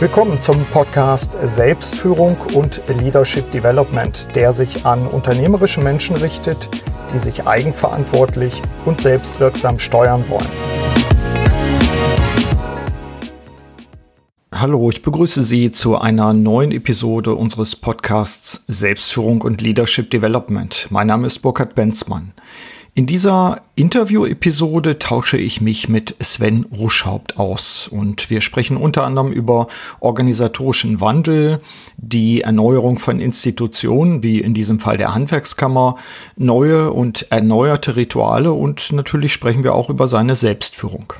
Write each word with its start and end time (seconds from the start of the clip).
Willkommen 0.00 0.40
zum 0.40 0.64
Podcast 0.66 1.32
Selbstführung 1.42 2.36
und 2.54 2.80
Leadership 3.00 3.50
Development, 3.50 4.28
der 4.36 4.52
sich 4.52 4.86
an 4.86 5.04
unternehmerische 5.08 5.80
Menschen 5.80 6.14
richtet, 6.14 6.68
die 7.12 7.18
sich 7.18 7.48
eigenverantwortlich 7.48 8.62
und 8.84 9.00
selbstwirksam 9.00 9.80
steuern 9.80 10.24
wollen. 10.28 10.46
Hallo, 14.52 14.88
ich 14.88 15.02
begrüße 15.02 15.42
Sie 15.42 15.72
zu 15.72 15.98
einer 15.98 16.32
neuen 16.32 16.70
Episode 16.70 17.34
unseres 17.34 17.74
Podcasts 17.74 18.62
Selbstführung 18.68 19.42
und 19.42 19.60
Leadership 19.60 20.12
Development. 20.12 20.86
Mein 20.90 21.08
Name 21.08 21.26
ist 21.26 21.40
Burkhard 21.40 21.74
Benzmann. 21.74 22.34
In 22.98 23.06
dieser 23.06 23.60
Interview-Episode 23.76 24.98
tausche 24.98 25.38
ich 25.38 25.60
mich 25.60 25.88
mit 25.88 26.16
Sven 26.20 26.64
Ruschhaupt 26.64 27.38
aus 27.38 27.86
und 27.86 28.28
wir 28.28 28.40
sprechen 28.40 28.76
unter 28.76 29.04
anderem 29.04 29.30
über 29.30 29.68
organisatorischen 30.00 31.00
Wandel, 31.00 31.60
die 31.96 32.40
Erneuerung 32.40 32.98
von 32.98 33.20
Institutionen, 33.20 34.24
wie 34.24 34.40
in 34.40 34.52
diesem 34.52 34.80
Fall 34.80 34.96
der 34.96 35.14
Handwerkskammer, 35.14 35.94
neue 36.34 36.90
und 36.92 37.30
erneuerte 37.30 37.94
Rituale 37.94 38.52
und 38.52 38.90
natürlich 38.90 39.32
sprechen 39.32 39.62
wir 39.62 39.76
auch 39.76 39.90
über 39.90 40.08
seine 40.08 40.34
Selbstführung. 40.34 41.12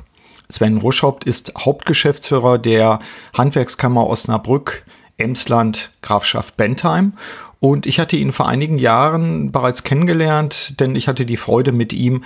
Sven 0.49 0.79
Ruschhaupt 0.79 1.23
ist 1.23 1.53
Hauptgeschäftsführer 1.57 2.57
der 2.57 2.99
Handwerkskammer 3.33 4.05
Osnabrück, 4.05 4.83
Emsland, 5.17 5.91
Grafschaft 6.01 6.57
Bentheim 6.57 7.13
und 7.59 7.85
ich 7.85 7.99
hatte 7.99 8.15
ihn 8.15 8.31
vor 8.31 8.47
einigen 8.47 8.77
Jahren 8.77 9.51
bereits 9.51 9.83
kennengelernt, 9.83 10.79
denn 10.79 10.95
ich 10.95 11.07
hatte 11.07 11.25
die 11.25 11.37
Freude 11.37 11.71
mit 11.71 11.91
ihm 11.91 12.23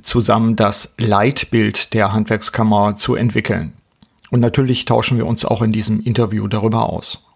zusammen 0.00 0.56
das 0.56 0.94
Leitbild 0.98 1.94
der 1.94 2.12
Handwerkskammer 2.12 2.96
zu 2.96 3.14
entwickeln. 3.14 3.74
Und 4.30 4.40
natürlich 4.40 4.84
tauschen 4.84 5.18
wir 5.18 5.26
uns 5.26 5.44
auch 5.44 5.62
in 5.62 5.72
diesem 5.72 6.00
Interview 6.00 6.48
darüber 6.48 6.88
aus. 6.88 7.26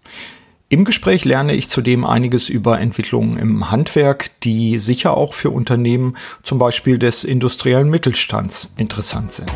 Im 0.68 0.84
Gespräch 0.84 1.24
lerne 1.24 1.54
ich 1.54 1.68
zudem 1.68 2.04
einiges 2.04 2.48
über 2.48 2.80
Entwicklungen 2.80 3.38
im 3.38 3.70
Handwerk, 3.70 4.40
die 4.40 4.80
sicher 4.80 5.16
auch 5.16 5.32
für 5.32 5.50
Unternehmen 5.50 6.16
zum 6.42 6.58
Beispiel 6.58 6.98
des 6.98 7.22
industriellen 7.22 7.88
Mittelstands 7.88 8.74
interessant 8.76 9.30
sind. 9.30 9.52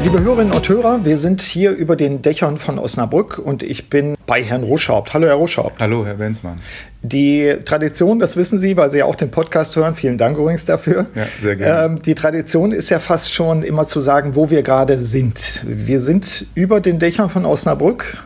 Liebe 0.00 0.22
Hörerinnen 0.22 0.52
und 0.52 0.68
Hörer, 0.68 1.04
wir 1.04 1.18
sind 1.18 1.42
hier 1.42 1.72
über 1.72 1.96
den 1.96 2.22
Dächern 2.22 2.58
von 2.58 2.78
Osnabrück 2.78 3.36
und 3.36 3.64
ich 3.64 3.90
bin 3.90 4.16
bei 4.26 4.44
Herrn 4.44 4.62
Ruschhaupt. 4.62 5.12
Hallo, 5.12 5.26
Herr 5.26 5.34
Ruschhaupt. 5.34 5.80
Hallo, 5.80 6.06
Herr 6.06 6.20
Wenzmann. 6.20 6.60
Die 7.02 7.56
Tradition, 7.64 8.20
das 8.20 8.36
wissen 8.36 8.60
Sie, 8.60 8.76
weil 8.76 8.92
Sie 8.92 8.98
ja 8.98 9.06
auch 9.06 9.16
den 9.16 9.32
Podcast 9.32 9.74
hören. 9.74 9.96
Vielen 9.96 10.16
Dank 10.16 10.38
übrigens 10.38 10.64
dafür. 10.64 11.06
Ja, 11.16 11.26
sehr 11.40 11.56
gerne. 11.56 11.94
Ähm, 11.94 12.02
die 12.02 12.14
Tradition 12.14 12.70
ist 12.70 12.90
ja 12.90 13.00
fast 13.00 13.34
schon 13.34 13.64
immer 13.64 13.88
zu 13.88 14.00
sagen, 14.00 14.36
wo 14.36 14.50
wir 14.50 14.62
gerade 14.62 14.98
sind. 14.98 15.62
Wir 15.66 15.98
sind 15.98 16.46
über 16.54 16.80
den 16.80 17.00
Dächern 17.00 17.28
von 17.28 17.44
Osnabrück. 17.44 18.18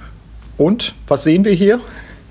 Und 0.58 0.94
was 1.08 1.24
sehen 1.24 1.46
wir 1.46 1.52
hier? 1.52 1.80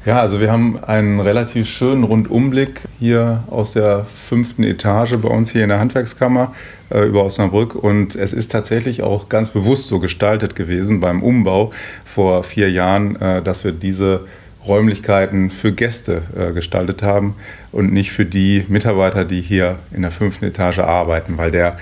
Ja, 0.04 0.20
also 0.20 0.40
wir 0.40 0.52
haben 0.52 0.84
einen 0.84 1.20
relativ 1.20 1.70
schönen 1.70 2.04
Rundumblick 2.04 2.82
hier 3.00 3.44
aus 3.52 3.74
der 3.74 4.06
fünften 4.06 4.64
Etage 4.64 5.16
bei 5.18 5.30
uns 5.30 5.52
hier 5.52 5.62
in 5.62 5.70
der 5.70 5.78
Handwerkskammer 5.78 6.56
äh, 6.90 7.06
über 7.06 7.24
Osnabrück. 7.24 7.76
Und 7.76 8.16
es 8.16 8.34
ist 8.34 8.52
tatsächlich 8.52 9.04
auch 9.04 9.30
ganz 9.30 9.52
bewusst 9.52 9.88
so 9.88 10.00
gestaltet 10.00 10.56
gewesen 10.56 11.02
beim 11.02 11.22
Umbau 11.22 11.72
vor 12.04 12.44
vier 12.44 12.72
Jahren, 12.72 13.16
äh, 13.22 13.44
dass 13.44 13.64
wir 13.64 13.74
diese 13.74 14.22
Räumlichkeiten 14.66 15.52
für 15.52 15.72
Gäste 15.72 16.24
äh, 16.36 16.52
gestaltet 16.52 17.04
haben 17.04 17.36
und 17.72 17.94
nicht 17.94 18.12
für 18.12 18.26
die 18.26 18.66
Mitarbeiter, 18.70 19.24
die 19.24 19.42
hier 19.42 19.78
in 19.92 20.02
der 20.02 20.12
fünften 20.12 20.46
Etage 20.46 20.80
arbeiten, 20.80 21.38
weil 21.38 21.52
der 21.52 21.78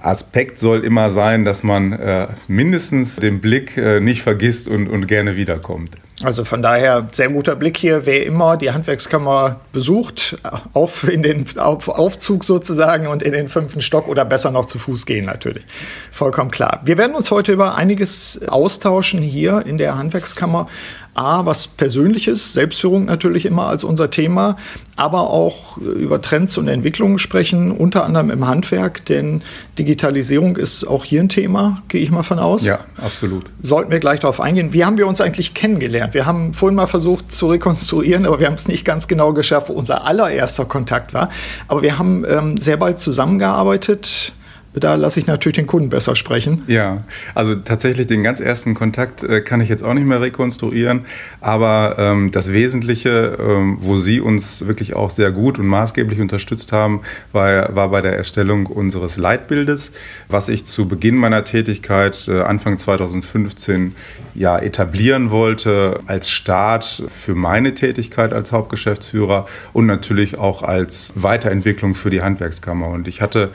Aspekt 0.00 0.58
soll 0.58 0.84
immer 0.84 1.10
sein, 1.10 1.44
dass 1.44 1.62
man 1.62 1.92
äh, 1.92 2.28
mindestens 2.48 3.16
den 3.16 3.42
Blick 3.42 3.76
äh, 3.76 4.00
nicht 4.00 4.22
vergisst 4.22 4.68
und, 4.68 4.88
und 4.88 5.06
gerne 5.06 5.36
wiederkommt. 5.36 5.98
Also 6.22 6.44
von 6.44 6.62
daher 6.62 7.08
sehr 7.12 7.28
guter 7.30 7.56
Blick 7.56 7.76
hier. 7.76 8.06
Wer 8.06 8.24
immer 8.26 8.56
die 8.56 8.70
Handwerkskammer 8.70 9.60
besucht, 9.72 10.36
auf 10.72 11.08
in 11.08 11.22
den 11.22 11.44
auf 11.58 11.88
Aufzug 11.88 12.44
sozusagen 12.44 13.06
und 13.06 13.22
in 13.22 13.32
den 13.32 13.48
fünften 13.48 13.80
Stock 13.80 14.08
oder 14.08 14.24
besser 14.24 14.50
noch 14.50 14.66
zu 14.66 14.78
Fuß 14.78 15.06
gehen 15.06 15.24
natürlich. 15.24 15.64
Vollkommen 16.10 16.50
klar. 16.50 16.80
Wir 16.84 16.98
werden 16.98 17.14
uns 17.14 17.30
heute 17.30 17.52
über 17.52 17.74
einiges 17.74 18.40
austauschen 18.46 19.20
hier 19.20 19.64
in 19.66 19.78
der 19.78 19.98
Handwerkskammer. 19.98 20.68
A, 21.14 21.44
was 21.44 21.66
Persönliches, 21.66 22.54
Selbstführung 22.54 23.04
natürlich 23.04 23.44
immer 23.44 23.66
als 23.66 23.84
unser 23.84 24.10
Thema, 24.10 24.56
aber 24.96 25.28
auch 25.28 25.76
über 25.76 26.22
Trends 26.22 26.56
und 26.56 26.68
Entwicklungen 26.68 27.18
sprechen, 27.18 27.70
unter 27.70 28.06
anderem 28.06 28.30
im 28.30 28.46
Handwerk, 28.46 29.04
denn 29.04 29.42
Digitalisierung 29.78 30.56
ist 30.56 30.84
auch 30.84 31.04
hier 31.04 31.20
ein 31.20 31.28
Thema, 31.28 31.82
gehe 31.88 32.00
ich 32.00 32.10
mal 32.10 32.22
von 32.22 32.38
aus. 32.38 32.64
Ja, 32.64 32.80
absolut. 32.96 33.44
Sollten 33.60 33.90
wir 33.90 34.00
gleich 34.00 34.20
darauf 34.20 34.40
eingehen. 34.40 34.72
Wie 34.72 34.86
haben 34.86 34.96
wir 34.96 35.06
uns 35.06 35.20
eigentlich 35.20 35.52
kennengelernt? 35.52 36.11
Wir 36.12 36.26
haben 36.26 36.52
vorhin 36.52 36.76
mal 36.76 36.86
versucht 36.86 37.32
zu 37.32 37.48
rekonstruieren, 37.48 38.26
aber 38.26 38.40
wir 38.40 38.46
haben 38.46 38.54
es 38.54 38.68
nicht 38.68 38.84
ganz 38.84 39.08
genau 39.08 39.32
geschafft, 39.32 39.68
wo 39.68 39.72
unser 39.72 40.04
allererster 40.04 40.64
Kontakt 40.64 41.14
war. 41.14 41.28
Aber 41.68 41.82
wir 41.82 41.98
haben 41.98 42.24
ähm, 42.28 42.56
sehr 42.56 42.76
bald 42.76 42.98
zusammengearbeitet 42.98 44.32
da 44.74 44.94
lasse 44.94 45.20
ich 45.20 45.26
natürlich 45.26 45.56
den 45.56 45.66
Kunden 45.66 45.90
besser 45.90 46.16
sprechen. 46.16 46.62
Ja, 46.66 47.04
also 47.34 47.54
tatsächlich 47.56 48.06
den 48.06 48.22
ganz 48.22 48.40
ersten 48.40 48.74
Kontakt 48.74 49.22
äh, 49.22 49.40
kann 49.40 49.60
ich 49.60 49.68
jetzt 49.68 49.82
auch 49.82 49.94
nicht 49.94 50.06
mehr 50.06 50.20
rekonstruieren, 50.20 51.02
aber 51.40 51.96
ähm, 51.98 52.30
das 52.30 52.52
Wesentliche, 52.52 53.36
ähm, 53.38 53.78
wo 53.80 53.98
Sie 53.98 54.20
uns 54.20 54.66
wirklich 54.66 54.94
auch 54.94 55.10
sehr 55.10 55.30
gut 55.30 55.58
und 55.58 55.66
maßgeblich 55.66 56.20
unterstützt 56.20 56.72
haben, 56.72 57.02
war, 57.32 57.74
war 57.74 57.90
bei 57.90 58.00
der 58.00 58.16
Erstellung 58.16 58.66
unseres 58.66 59.16
Leitbildes, 59.16 59.92
was 60.28 60.48
ich 60.48 60.64
zu 60.64 60.88
Beginn 60.88 61.16
meiner 61.16 61.44
Tätigkeit 61.44 62.28
äh, 62.28 62.40
Anfang 62.40 62.78
2015 62.78 63.94
ja 64.34 64.58
etablieren 64.58 65.30
wollte 65.30 66.00
als 66.06 66.30
Start 66.30 67.02
für 67.14 67.34
meine 67.34 67.74
Tätigkeit 67.74 68.32
als 68.32 68.52
Hauptgeschäftsführer 68.52 69.46
und 69.72 69.86
natürlich 69.86 70.38
auch 70.38 70.62
als 70.62 71.12
Weiterentwicklung 71.14 71.94
für 71.94 72.10
die 72.10 72.22
Handwerkskammer. 72.22 72.88
Und 72.88 73.08
ich 73.08 73.20
hatte 73.20 73.50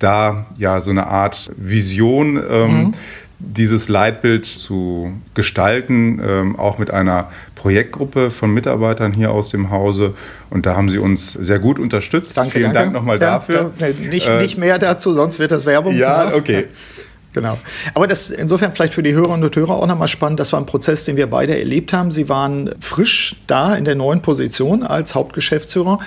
da 0.00 0.46
ja 0.58 0.80
so 0.80 0.90
eine 0.90 1.06
Art 1.06 1.50
Vision, 1.56 2.36
ähm, 2.36 2.76
mhm. 2.76 2.94
dieses 3.38 3.88
Leitbild 3.88 4.46
zu 4.46 5.12
gestalten, 5.34 6.20
ähm, 6.26 6.58
auch 6.58 6.78
mit 6.78 6.90
einer 6.90 7.30
Projektgruppe 7.54 8.30
von 8.30 8.52
Mitarbeitern 8.52 9.12
hier 9.12 9.30
aus 9.30 9.50
dem 9.50 9.70
Hause. 9.70 10.14
Und 10.48 10.66
da 10.66 10.76
haben 10.76 10.88
Sie 10.88 10.98
uns 10.98 11.34
sehr 11.34 11.58
gut 11.58 11.78
unterstützt. 11.78 12.36
Danke, 12.36 12.52
Vielen 12.52 12.74
danke. 12.74 12.78
Dank 12.78 12.92
nochmal 12.92 13.20
ja, 13.20 13.32
dafür. 13.32 13.72
Da, 13.78 13.86
nicht, 13.88 14.26
äh, 14.26 14.40
nicht 14.40 14.58
mehr 14.58 14.78
dazu, 14.78 15.12
sonst 15.12 15.38
wird 15.38 15.52
das 15.52 15.66
Werbung. 15.66 15.94
Ja, 15.94 16.34
okay. 16.34 16.66
Genau. 17.32 17.58
Aber 17.94 18.08
das 18.08 18.30
insofern 18.30 18.72
vielleicht 18.72 18.92
für 18.92 19.04
die 19.04 19.12
Hörerinnen 19.12 19.44
und 19.44 19.54
Hörer 19.54 19.74
auch 19.74 19.86
nochmal 19.86 20.08
spannend. 20.08 20.40
Das 20.40 20.52
war 20.52 20.60
ein 20.60 20.66
Prozess, 20.66 21.04
den 21.04 21.16
wir 21.16 21.28
beide 21.28 21.56
erlebt 21.56 21.92
haben. 21.92 22.10
Sie 22.10 22.28
waren 22.28 22.70
frisch 22.80 23.36
da 23.46 23.74
in 23.76 23.84
der 23.84 23.94
neuen 23.94 24.20
Position 24.20 24.82
als 24.82 25.14
Hauptgeschäftsführer 25.14 26.00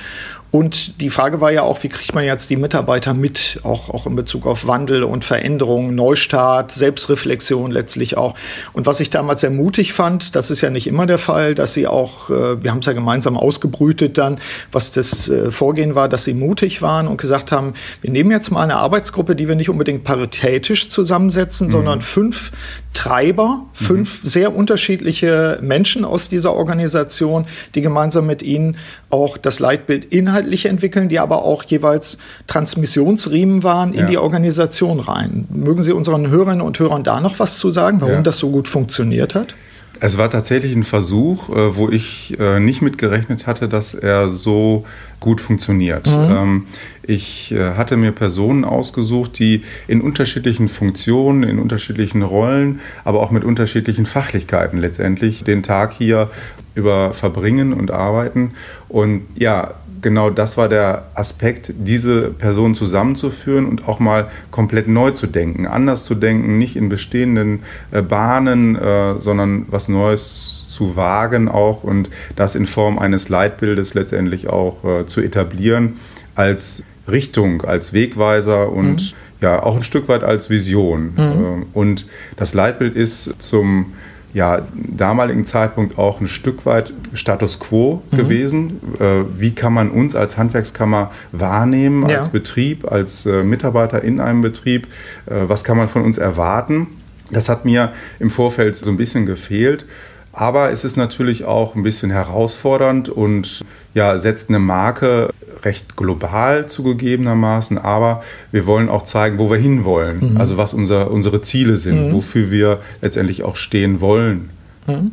und 0.54 1.02
die 1.02 1.10
Frage 1.10 1.42
war 1.42 1.52
ja 1.52 1.64
auch, 1.64 1.82
wie 1.82 1.90
kriegt 1.90 2.14
man 2.14 2.24
jetzt 2.24 2.52
die 2.52 2.58
Mitarbeiter 2.58 3.16
mit, 3.16 3.60
auch, 3.64 3.90
auch 3.90 4.06
in 4.06 4.16
Bezug 4.16 4.46
auf 4.46 4.68
Wandel 4.68 5.04
und 5.04 5.26
Veränderung, 5.26 5.96
Neustart, 5.96 6.72
Selbstreflexion 6.72 7.72
letztlich 7.72 8.18
auch. 8.18 8.36
Und 8.72 8.86
was 8.86 9.00
ich 9.00 9.10
damals 9.10 9.42
sehr 9.42 9.50
mutig 9.50 9.94
fand, 9.94 10.36
das 10.36 10.52
ist 10.52 10.62
ja 10.62 10.70
nicht 10.70 10.86
immer 10.86 11.08
der 11.08 11.18
Fall, 11.18 11.56
dass 11.56 11.74
sie 11.74 11.88
auch, 11.88 12.30
äh, 12.30 12.62
wir 12.62 12.70
haben 12.70 12.78
es 12.82 12.86
ja 12.86 12.94
gemeinsam 12.94 13.36
ausgebrütet 13.36 14.20
dann, 14.20 14.40
was 14.72 14.92
das 14.92 15.28
äh, 15.28 15.52
Vorgehen 15.52 15.96
war, 15.96 16.08
dass 16.08 16.24
sie 16.24 16.36
mutig 16.36 16.84
waren 16.84 17.08
und 17.08 17.18
gesagt 17.18 17.52
haben, 17.52 17.74
wir 18.02 18.12
nehmen 18.12 18.30
jetzt 18.30 18.52
mal 18.52 18.62
eine 18.62 18.76
Arbeitsgruppe, 18.76 19.36
die 19.36 19.48
wir 19.48 19.56
nicht 19.56 19.72
unbedingt 19.72 20.04
paritätisch 20.04 20.88
zusammensetzen, 20.88 21.66
mhm. 21.66 21.72
sondern 21.72 22.02
fünf 22.02 22.52
Treiber, 22.94 23.66
fünf 23.74 24.24
mhm. 24.24 24.28
sehr 24.28 24.56
unterschiedliche 24.56 25.60
Menschen 25.62 26.06
aus 26.06 26.30
dieser 26.30 26.54
Organisation, 26.54 27.46
die 27.76 27.82
gemeinsam 27.82 28.28
mit 28.28 28.44
ihnen 28.44 28.78
auch 29.10 29.38
das 29.38 29.60
Leitbild 29.60 30.06
inhaltlich 30.06 30.66
entwickeln, 30.66 31.10
die 31.10 31.20
aber 31.20 31.44
auch 31.44 31.64
jeweils 31.64 32.18
Transmissionsriemen 32.48 33.64
waren 33.64 33.94
in 33.94 34.02
ja. 34.02 34.06
die 34.06 34.18
Organisation 34.18 35.00
rein. 35.00 35.48
Mögen 35.50 35.84
Sie 35.84 35.92
unseren 35.92 36.30
Hörerinnen 36.30 36.62
und 36.62 36.80
Hörern 36.80 37.04
da 37.04 37.20
noch 37.20 37.40
was 37.40 37.58
zu 37.58 37.72
sagen, 37.72 38.00
warum 38.00 38.16
ja. 38.16 38.22
das 38.22 38.38
so 38.38 38.50
gut 38.50 38.68
funktioniert 38.68 39.36
hat? 39.36 39.56
Es 40.00 40.18
war 40.18 40.30
tatsächlich 40.30 40.76
ein 40.76 40.84
Versuch, 40.84 41.50
äh, 41.50 41.76
wo 41.76 41.90
ich 41.90 42.38
äh, 42.40 42.60
nicht 42.60 42.82
mit 42.82 42.98
gerechnet 42.98 43.48
hatte, 43.48 43.70
dass 43.70 43.94
er 43.94 44.30
so 44.30 44.86
gut 45.20 45.40
funktioniert. 45.40 46.08
Mhm. 46.08 46.36
Ähm, 46.36 46.66
ich 47.04 47.52
äh, 47.52 47.74
hatte 47.76 47.96
mir 47.96 48.12
Personen 48.12 48.66
ausgesucht, 48.66 49.40
die 49.40 49.64
in 49.88 50.02
unterschiedlichen 50.02 50.68
Funktionen, 50.68 51.44
in 51.44 51.60
unterschiedlichen 51.60 52.22
Rollen, 52.22 52.82
aber 53.04 53.22
auch 53.22 53.32
mit 53.32 53.44
unterschiedlichen 53.44 54.06
Fachlichkeiten 54.06 54.80
letztendlich 54.80 55.44
den 55.44 55.64
Tag 55.64 55.94
hier 55.94 56.30
über 56.76 57.14
verbringen 57.14 57.74
und 57.74 57.92
arbeiten. 57.92 58.52
Und 58.90 59.24
ja, 59.36 59.76
genau 60.04 60.30
das 60.30 60.58
war 60.58 60.70
der 60.70 61.06
Aspekt, 61.16 61.74
diese 61.76 62.30
Personen 62.30 62.76
zusammenzuführen 62.76 63.66
und 63.66 63.88
auch 63.88 64.00
mal 64.00 64.30
komplett 64.52 64.88
neu 64.88 65.12
zu 65.12 65.26
denken, 65.26 65.66
anders 65.66 66.04
zu 66.04 66.14
denken, 66.14 66.60
nicht 66.60 66.76
in 66.76 66.90
bestehenden 66.90 67.64
äh, 67.92 68.04
Bahnen, 68.04 68.76
äh, 68.76 69.20
sondern 69.20 69.66
was 69.70 69.90
Neues 69.90 70.66
zu 70.68 70.96
wagen 70.96 71.50
auch 71.50 71.84
und 71.84 72.10
das 72.36 72.56
in 72.56 72.68
Form 72.68 73.00
eines 73.00 73.30
Leitbildes 73.30 73.94
letztendlich 73.94 74.48
auch 74.50 74.84
äh, 74.84 75.06
zu 75.06 75.22
etablieren 75.22 76.00
als 76.36 76.84
Richtung, 77.08 77.64
als 77.64 77.94
Wegweiser 77.94 78.72
und 78.72 78.96
mhm. 78.96 79.42
ja 79.42 79.62
auch 79.62 79.76
ein 79.76 79.84
Stück 79.84 80.08
weit 80.08 80.24
als 80.24 80.50
Vision. 80.50 81.14
Mhm. 81.16 81.66
Und 81.74 82.06
das 82.38 82.54
Leitbild 82.54 82.96
ist 82.96 83.36
zum 83.40 83.94
ja, 84.34 84.66
damaligen 84.74 85.46
Zeitpunkt 85.46 85.98
auch 85.98 86.20
ein 86.20 86.28
Stück 86.28 86.66
weit 86.66 86.94
Status 87.14 87.60
quo 87.60 88.02
mhm. 88.12 88.18
gewesen. 88.18 88.80
Äh, 89.00 89.24
wie 89.38 89.54
kann 89.54 89.74
man 89.74 89.92
uns 89.92 90.16
als 90.16 90.38
Handwerkskammer 90.38 91.12
wahrnehmen, 91.32 92.10
ja. 92.10 92.18
als 92.18 92.30
Betrieb, 92.30 92.92
als 92.92 93.26
äh, 93.26 93.44
Mitarbeiter 93.44 94.04
in 94.04 94.20
einem 94.20 94.42
Betrieb? 94.42 94.88
Äh, 95.28 95.44
was 95.48 95.64
kann 95.64 95.78
man 95.78 95.88
von 95.88 96.04
uns 96.04 96.18
erwarten? 96.18 96.88
Das 97.32 97.48
hat 97.48 97.66
mir 97.66 97.94
im 98.20 98.30
Vorfeld 98.30 98.76
so 98.76 98.90
ein 98.90 98.98
bisschen 98.98 99.26
gefehlt. 99.26 99.86
Aber 100.34 100.72
es 100.72 100.84
ist 100.84 100.98
natürlich 100.98 101.46
auch 101.46 101.76
ein 101.76 101.84
bisschen 101.84 102.10
herausfordernd 102.10 103.08
und 103.08 103.64
ja, 103.94 104.18
setzt 104.18 104.50
eine 104.50 104.58
Marke 104.60 105.30
recht 105.64 105.96
global 105.96 106.68
zugegebenermaßen, 106.68 107.78
aber 107.78 108.24
wir 108.52 108.66
wollen 108.66 108.90
auch 108.90 109.04
zeigen, 109.04 109.38
wo 109.38 109.50
wir 109.50 109.58
hinwollen, 109.58 110.34
mhm. 110.34 110.38
also 110.38 110.58
was 110.58 110.74
unser, 110.74 111.12
unsere 111.12 111.42
Ziele 111.42 111.78
sind, 111.78 112.10
mhm. 112.10 112.14
wofür 112.14 112.52
wir 112.52 112.80
letztendlich 113.02 113.44
auch 113.44 113.56
stehen 113.56 114.02
wollen. 114.02 114.50
Mhm. 114.88 115.12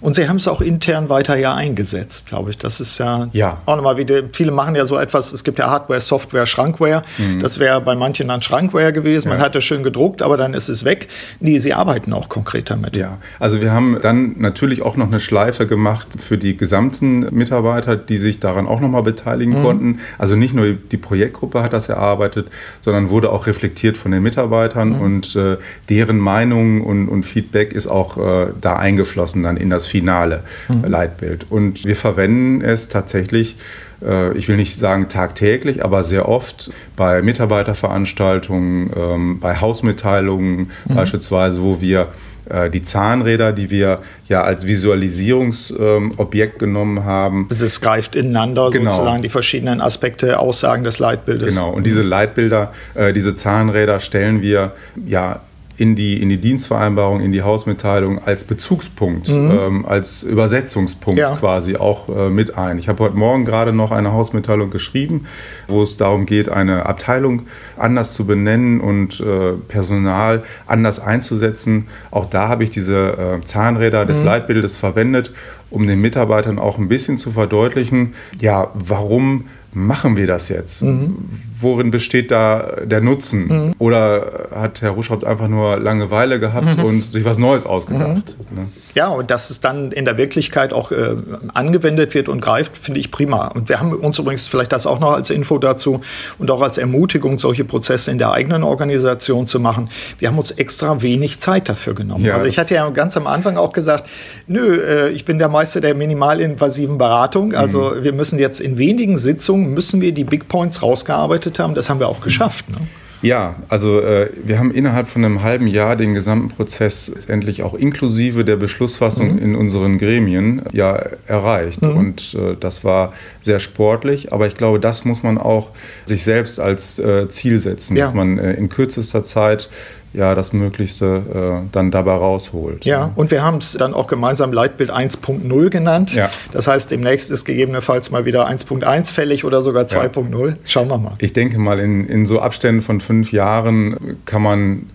Und 0.00 0.14
Sie 0.14 0.28
haben 0.28 0.36
es 0.36 0.48
auch 0.48 0.60
intern 0.60 1.08
weiter 1.08 1.36
ja 1.36 1.54
eingesetzt, 1.54 2.26
glaube 2.26 2.50
ich. 2.50 2.58
Das 2.58 2.80
ist 2.80 2.98
ja, 2.98 3.28
ja. 3.32 3.60
auch 3.66 3.76
nochmal 3.76 3.96
wieder, 3.96 4.22
viele 4.32 4.50
machen 4.50 4.74
ja 4.74 4.86
so 4.86 4.98
etwas, 4.98 5.32
es 5.32 5.44
gibt 5.44 5.58
ja 5.58 5.70
Hardware, 5.70 6.00
Software, 6.00 6.46
Schrankware. 6.46 7.02
Mhm. 7.18 7.40
Das 7.40 7.58
wäre 7.58 7.80
bei 7.80 7.94
manchen 7.94 8.28
dann 8.28 8.42
Schrankware 8.42 8.92
gewesen. 8.92 9.28
Man 9.28 9.38
ja. 9.38 9.44
hat 9.44 9.54
das 9.54 9.64
schön 9.64 9.82
gedruckt, 9.82 10.22
aber 10.22 10.36
dann 10.36 10.54
ist 10.54 10.68
es 10.68 10.84
weg. 10.84 11.08
Nee, 11.40 11.58
Sie 11.58 11.72
arbeiten 11.72 12.12
auch 12.12 12.28
konkret 12.28 12.70
damit. 12.70 12.96
Ja, 12.96 13.18
also 13.38 13.60
wir 13.60 13.72
haben 13.72 13.98
dann 14.02 14.34
natürlich 14.38 14.82
auch 14.82 14.96
noch 14.96 15.06
eine 15.06 15.20
Schleife 15.20 15.66
gemacht 15.66 16.08
für 16.18 16.38
die 16.38 16.56
gesamten 16.56 17.34
Mitarbeiter, 17.34 17.96
die 17.96 18.18
sich 18.18 18.38
daran 18.38 18.66
auch 18.66 18.80
nochmal 18.80 19.02
beteiligen 19.02 19.58
mhm. 19.58 19.62
konnten. 19.62 20.00
Also 20.18 20.36
nicht 20.36 20.54
nur 20.54 20.72
die 20.72 20.96
Projektgruppe 20.96 21.62
hat 21.62 21.72
das 21.72 21.88
erarbeitet, 21.88 22.48
sondern 22.80 23.10
wurde 23.10 23.30
auch 23.30 23.46
reflektiert 23.46 23.98
von 23.98 24.10
den 24.10 24.22
Mitarbeitern 24.22 24.90
mhm. 24.90 25.00
und 25.00 25.36
äh, 25.36 25.56
deren 25.88 26.18
Meinung 26.18 26.82
und, 26.82 27.08
und, 27.08 27.24
Feedback 27.26 27.72
ist 27.72 27.86
auch 27.86 28.18
äh, 28.18 28.48
da 28.60 28.76
eingeflossen 28.76 29.05
eingeflossen 29.06 29.42
dann 29.42 29.56
in 29.56 29.70
das 29.70 29.86
finale 29.86 30.42
mhm. 30.68 30.84
Leitbild. 30.84 31.46
Und 31.50 31.84
wir 31.84 31.96
verwenden 31.96 32.62
es 32.62 32.88
tatsächlich 32.88 33.56
äh, 34.04 34.36
ich 34.36 34.48
will 34.48 34.56
nicht 34.56 34.76
sagen 34.76 35.08
tagtäglich, 35.08 35.82
aber 35.82 36.02
sehr 36.02 36.28
oft 36.28 36.70
bei 36.96 37.22
Mitarbeiterveranstaltungen, 37.22 38.90
ähm, 38.94 39.40
bei 39.40 39.58
Hausmitteilungen 39.58 40.70
mhm. 40.86 40.94
beispielsweise, 40.94 41.62
wo 41.62 41.80
wir 41.80 42.08
äh, 42.50 42.68
die 42.68 42.82
Zahnräder, 42.82 43.52
die 43.52 43.70
wir 43.70 44.00
ja 44.28 44.42
als 44.42 44.66
Visualisierungsobjekt 44.66 46.54
ähm, 46.54 46.58
genommen 46.58 47.04
haben. 47.04 47.46
Also 47.48 47.64
es 47.64 47.80
greift 47.80 48.16
ineinander 48.16 48.68
genau. 48.68 48.90
sozusagen 48.90 49.22
die 49.22 49.30
verschiedenen 49.30 49.80
Aspekte, 49.80 50.38
Aussagen 50.38 50.84
des 50.84 50.98
Leitbildes. 50.98 51.54
Genau, 51.54 51.70
und 51.70 51.86
diese 51.86 52.02
Leitbilder, 52.02 52.74
äh, 52.94 53.14
diese 53.14 53.34
Zahnräder 53.34 54.00
stellen 54.00 54.42
wir 54.42 54.72
ja 55.06 55.40
in 55.76 55.94
die, 55.94 56.20
in 56.20 56.28
die 56.28 56.38
Dienstvereinbarung, 56.38 57.20
in 57.20 57.32
die 57.32 57.42
Hausmitteilung 57.42 58.18
als 58.24 58.44
Bezugspunkt, 58.44 59.28
mhm. 59.28 59.50
ähm, 59.50 59.86
als 59.86 60.22
Übersetzungspunkt 60.22 61.18
ja. 61.18 61.36
quasi 61.36 61.76
auch 61.76 62.08
äh, 62.08 62.30
mit 62.30 62.56
ein. 62.56 62.78
Ich 62.78 62.88
habe 62.88 63.04
heute 63.04 63.16
Morgen 63.16 63.44
gerade 63.44 63.72
noch 63.72 63.92
eine 63.92 64.12
Hausmitteilung 64.12 64.70
geschrieben, 64.70 65.26
wo 65.68 65.82
es 65.82 65.96
darum 65.96 66.24
geht, 66.24 66.48
eine 66.48 66.86
Abteilung 66.86 67.42
anders 67.76 68.14
zu 68.14 68.24
benennen 68.24 68.80
und 68.80 69.20
äh, 69.20 69.52
Personal 69.68 70.44
anders 70.66 70.98
einzusetzen. 70.98 71.88
Auch 72.10 72.26
da 72.26 72.48
habe 72.48 72.64
ich 72.64 72.70
diese 72.70 73.38
äh, 73.40 73.44
Zahnräder 73.44 74.06
des 74.06 74.20
mhm. 74.20 74.26
Leitbildes 74.26 74.78
verwendet, 74.78 75.32
um 75.70 75.86
den 75.86 76.00
Mitarbeitern 76.00 76.58
auch 76.58 76.78
ein 76.78 76.88
bisschen 76.88 77.18
zu 77.18 77.32
verdeutlichen, 77.32 78.14
ja, 78.38 78.70
warum 78.74 79.44
machen 79.76 80.16
wir 80.16 80.26
das 80.26 80.48
jetzt? 80.48 80.82
Mhm. 80.82 81.16
Worin 81.60 81.90
besteht 81.90 82.30
da 82.30 82.80
der 82.84 83.02
Nutzen? 83.02 83.46
Mhm. 83.46 83.74
Oder 83.78 84.48
hat 84.54 84.80
Herr 84.80 84.90
Ruschhaupt 84.90 85.24
einfach 85.24 85.48
nur 85.48 85.78
Langeweile 85.78 86.40
gehabt 86.40 86.78
mhm. 86.78 86.84
und 86.84 87.04
sich 87.04 87.24
was 87.24 87.36
Neues 87.36 87.66
ausgedacht? 87.66 88.36
Mhm. 88.50 88.56
Ne? 88.56 88.68
Ja, 88.96 89.08
und 89.08 89.30
dass 89.30 89.50
es 89.50 89.60
dann 89.60 89.92
in 89.92 90.06
der 90.06 90.16
Wirklichkeit 90.16 90.72
auch 90.72 90.90
äh, 90.90 91.16
angewendet 91.52 92.14
wird 92.14 92.30
und 92.30 92.40
greift, 92.40 92.78
finde 92.78 92.98
ich 92.98 93.10
prima. 93.10 93.48
Und 93.48 93.68
wir 93.68 93.78
haben 93.78 93.92
uns 93.92 94.18
übrigens 94.18 94.48
vielleicht 94.48 94.72
das 94.72 94.86
auch 94.86 95.00
noch 95.00 95.12
als 95.12 95.28
Info 95.28 95.58
dazu 95.58 96.00
und 96.38 96.50
auch 96.50 96.62
als 96.62 96.78
Ermutigung, 96.78 97.38
solche 97.38 97.66
Prozesse 97.66 98.10
in 98.10 98.16
der 98.16 98.32
eigenen 98.32 98.62
Organisation 98.62 99.46
zu 99.46 99.60
machen. 99.60 99.90
Wir 100.18 100.28
haben 100.28 100.38
uns 100.38 100.50
extra 100.50 101.02
wenig 101.02 101.40
Zeit 101.40 101.68
dafür 101.68 101.92
genommen. 101.92 102.24
Ja, 102.24 102.36
also 102.36 102.46
ich 102.46 102.58
hatte 102.58 102.74
ja 102.74 102.88
ganz 102.88 103.18
am 103.18 103.26
Anfang 103.26 103.58
auch 103.58 103.74
gesagt, 103.74 104.08
nö, 104.46 104.80
äh, 104.80 105.10
ich 105.10 105.26
bin 105.26 105.38
der 105.38 105.50
Meister 105.50 105.82
der 105.82 105.94
minimalinvasiven 105.94 106.96
Beratung. 106.96 107.54
Also 107.54 107.92
mhm. 107.96 108.02
wir 108.02 108.14
müssen 108.14 108.38
jetzt 108.38 108.62
in 108.62 108.78
wenigen 108.78 109.18
Sitzungen 109.18 109.74
müssen 109.74 110.00
wir 110.00 110.12
die 110.12 110.24
Big 110.24 110.48
Points 110.48 110.80
rausgearbeitet 110.80 111.58
haben. 111.58 111.74
Das 111.74 111.90
haben 111.90 112.00
wir 112.00 112.08
auch 112.08 112.22
geschafft. 112.22 112.66
Ne? 112.70 112.78
Ja, 113.22 113.56
also 113.68 114.00
äh, 114.00 114.30
wir 114.44 114.58
haben 114.58 114.70
innerhalb 114.70 115.08
von 115.08 115.24
einem 115.24 115.42
halben 115.42 115.66
Jahr 115.66 115.96
den 115.96 116.14
gesamten 116.14 116.48
Prozess 116.48 117.08
letztendlich 117.12 117.62
auch 117.62 117.74
inklusive 117.74 118.44
der 118.44 118.56
Beschlussfassung 118.56 119.34
mhm. 119.34 119.38
in 119.38 119.56
unseren 119.56 119.98
Gremien 119.98 120.62
ja 120.72 120.94
erreicht. 121.26 121.82
Mhm. 121.82 121.96
Und 121.96 122.34
äh, 122.34 122.56
das 122.58 122.84
war 122.84 123.14
sehr 123.42 123.58
sportlich, 123.58 124.32
aber 124.32 124.46
ich 124.46 124.56
glaube, 124.56 124.80
das 124.80 125.04
muss 125.04 125.22
man 125.22 125.38
auch 125.38 125.70
sich 126.04 126.24
selbst 126.24 126.60
als 126.60 126.98
äh, 126.98 127.28
Ziel 127.28 127.58
setzen, 127.58 127.96
ja. 127.96 128.04
dass 128.04 128.14
man 128.14 128.38
äh, 128.38 128.52
in 128.54 128.68
kürzester 128.68 129.24
Zeit 129.24 129.70
ja 130.16 130.34
das 130.34 130.52
Möglichste 130.52 131.62
äh, 131.64 131.68
dann 131.72 131.90
dabei 131.90 132.14
rausholt. 132.14 132.84
Ja, 132.84 133.12
und 133.14 133.30
wir 133.30 133.42
haben 133.42 133.58
es 133.58 133.72
dann 133.72 133.94
auch 133.94 134.06
gemeinsam 134.06 134.52
Leitbild 134.52 134.90
1.0 134.90 135.70
genannt. 135.70 136.14
Ja. 136.14 136.30
Das 136.52 136.66
heißt, 136.66 136.90
demnächst 136.90 137.30
ist 137.30 137.44
gegebenenfalls 137.44 138.10
mal 138.10 138.24
wieder 138.24 138.48
1.1 138.48 139.12
fällig 139.12 139.44
oder 139.44 139.62
sogar 139.62 139.84
2.0. 139.84 140.48
Ja. 140.48 140.54
Schauen 140.64 140.90
wir 140.90 140.98
mal. 140.98 141.12
Ich 141.18 141.32
denke 141.32 141.58
mal, 141.58 141.78
in, 141.78 142.08
in 142.08 142.24
so 142.26 142.40
Abständen 142.40 142.82
von 142.82 143.00
fünf 143.00 143.30
Jahren 143.32 144.16
kann 144.24 144.42
man 144.42 144.86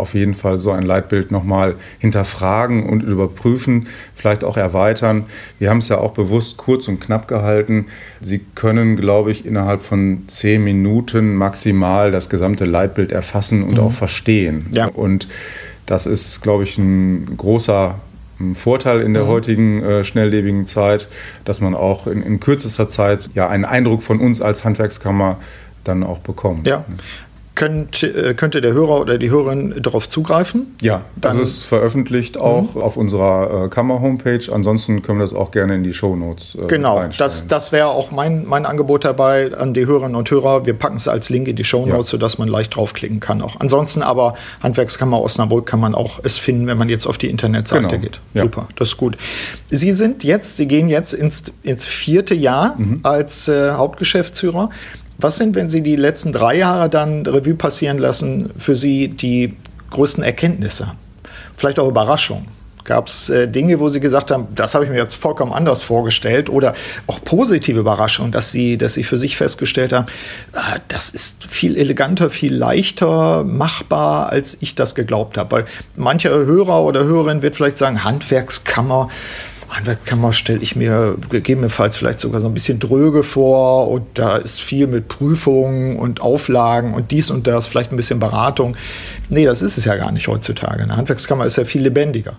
auf 0.00 0.14
jeden 0.14 0.34
Fall 0.34 0.58
so 0.58 0.72
ein 0.72 0.82
Leitbild 0.82 1.30
nochmal 1.30 1.76
hinterfragen 1.98 2.84
und 2.84 3.02
überprüfen, 3.02 3.86
vielleicht 4.16 4.42
auch 4.42 4.56
erweitern. 4.56 5.26
Wir 5.58 5.70
haben 5.70 5.78
es 5.78 5.88
ja 5.88 5.98
auch 5.98 6.12
bewusst 6.12 6.56
kurz 6.56 6.88
und 6.88 7.00
knapp 7.00 7.28
gehalten. 7.28 7.86
Sie 8.20 8.40
können, 8.54 8.96
glaube 8.96 9.30
ich, 9.30 9.46
innerhalb 9.46 9.82
von 9.82 10.24
zehn 10.26 10.64
Minuten 10.64 11.34
maximal 11.34 12.10
das 12.10 12.28
gesamte 12.28 12.64
Leitbild 12.64 13.12
erfassen 13.12 13.62
und 13.62 13.74
mhm. 13.74 13.80
auch 13.80 13.92
verstehen. 13.92 14.66
Ja. 14.72 14.86
Und 14.86 15.28
das 15.86 16.06
ist, 16.06 16.40
glaube 16.40 16.64
ich, 16.64 16.78
ein 16.78 17.36
großer 17.36 17.96
Vorteil 18.54 19.02
in 19.02 19.12
der 19.12 19.24
mhm. 19.24 19.28
heutigen 19.28 19.82
äh, 19.82 20.04
schnelllebigen 20.04 20.66
Zeit, 20.66 21.08
dass 21.44 21.60
man 21.60 21.74
auch 21.74 22.06
in, 22.06 22.22
in 22.22 22.40
kürzester 22.40 22.88
Zeit 22.88 23.28
ja 23.34 23.48
einen 23.48 23.64
Eindruck 23.64 24.02
von 24.02 24.18
uns 24.20 24.40
als 24.40 24.64
Handwerkskammer 24.64 25.38
dann 25.84 26.02
auch 26.02 26.18
bekommt. 26.18 26.66
Ja, 26.66 26.84
Könnt, 27.56 28.02
äh, 28.02 28.32
könnte 28.34 28.60
der 28.60 28.72
Hörer 28.72 29.00
oder 29.00 29.18
die 29.18 29.28
Hörerin 29.28 29.74
darauf 29.82 30.08
zugreifen? 30.08 30.76
Ja, 30.80 31.02
das 31.16 31.34
Dann, 31.34 31.42
ist 31.42 31.64
veröffentlicht 31.64 32.38
auch 32.38 32.74
mhm. 32.74 32.80
auf 32.80 32.96
unserer 32.96 33.64
äh, 33.64 33.68
Kammer-Homepage. 33.68 34.52
Ansonsten 34.52 35.02
können 35.02 35.18
wir 35.18 35.24
das 35.24 35.34
auch 35.34 35.50
gerne 35.50 35.74
in 35.74 35.82
die 35.82 35.92
Shownotes 35.92 36.54
äh, 36.54 36.68
Genau, 36.68 37.04
das, 37.18 37.48
das 37.48 37.72
wäre 37.72 37.88
auch 37.88 38.12
mein, 38.12 38.46
mein 38.46 38.66
Angebot 38.66 39.04
dabei 39.04 39.52
an 39.54 39.74
die 39.74 39.84
Hörerinnen 39.84 40.14
und 40.14 40.30
Hörer. 40.30 40.64
Wir 40.64 40.74
packen 40.74 40.96
es 40.96 41.08
als 41.08 41.28
Link 41.28 41.48
in 41.48 41.56
die 41.56 41.64
Shownotes, 41.64 42.06
ja. 42.06 42.12
sodass 42.12 42.38
man 42.38 42.48
leicht 42.48 42.76
draufklicken 42.76 43.20
kann. 43.20 43.42
Auch. 43.42 43.56
Ansonsten 43.58 44.02
aber 44.02 44.34
Handwerkskammer 44.62 45.20
Osnabrück 45.20 45.66
kann 45.66 45.80
man 45.80 45.94
auch 45.94 46.20
es 46.22 46.38
finden, 46.38 46.66
wenn 46.66 46.78
man 46.78 46.88
jetzt 46.88 47.06
auf 47.06 47.18
die 47.18 47.28
Internetseite 47.28 47.88
genau. 47.88 48.00
geht. 48.00 48.20
Ja. 48.32 48.42
Super, 48.42 48.68
das 48.76 48.88
ist 48.88 48.96
gut. 48.96 49.18
Sie 49.70 49.92
sind 49.92 50.24
jetzt, 50.24 50.56
Sie 50.56 50.68
gehen 50.68 50.88
jetzt 50.88 51.12
ins, 51.12 51.44
ins 51.62 51.84
vierte 51.84 52.34
Jahr 52.34 52.76
mhm. 52.78 53.00
als 53.02 53.48
äh, 53.48 53.72
Hauptgeschäftsführer. 53.72 54.70
Was 55.22 55.36
sind, 55.36 55.54
wenn 55.54 55.68
Sie 55.68 55.82
die 55.82 55.96
letzten 55.96 56.32
drei 56.32 56.56
Jahre 56.56 56.88
dann 56.88 57.26
Revue 57.26 57.54
passieren 57.54 57.98
lassen, 57.98 58.50
für 58.56 58.74
Sie 58.74 59.08
die 59.08 59.54
größten 59.90 60.24
Erkenntnisse? 60.24 60.92
Vielleicht 61.56 61.78
auch 61.78 61.88
Überraschungen? 61.88 62.46
Gab 62.84 63.08
es 63.08 63.28
äh, 63.28 63.46
Dinge, 63.46 63.78
wo 63.80 63.90
Sie 63.90 64.00
gesagt 64.00 64.30
haben, 64.30 64.48
das 64.54 64.74
habe 64.74 64.84
ich 64.86 64.90
mir 64.90 64.96
jetzt 64.96 65.14
vollkommen 65.14 65.52
anders 65.52 65.82
vorgestellt 65.82 66.48
oder 66.48 66.74
auch 67.06 67.22
positive 67.22 67.78
Überraschungen, 67.78 68.32
dass 68.32 68.50
Sie, 68.50 68.78
dass 68.78 68.94
Sie 68.94 69.02
für 69.02 69.18
sich 69.18 69.36
festgestellt 69.36 69.92
haben, 69.92 70.06
äh, 70.54 70.80
das 70.88 71.10
ist 71.10 71.44
viel 71.44 71.76
eleganter, 71.76 72.30
viel 72.30 72.54
leichter 72.54 73.44
machbar, 73.44 74.30
als 74.30 74.56
ich 74.60 74.74
das 74.74 74.94
geglaubt 74.94 75.36
habe. 75.36 75.50
Weil 75.56 75.64
mancher 75.96 76.30
Hörer 76.30 76.82
oder 76.82 77.04
Hörerin 77.04 77.42
wird 77.42 77.56
vielleicht 77.56 77.76
sagen, 77.76 78.02
Handwerkskammer, 78.02 79.08
Handwerkskammer 79.70 80.32
stelle 80.32 80.60
ich 80.60 80.76
mir 80.76 81.16
gegebenenfalls 81.30 81.96
vielleicht 81.96 82.20
sogar 82.20 82.40
so 82.40 82.48
ein 82.48 82.54
bisschen 82.54 82.78
dröge 82.80 83.22
vor 83.22 83.88
und 83.88 84.02
da 84.14 84.36
ist 84.36 84.60
viel 84.60 84.86
mit 84.86 85.08
Prüfungen 85.08 85.96
und 85.96 86.20
Auflagen 86.20 86.94
und 86.94 87.10
dies 87.10 87.30
und 87.30 87.46
das, 87.46 87.66
vielleicht 87.66 87.92
ein 87.92 87.96
bisschen 87.96 88.18
Beratung. 88.18 88.76
Nee, 89.28 89.44
das 89.44 89.62
ist 89.62 89.78
es 89.78 89.84
ja 89.84 89.96
gar 89.96 90.12
nicht 90.12 90.28
heutzutage. 90.28 90.82
Eine 90.82 90.96
Handwerkskammer 90.96 91.44
ist 91.46 91.56
ja 91.56 91.64
viel 91.64 91.82
lebendiger. 91.82 92.36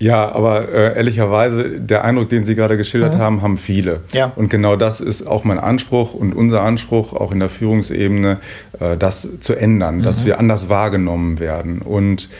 Ja, 0.00 0.32
aber 0.32 0.70
äh, 0.70 0.96
ehrlicherweise, 0.96 1.78
der 1.78 2.04
Eindruck, 2.04 2.30
den 2.30 2.44
Sie 2.44 2.54
gerade 2.54 2.78
geschildert 2.78 3.16
mhm. 3.16 3.18
haben, 3.18 3.42
haben 3.42 3.58
viele. 3.58 4.00
Ja. 4.14 4.32
Und 4.34 4.48
genau 4.48 4.76
das 4.76 5.00
ist 5.00 5.26
auch 5.26 5.44
mein 5.44 5.58
Anspruch 5.58 6.14
und 6.14 6.32
unser 6.32 6.62
Anspruch, 6.62 7.12
auch 7.12 7.32
in 7.32 7.40
der 7.40 7.50
Führungsebene, 7.50 8.38
äh, 8.80 8.96
das 8.96 9.28
zu 9.40 9.54
ändern, 9.54 9.98
mhm. 9.98 10.02
dass 10.02 10.24
wir 10.24 10.38
anders 10.38 10.70
wahrgenommen 10.70 11.38
werden. 11.38 11.82
Und 11.82 12.30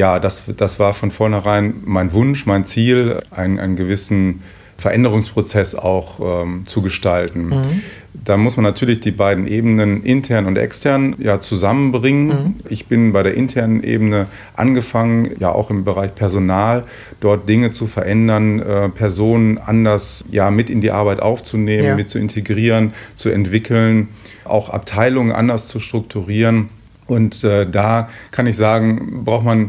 ja, 0.00 0.18
das, 0.18 0.44
das 0.56 0.78
war 0.78 0.94
von 0.94 1.10
vornherein 1.10 1.74
mein 1.84 2.14
Wunsch, 2.14 2.46
mein 2.46 2.64
Ziel, 2.64 3.20
einen, 3.30 3.58
einen 3.58 3.76
gewissen 3.76 4.42
Veränderungsprozess 4.78 5.74
auch 5.74 6.42
ähm, 6.42 6.62
zu 6.64 6.80
gestalten. 6.80 7.48
Mhm. 7.48 7.82
Da 8.14 8.38
muss 8.38 8.56
man 8.56 8.64
natürlich 8.64 9.00
die 9.00 9.10
beiden 9.10 9.46
Ebenen 9.46 10.02
intern 10.02 10.46
und 10.46 10.56
extern 10.56 11.16
ja 11.18 11.38
zusammenbringen. 11.38 12.26
Mhm. 12.28 12.54
Ich 12.70 12.86
bin 12.86 13.12
bei 13.12 13.22
der 13.22 13.34
internen 13.34 13.82
Ebene 13.84 14.28
angefangen, 14.56 15.32
ja 15.38 15.52
auch 15.52 15.68
im 15.68 15.84
Bereich 15.84 16.14
Personal, 16.14 16.80
dort 17.20 17.46
Dinge 17.46 17.70
zu 17.70 17.86
verändern, 17.86 18.58
äh, 18.58 18.88
Personen 18.88 19.58
anders 19.58 20.24
ja 20.30 20.50
mit 20.50 20.70
in 20.70 20.80
die 20.80 20.92
Arbeit 20.92 21.20
aufzunehmen, 21.20 21.84
ja. 21.84 21.94
mit 21.94 22.08
zu 22.08 22.18
integrieren, 22.18 22.94
zu 23.16 23.28
entwickeln, 23.28 24.08
auch 24.46 24.70
Abteilungen 24.70 25.32
anders 25.32 25.68
zu 25.68 25.78
strukturieren. 25.78 26.70
Und 27.06 27.44
äh, 27.44 27.68
da 27.68 28.08
kann 28.30 28.46
ich 28.46 28.56
sagen, 28.56 29.24
braucht 29.24 29.44
man 29.44 29.68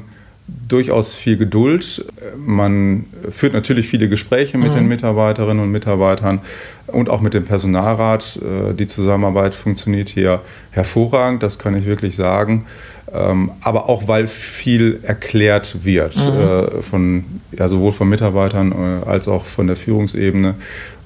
durchaus 0.67 1.15
viel 1.15 1.37
Geduld. 1.37 2.05
Man 2.37 3.05
führt 3.29 3.53
natürlich 3.53 3.87
viele 3.87 4.07
Gespräche 4.09 4.57
mit 4.57 4.71
mhm. 4.71 4.75
den 4.75 4.87
Mitarbeiterinnen 4.87 5.63
und 5.63 5.71
Mitarbeitern 5.71 6.39
und 6.87 7.09
auch 7.09 7.21
mit 7.21 7.33
dem 7.33 7.45
Personalrat. 7.45 8.39
Äh, 8.41 8.73
die 8.73 8.87
Zusammenarbeit 8.87 9.55
funktioniert 9.55 10.09
hier 10.09 10.41
hervorragend, 10.71 11.43
das 11.43 11.59
kann 11.59 11.75
ich 11.75 11.85
wirklich 11.85 12.15
sagen. 12.15 12.65
Ähm, 13.13 13.51
aber 13.61 13.89
auch 13.89 14.07
weil 14.07 14.27
viel 14.27 15.01
erklärt 15.03 15.83
wird, 15.83 16.15
mhm. 16.15 16.39
Äh, 16.39 16.81
von, 16.81 17.25
ja, 17.51 17.67
sowohl 17.67 17.91
von 17.91 18.07
Mitarbeitern 18.07 18.71
äh, 18.71 19.09
als 19.09 19.27
auch 19.27 19.45
von 19.45 19.67
der 19.67 19.75
Führungsebene 19.75 20.55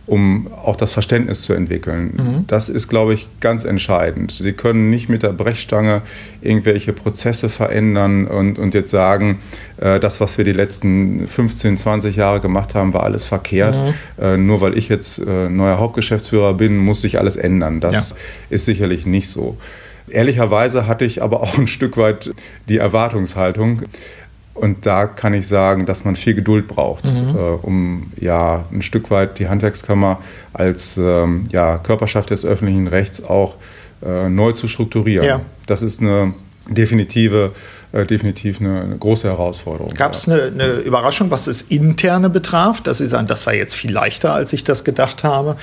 um 0.07 0.47
auch 0.53 0.75
das 0.75 0.93
Verständnis 0.93 1.41
zu 1.41 1.53
entwickeln. 1.53 2.13
Mhm. 2.15 2.47
Das 2.47 2.69
ist, 2.69 2.87
glaube 2.87 3.13
ich, 3.13 3.27
ganz 3.39 3.63
entscheidend. 3.63 4.31
Sie 4.31 4.53
können 4.53 4.89
nicht 4.89 5.09
mit 5.09 5.23
der 5.23 5.33
Brechstange 5.33 6.01
irgendwelche 6.41 6.93
Prozesse 6.93 7.49
verändern 7.49 8.27
und, 8.27 8.59
und 8.59 8.73
jetzt 8.73 8.91
sagen, 8.91 9.39
äh, 9.77 9.99
das, 9.99 10.21
was 10.21 10.37
wir 10.37 10.45
die 10.45 10.51
letzten 10.51 11.27
15, 11.27 11.77
20 11.77 12.15
Jahre 12.15 12.39
gemacht 12.39 12.75
haben, 12.75 12.93
war 12.93 13.03
alles 13.03 13.25
verkehrt. 13.25 13.75
Mhm. 13.75 14.23
Äh, 14.23 14.37
nur 14.37 14.61
weil 14.61 14.77
ich 14.77 14.89
jetzt 14.89 15.19
äh, 15.19 15.49
neuer 15.49 15.79
Hauptgeschäftsführer 15.79 16.53
bin, 16.53 16.77
muss 16.77 17.01
sich 17.01 17.17
alles 17.17 17.35
ändern. 17.35 17.81
Das 17.81 18.11
ja. 18.11 18.15
ist 18.49 18.65
sicherlich 18.65 19.05
nicht 19.05 19.29
so. 19.29 19.57
Ehrlicherweise 20.07 20.85
hatte 20.85 21.03
ich 21.03 21.23
aber 21.23 21.41
auch 21.41 21.57
ein 21.57 21.67
Stück 21.67 21.97
weit 21.97 22.31
die 22.69 22.77
Erwartungshaltung, 22.77 23.81
und 24.55 24.85
da 24.85 25.05
kann 25.05 25.33
ich 25.33 25.47
sagen, 25.47 25.85
dass 25.85 26.05
man 26.05 26.15
viel 26.15 26.33
Geduld 26.33 26.67
braucht, 26.67 27.05
mhm. 27.05 27.35
äh, 27.35 27.39
um 27.61 28.11
ja 28.19 28.65
ein 28.71 28.81
Stück 28.81 29.11
weit 29.11 29.37
die 29.37 29.49
Handwerkskammer 29.49 30.19
als 30.53 30.97
ähm, 30.97 31.43
ja, 31.51 31.77
Körperschaft 31.77 32.29
des 32.29 32.45
öffentlichen 32.45 32.87
Rechts 32.87 33.23
auch 33.23 33.55
äh, 34.03 34.29
neu 34.29 34.53
zu 34.53 34.67
strukturieren. 34.67 35.27
Ja. 35.27 35.41
Das 35.67 35.81
ist 35.81 36.01
eine 36.01 36.33
definitive, 36.69 37.51
äh, 37.91 38.05
definitiv 38.05 38.61
eine, 38.61 38.81
eine, 38.81 38.97
große 38.97 39.27
Herausforderung. 39.27 39.93
Gab 39.93 40.13
es 40.13 40.27
eine, 40.27 40.43
eine, 40.43 40.67
Überraschung, 40.79 41.31
was 41.31 41.45
das 41.45 41.61
Interne 41.61 42.29
betraf, 42.29 42.81
dass 42.81 42.99
Sie 42.99 43.07
sagen, 43.07 43.27
das 43.27 43.45
war 43.45 43.53
jetzt 43.53 43.75
viel 43.75 43.91
leichter, 43.91 44.33
als 44.33 44.53
ich 44.53 44.63
das 44.63 44.85
gedacht 44.85 45.25
habe? 45.25 45.57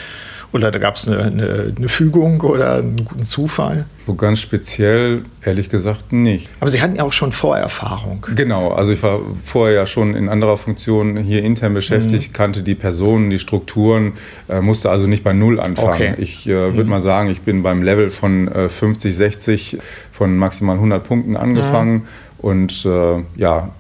Oder 0.53 0.71
da 0.71 0.79
gab 0.79 0.97
es 0.97 1.09
eine, 1.09 1.19
eine, 1.19 1.73
eine, 1.77 1.89
Fügung 1.89 2.41
oder 2.43 2.77
einen 2.77 3.05
guten 3.05 3.25
Zufall? 3.25 3.87
So 4.07 4.15
ganz 4.15 4.41
speziell, 4.41 5.23
ehrlich 5.43 5.71
gesagt, 5.71 6.13
nicht. 6.13 6.51
Aber 6.61 6.71
Sie 6.71 6.83
hatten 6.83 6.97
ja 6.97 7.05
auch 7.05 7.13
schon 7.13 7.33
Vorerfahrung. 7.33 8.27
Genau, 8.35 8.73
also 8.73 8.93
ich 8.93 9.03
war 9.03 9.21
vorher 9.45 9.75
ja 9.75 9.87
schon 9.87 10.15
in 10.15 10.29
anderer 10.29 10.59
Funktion 10.59 11.17
hier 11.17 11.43
intern 11.43 11.73
beschäftigt, 11.73 12.29
mhm. 12.29 12.33
kannte 12.35 12.63
die 12.63 12.75
Personen, 12.75 13.31
die 13.31 13.39
Strukturen, 13.39 14.13
äh, 14.49 14.61
musste 14.61 14.91
also 14.91 15.07
nicht 15.07 15.25
bei 15.25 15.33
Null 15.33 15.59
anfangen. 15.59 16.13
Okay. 16.13 16.15
Ich 16.19 16.47
äh, 16.47 16.51
würde 16.51 16.85
mhm. 16.85 16.91
mal 16.91 17.01
sagen, 17.01 17.31
ich 17.31 17.41
bin 17.41 17.63
beim 17.63 17.83
Level 17.83 18.11
von 18.11 18.49
äh, 18.49 18.69
50, 18.69 19.17
60 19.17 19.79
von 20.13 20.37
maximal 20.37 20.77
100 20.77 21.03
Punkten 21.03 21.37
angefangen 21.37 21.95
mhm. 21.95 22.03
und 22.39 22.85
äh, 22.85 23.23
ja, 23.37 23.71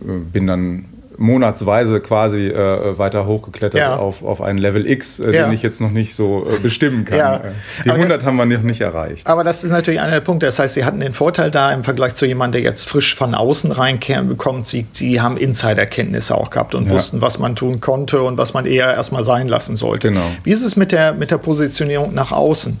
äh, 0.00 0.06
bin 0.32 0.48
dann 0.48 0.84
monatsweise 1.18 2.00
quasi 2.00 2.46
äh, 2.46 2.96
weiter 2.96 3.26
hochgeklettert 3.26 3.80
ja. 3.80 3.96
auf, 3.96 4.22
auf 4.22 4.40
einen 4.40 4.58
Level 4.58 4.88
X, 4.88 5.18
äh, 5.18 5.34
ja. 5.34 5.44
den 5.44 5.52
ich 5.52 5.62
jetzt 5.62 5.80
noch 5.80 5.90
nicht 5.90 6.14
so 6.14 6.46
äh, 6.48 6.58
bestimmen 6.60 7.04
kann. 7.04 7.18
Ja. 7.18 7.36
Äh, 7.36 7.40
die 7.84 7.90
aber 7.90 7.98
100 7.98 8.18
das, 8.18 8.26
haben 8.26 8.36
wir 8.36 8.46
noch 8.46 8.62
nicht 8.62 8.80
erreicht. 8.80 9.26
Aber 9.26 9.42
das 9.42 9.64
ist 9.64 9.70
natürlich 9.70 10.00
einer 10.00 10.12
der 10.12 10.20
Punkte. 10.20 10.46
Das 10.46 10.58
heißt, 10.60 10.74
Sie 10.74 10.84
hatten 10.84 11.00
den 11.00 11.14
Vorteil 11.14 11.50
da 11.50 11.72
im 11.72 11.82
Vergleich 11.82 12.14
zu 12.14 12.24
jemandem, 12.24 12.62
der 12.62 12.70
jetzt 12.70 12.88
frisch 12.88 13.16
von 13.16 13.34
außen 13.34 13.72
reinkommt. 13.72 14.66
Sie, 14.66 14.86
Sie 14.92 15.20
haben 15.20 15.36
Insiderkenntnisse 15.36 16.36
auch 16.36 16.50
gehabt 16.50 16.74
und 16.76 16.88
wussten, 16.88 17.20
was 17.20 17.38
man 17.38 17.56
tun 17.56 17.80
konnte 17.80 18.22
und 18.22 18.38
was 18.38 18.54
man 18.54 18.64
eher 18.64 18.94
erstmal 18.94 19.24
sein 19.24 19.48
lassen 19.48 19.74
sollte. 19.74 20.08
Genau. 20.08 20.22
Wie 20.44 20.50
ist 20.52 20.64
es 20.64 20.76
mit 20.76 20.92
der, 20.92 21.14
mit 21.14 21.32
der 21.32 21.38
Positionierung 21.38 22.14
nach 22.14 22.30
außen? 22.30 22.78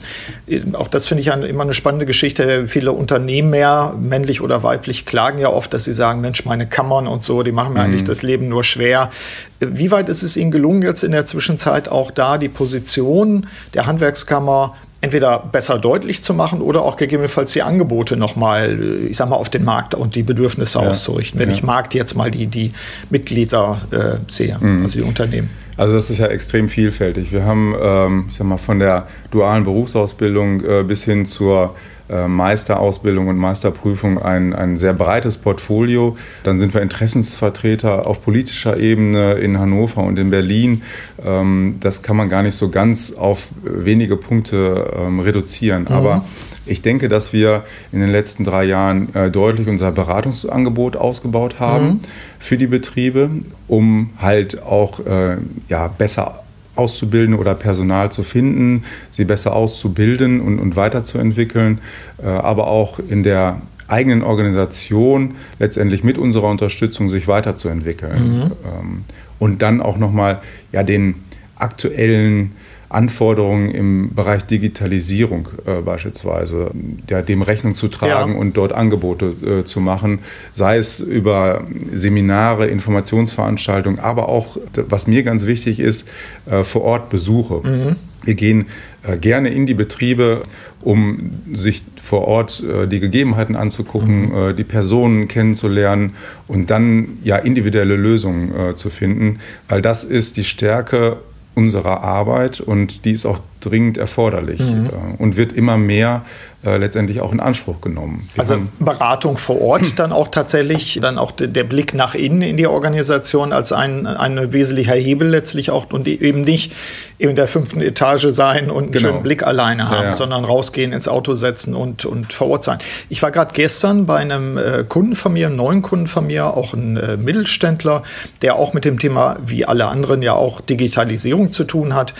Auch 0.74 0.88
das 0.88 1.08
finde 1.08 1.22
ich 1.22 1.28
immer 1.28 1.64
eine 1.64 1.74
spannende 1.74 2.06
Geschichte. 2.06 2.68
Viele 2.68 2.92
Unternehmer, 2.92 3.94
männlich 4.00 4.40
oder 4.40 4.62
weiblich, 4.62 5.06
klagen 5.06 5.38
ja 5.38 5.48
oft, 5.48 5.74
dass 5.74 5.84
sie 5.84 5.92
sagen, 5.92 6.20
Mensch, 6.20 6.44
meine 6.44 6.68
Kammern 6.68 7.08
und 7.08 7.24
so, 7.24 7.42
die 7.42 7.52
machen 7.52 7.72
mir 7.72 7.80
mhm. 7.80 7.86
eigentlich 7.86 8.04
das 8.04 8.22
Leben 8.28 8.48
nur 8.48 8.62
schwer. 8.62 9.10
Wie 9.58 9.90
weit 9.90 10.08
ist 10.08 10.22
es 10.22 10.36
Ihnen 10.36 10.52
gelungen, 10.52 10.82
jetzt 10.82 11.02
in 11.02 11.10
der 11.10 11.24
Zwischenzeit 11.24 11.88
auch 11.88 12.12
da 12.12 12.38
die 12.38 12.48
Position 12.48 13.48
der 13.74 13.86
Handwerkskammer 13.86 14.76
entweder 15.00 15.38
besser 15.38 15.78
deutlich 15.78 16.22
zu 16.22 16.34
machen 16.34 16.60
oder 16.60 16.82
auch 16.82 16.96
gegebenenfalls 16.96 17.52
die 17.52 17.62
Angebote 17.62 18.16
nochmal, 18.16 18.78
ich 19.08 19.16
sag 19.16 19.28
mal, 19.28 19.36
auf 19.36 19.48
den 19.48 19.64
Markt 19.64 19.94
und 19.94 20.14
die 20.14 20.22
Bedürfnisse 20.22 20.80
ja. 20.80 20.88
auszurichten, 20.88 21.38
wenn 21.38 21.50
ja. 21.50 21.54
ich 21.54 21.62
Markt 21.62 21.94
jetzt 21.94 22.14
mal 22.14 22.30
die, 22.30 22.46
die 22.46 22.72
Mitglieder 23.10 23.78
äh, 23.90 24.30
sehe, 24.30 24.58
mhm. 24.58 24.82
also 24.82 24.98
die 24.98 25.04
Unternehmen. 25.04 25.50
Also 25.76 25.94
das 25.94 26.10
ist 26.10 26.18
ja 26.18 26.26
extrem 26.26 26.68
vielfältig. 26.68 27.30
Wir 27.30 27.44
haben, 27.44 27.74
ähm, 27.80 28.24
ich 28.28 28.36
sag 28.36 28.46
mal, 28.48 28.56
von 28.56 28.80
der 28.80 29.06
dualen 29.30 29.62
Berufsausbildung 29.62 30.64
äh, 30.64 30.82
bis 30.82 31.04
hin 31.04 31.24
zur 31.24 31.76
Meisterausbildung 32.08 33.28
und 33.28 33.36
Meisterprüfung 33.36 34.18
ein, 34.18 34.54
ein 34.54 34.76
sehr 34.76 34.94
breites 34.94 35.36
Portfolio. 35.36 36.16
Dann 36.44 36.58
sind 36.58 36.72
wir 36.74 36.80
Interessensvertreter 36.80 38.06
auf 38.06 38.22
politischer 38.22 38.78
Ebene 38.78 39.34
in 39.34 39.58
Hannover 39.58 40.02
und 40.02 40.18
in 40.18 40.30
Berlin. 40.30 40.82
Ähm, 41.24 41.76
das 41.80 42.02
kann 42.02 42.16
man 42.16 42.28
gar 42.28 42.42
nicht 42.42 42.54
so 42.54 42.70
ganz 42.70 43.12
auf 43.12 43.48
wenige 43.62 44.16
Punkte 44.16 44.90
ähm, 44.96 45.20
reduzieren. 45.20 45.82
Mhm. 45.82 45.88
Aber 45.88 46.24
ich 46.68 46.82
denke, 46.82 47.08
dass 47.08 47.32
wir 47.32 47.64
in 47.92 48.00
den 48.00 48.10
letzten 48.10 48.44
drei 48.44 48.64
Jahren 48.64 49.14
äh, 49.14 49.30
deutlich 49.30 49.68
unser 49.68 49.90
Beratungsangebot 49.90 50.96
ausgebaut 50.96 51.58
haben 51.58 51.86
mhm. 51.86 52.00
für 52.38 52.58
die 52.58 52.66
Betriebe, 52.66 53.30
um 53.66 54.10
halt 54.18 54.62
auch 54.62 55.00
äh, 55.00 55.36
ja, 55.68 55.88
besser 55.88 56.44
Auszubildende 56.78 57.38
oder 57.38 57.54
Personal 57.54 58.12
zu 58.12 58.22
finden, 58.22 58.84
sie 59.10 59.24
besser 59.24 59.54
auszubilden 59.54 60.40
und, 60.40 60.58
und 60.58 60.76
weiterzuentwickeln, 60.76 61.80
äh, 62.22 62.26
aber 62.26 62.68
auch 62.68 62.98
in 62.98 63.22
der 63.22 63.60
eigenen 63.88 64.22
Organisation 64.22 65.36
letztendlich 65.58 66.04
mit 66.04 66.18
unserer 66.18 66.48
Unterstützung 66.48 67.10
sich 67.10 67.26
weiterzuentwickeln. 67.26 68.38
Mhm. 68.38 68.42
Ähm, 68.42 69.04
und 69.38 69.62
dann 69.62 69.80
auch 69.80 69.96
nochmal 69.96 70.40
ja, 70.72 70.82
den 70.82 71.16
aktuellen 71.56 72.52
Anforderungen 72.90 73.70
im 73.70 74.14
Bereich 74.14 74.44
Digitalisierung 74.44 75.48
äh, 75.66 75.82
beispielsweise, 75.82 76.70
ja, 77.10 77.20
dem 77.20 77.42
Rechnung 77.42 77.74
zu 77.74 77.88
tragen 77.88 78.32
ja. 78.32 78.38
und 78.38 78.56
dort 78.56 78.72
Angebote 78.72 79.60
äh, 79.60 79.64
zu 79.64 79.80
machen, 79.80 80.20
sei 80.54 80.78
es 80.78 81.00
über 81.00 81.64
Seminare, 81.92 82.66
Informationsveranstaltungen, 82.66 83.98
aber 83.98 84.28
auch, 84.28 84.56
was 84.88 85.06
mir 85.06 85.22
ganz 85.22 85.44
wichtig 85.44 85.80
ist, 85.80 86.08
äh, 86.46 86.64
vor 86.64 86.82
Ort 86.82 87.10
Besuche. 87.10 87.60
Mhm. 87.62 87.96
Wir 88.24 88.34
gehen 88.34 88.66
äh, 89.02 89.16
gerne 89.16 89.50
in 89.50 89.66
die 89.66 89.74
Betriebe, 89.74 90.42
um 90.80 91.32
sich 91.52 91.82
vor 92.02 92.26
Ort 92.26 92.62
äh, 92.62 92.86
die 92.86 93.00
Gegebenheiten 93.00 93.54
anzugucken, 93.54 94.30
mhm. 94.30 94.34
Äh, 94.34 94.54
die 94.54 94.64
Personen 94.64 95.28
kennenzulernen 95.28 96.14
und 96.46 96.70
dann 96.70 97.18
ja 97.22 97.36
individuelle 97.36 97.96
Lösungen 97.96 98.76
zu 98.76 98.90
finden, 98.90 99.40
weil 99.68 99.82
das 99.82 100.04
ist 100.04 100.36
die 100.36 100.44
Stärke 100.44 101.18
unserer 101.58 102.04
Arbeit 102.04 102.60
und 102.60 103.04
die 103.04 103.10
ist 103.10 103.26
auch 103.26 103.40
dringend 103.60 103.98
erforderlich 103.98 104.60
mhm. 104.60 104.86
Äh, 104.86 105.22
und 105.22 105.36
wird 105.36 105.52
immer 105.52 105.76
mehr 105.76 106.24
äh, 106.64 106.76
letztendlich 106.76 107.20
auch 107.20 107.32
in 107.32 107.38
Anspruch 107.38 107.80
genommen. 107.80 108.26
Wir 108.34 108.40
also 108.40 108.58
Beratung 108.80 109.38
vor 109.38 109.60
Ort 109.60 109.92
dann 110.00 110.10
auch 110.10 110.26
tatsächlich, 110.26 110.98
dann 111.00 111.16
auch 111.16 111.30
der 111.30 111.62
Blick 111.62 111.94
nach 111.94 112.16
innen 112.16 112.42
in 112.42 112.56
die 112.56 112.66
Organisation 112.66 113.52
als 113.52 113.70
ein, 113.70 114.08
ein 114.08 114.52
wesentlicher 114.52 114.94
Hebel 114.94 115.28
letztlich 115.28 115.70
auch 115.70 115.92
und 115.92 116.08
eben 116.08 116.40
nicht 116.40 116.72
in 117.18 117.36
der 117.36 117.46
fünften 117.46 117.80
Etage 117.80 118.26
sein 118.30 118.70
und 118.70 118.84
einen 118.84 118.92
genau. 118.92 119.08
schönen 119.08 119.22
Blick 119.22 119.44
alleine 119.44 119.88
haben, 119.88 120.02
ja, 120.02 120.04
ja. 120.06 120.12
sondern 120.12 120.44
rausgehen, 120.44 120.92
ins 120.92 121.06
Auto 121.06 121.36
setzen 121.36 121.76
und, 121.76 122.04
und 122.04 122.32
vor 122.32 122.48
Ort 122.48 122.64
sein. 122.64 122.78
Ich 123.08 123.22
war 123.22 123.30
gerade 123.30 123.54
gestern 123.54 124.06
bei 124.06 124.16
einem 124.16 124.58
äh, 124.58 124.84
Kunden 124.88 125.14
von 125.14 125.32
mir, 125.32 125.46
einem 125.46 125.56
neuen 125.56 125.82
Kunden 125.82 126.08
von 126.08 126.26
mir, 126.26 126.56
auch 126.56 126.74
ein 126.74 126.96
äh, 126.96 127.16
Mittelständler, 127.16 128.02
der 128.42 128.56
auch 128.56 128.72
mit 128.72 128.84
dem 128.84 128.98
Thema, 128.98 129.36
wie 129.46 129.64
alle 129.64 129.86
anderen 129.86 130.22
ja 130.22 130.32
auch 130.32 130.60
Digitalisierung 130.60 131.52
zu 131.52 131.62
tun 131.62 131.94
hat 131.94 132.14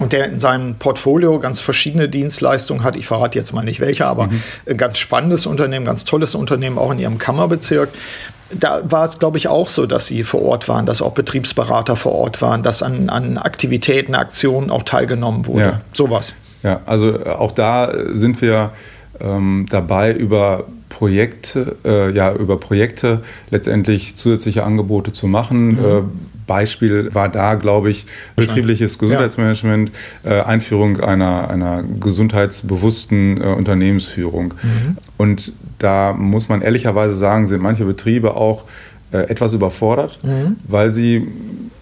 und 0.00 0.12
der 0.12 0.26
in 0.26 0.40
seinem 0.40 0.76
Portfolio 0.76 1.38
ganz 1.38 1.60
verschiedene 1.60 2.08
Dienstleistungen 2.08 2.82
hat. 2.82 2.96
Ich 2.96 3.06
verrate 3.06 3.38
jetzt 3.38 3.52
mal 3.52 3.62
nicht 3.62 3.80
welche, 3.80 4.06
aber 4.06 4.26
mhm. 4.26 4.42
ein 4.68 4.76
ganz 4.76 4.98
spannendes 4.98 5.46
Unternehmen, 5.46 5.84
ganz 5.84 6.04
tolles 6.04 6.34
Unternehmen, 6.34 6.78
auch 6.78 6.92
in 6.92 6.98
ihrem 6.98 7.18
Kammerbezirk. 7.18 7.90
Da 8.50 8.82
war 8.90 9.04
es, 9.04 9.18
glaube 9.18 9.38
ich, 9.38 9.48
auch 9.48 9.68
so, 9.68 9.86
dass 9.86 10.06
sie 10.06 10.24
vor 10.24 10.42
Ort 10.42 10.68
waren, 10.68 10.84
dass 10.84 11.00
auch 11.00 11.12
Betriebsberater 11.12 11.96
vor 11.96 12.12
Ort 12.12 12.42
waren, 12.42 12.62
dass 12.62 12.82
an, 12.82 13.08
an 13.08 13.38
Aktivitäten, 13.38 14.14
Aktionen 14.14 14.70
auch 14.70 14.82
teilgenommen 14.82 15.46
wurde. 15.46 15.62
Ja. 15.62 15.80
Sowas. 15.92 16.34
Ja, 16.62 16.80
also 16.86 17.24
auch 17.24 17.52
da 17.52 17.92
sind 18.12 18.40
wir 18.40 18.72
ähm, 19.20 19.66
dabei, 19.68 20.12
über 20.12 20.66
Projekte, 20.88 21.76
äh, 21.84 22.14
ja, 22.14 22.34
über 22.34 22.58
Projekte 22.58 23.22
letztendlich 23.50 24.16
zusätzliche 24.16 24.64
Angebote 24.64 25.12
zu 25.12 25.26
machen. 25.26 25.68
Mhm. 25.68 25.84
Äh, 25.84 26.02
Beispiel 26.46 27.14
war 27.14 27.28
da, 27.28 27.54
glaube 27.54 27.90
ich, 27.90 28.04
betriebliches 28.36 28.98
Gesundheitsmanagement, 28.98 29.90
äh, 30.22 30.40
Einführung 30.40 31.00
einer, 31.00 31.48
einer 31.48 31.82
gesundheitsbewussten 31.82 33.40
äh, 33.40 33.44
Unternehmensführung. 33.46 34.54
Mhm. 34.62 34.96
Und 35.16 35.52
da 35.78 36.12
muss 36.12 36.48
man 36.48 36.62
ehrlicherweise 36.62 37.14
sagen, 37.14 37.46
sind 37.46 37.62
manche 37.62 37.84
Betriebe 37.84 38.36
auch 38.36 38.64
äh, 39.12 39.18
etwas 39.28 39.54
überfordert, 39.54 40.18
mhm. 40.22 40.56
weil 40.68 40.90
sie 40.90 41.26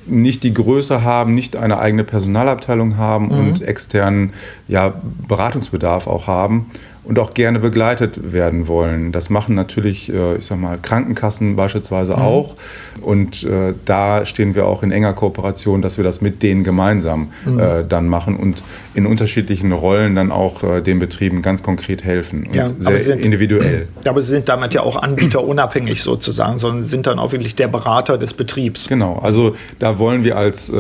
nicht 0.06 0.42
die 0.42 0.54
Größe 0.54 1.02
haben, 1.02 1.34
nicht 1.34 1.56
eine 1.56 1.78
eigene 1.78 2.04
Personalabteilung 2.04 2.96
haben 2.96 3.26
mhm. 3.26 3.38
und 3.38 3.62
externen 3.62 4.32
ja, 4.68 4.94
Beratungsbedarf 5.26 6.06
auch 6.06 6.26
haben 6.26 6.66
und 7.02 7.19
auch 7.19 7.33
gerne 7.33 7.59
begleitet 7.59 8.33
werden 8.33 8.69
wollen. 8.69 9.11
Das 9.12 9.30
machen 9.30 9.54
natürlich, 9.54 10.12
äh, 10.12 10.37
ich 10.37 10.45
sag 10.45 10.59
mal, 10.59 10.78
Krankenkassen 10.80 11.57
beispielsweise 11.57 12.12
mhm. 12.12 12.23
auch. 12.23 12.54
Und 13.00 13.42
äh, 13.42 13.75
da 13.85 14.26
stehen 14.26 14.54
wir 14.54 14.66
auch 14.66 14.83
in 14.83 14.92
enger 14.92 15.14
Kooperation, 15.14 15.80
dass 15.80 15.97
wir 15.97 16.04
das 16.04 16.21
mit 16.21 16.42
denen 16.42 16.62
gemeinsam 16.62 17.30
mhm. 17.45 17.59
äh, 17.59 17.85
dann 17.88 18.07
machen 18.07 18.37
und 18.37 18.62
in 18.95 19.07
unterschiedlichen 19.07 19.73
Rollen 19.73 20.14
dann 20.14 20.30
auch 20.30 20.62
äh, 20.62 20.83
den 20.83 20.99
Betrieben 20.99 21.40
ganz 21.40 21.62
konkret 21.62 22.04
helfen. 22.04 22.47
Und 22.47 22.54
ja, 22.54 22.69
sehr 22.78 22.99
sind, 22.99 23.25
individuell. 23.25 23.88
Aber 24.07 24.21
Sie 24.21 24.30
sind 24.30 24.49
damit 24.49 24.75
ja 24.75 24.83
auch 24.83 25.02
anbieterunabhängig 25.02 26.02
sozusagen, 26.02 26.59
sondern 26.59 26.87
sind 26.87 27.07
dann 27.07 27.19
auch 27.19 27.33
wirklich 27.33 27.57
der 27.57 27.69
Berater 27.69 28.19
des 28.19 28.35
Betriebs. 28.35 28.88
Genau, 28.88 29.19
also 29.23 29.54
da 29.78 29.99
wollen 29.99 30.25
wir 30.25 30.37
als 30.37 30.71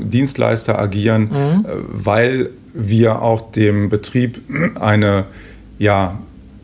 Dienstleister 0.00 0.78
agieren, 0.78 1.22
mhm. 1.22 1.66
Weil 1.92 2.50
wir 2.72 3.22
auch 3.22 3.52
dem 3.52 3.88
Betrieb 3.88 4.40
eine 4.78 5.26
ja, 5.80 6.18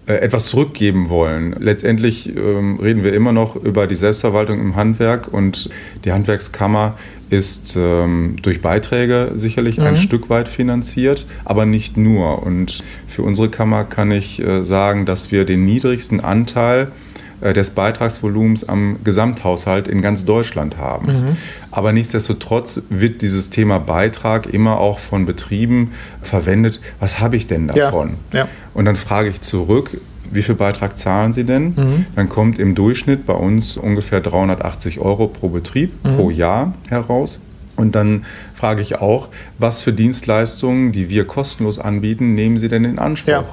äh, 0.06 0.14
etwas 0.18 0.46
zurückgeben 0.46 1.08
wollen. 1.08 1.56
Letztendlich 1.58 2.28
ähm, 2.36 2.78
reden 2.80 3.02
wir 3.02 3.12
immer 3.12 3.32
noch 3.32 3.56
über 3.56 3.88
die 3.88 3.96
Selbstverwaltung 3.96 4.60
im 4.60 4.76
Handwerk 4.76 5.26
und 5.32 5.68
die 6.04 6.12
Handwerkskammer 6.12 6.94
ist 7.28 7.74
ähm, 7.76 8.36
durch 8.40 8.60
Beiträge 8.60 9.32
sicherlich 9.34 9.78
mhm. 9.78 9.84
ein 9.84 9.96
Stück 9.96 10.30
weit 10.30 10.48
finanziert, 10.48 11.26
aber 11.44 11.66
nicht 11.66 11.96
nur. 11.96 12.42
Und 12.44 12.84
für 13.08 13.22
unsere 13.22 13.48
Kammer 13.48 13.82
kann 13.82 14.12
ich 14.12 14.40
äh, 14.40 14.64
sagen, 14.64 15.06
dass 15.06 15.32
wir 15.32 15.44
den 15.44 15.64
niedrigsten 15.64 16.20
Anteil 16.20 16.92
äh, 17.40 17.52
des 17.52 17.70
Beitragsvolumens 17.70 18.68
am 18.68 18.98
Gesamthaushalt 19.02 19.88
in 19.88 20.02
ganz 20.02 20.24
Deutschland 20.24 20.78
haben. 20.78 21.06
Mhm. 21.06 21.36
Aber 21.70 21.92
nichtsdestotrotz 21.92 22.80
wird 22.90 23.22
dieses 23.22 23.50
Thema 23.50 23.78
Beitrag 23.78 24.46
immer 24.46 24.78
auch 24.78 25.00
von 25.00 25.26
Betrieben 25.26 25.92
verwendet. 26.22 26.80
Was 27.00 27.18
habe 27.18 27.36
ich 27.36 27.46
denn 27.46 27.66
davon? 27.66 28.18
Ja, 28.32 28.40
ja. 28.40 28.48
Und 28.76 28.84
dann 28.84 28.96
frage 28.96 29.30
ich 29.30 29.40
zurück, 29.40 30.02
wie 30.30 30.42
viel 30.42 30.54
Beitrag 30.54 30.98
zahlen 30.98 31.32
Sie 31.32 31.44
denn? 31.44 31.68
Mhm. 31.68 32.06
Dann 32.14 32.28
kommt 32.28 32.58
im 32.58 32.74
Durchschnitt 32.74 33.24
bei 33.24 33.32
uns 33.32 33.78
ungefähr 33.78 34.20
380 34.20 35.00
Euro 35.00 35.28
pro 35.28 35.48
Betrieb 35.48 35.92
mhm. 36.04 36.16
pro 36.16 36.28
Jahr 36.28 36.74
heraus. 36.90 37.40
Und 37.76 37.94
dann 37.94 38.26
frage 38.54 38.82
ich 38.82 38.96
auch, 38.96 39.28
was 39.58 39.80
für 39.80 39.94
Dienstleistungen, 39.94 40.92
die 40.92 41.08
wir 41.08 41.26
kostenlos 41.26 41.78
anbieten, 41.78 42.34
nehmen 42.34 42.58
Sie 42.58 42.68
denn 42.68 42.84
in 42.84 42.98
Anspruch? 42.98 43.30
Ja. 43.30 43.44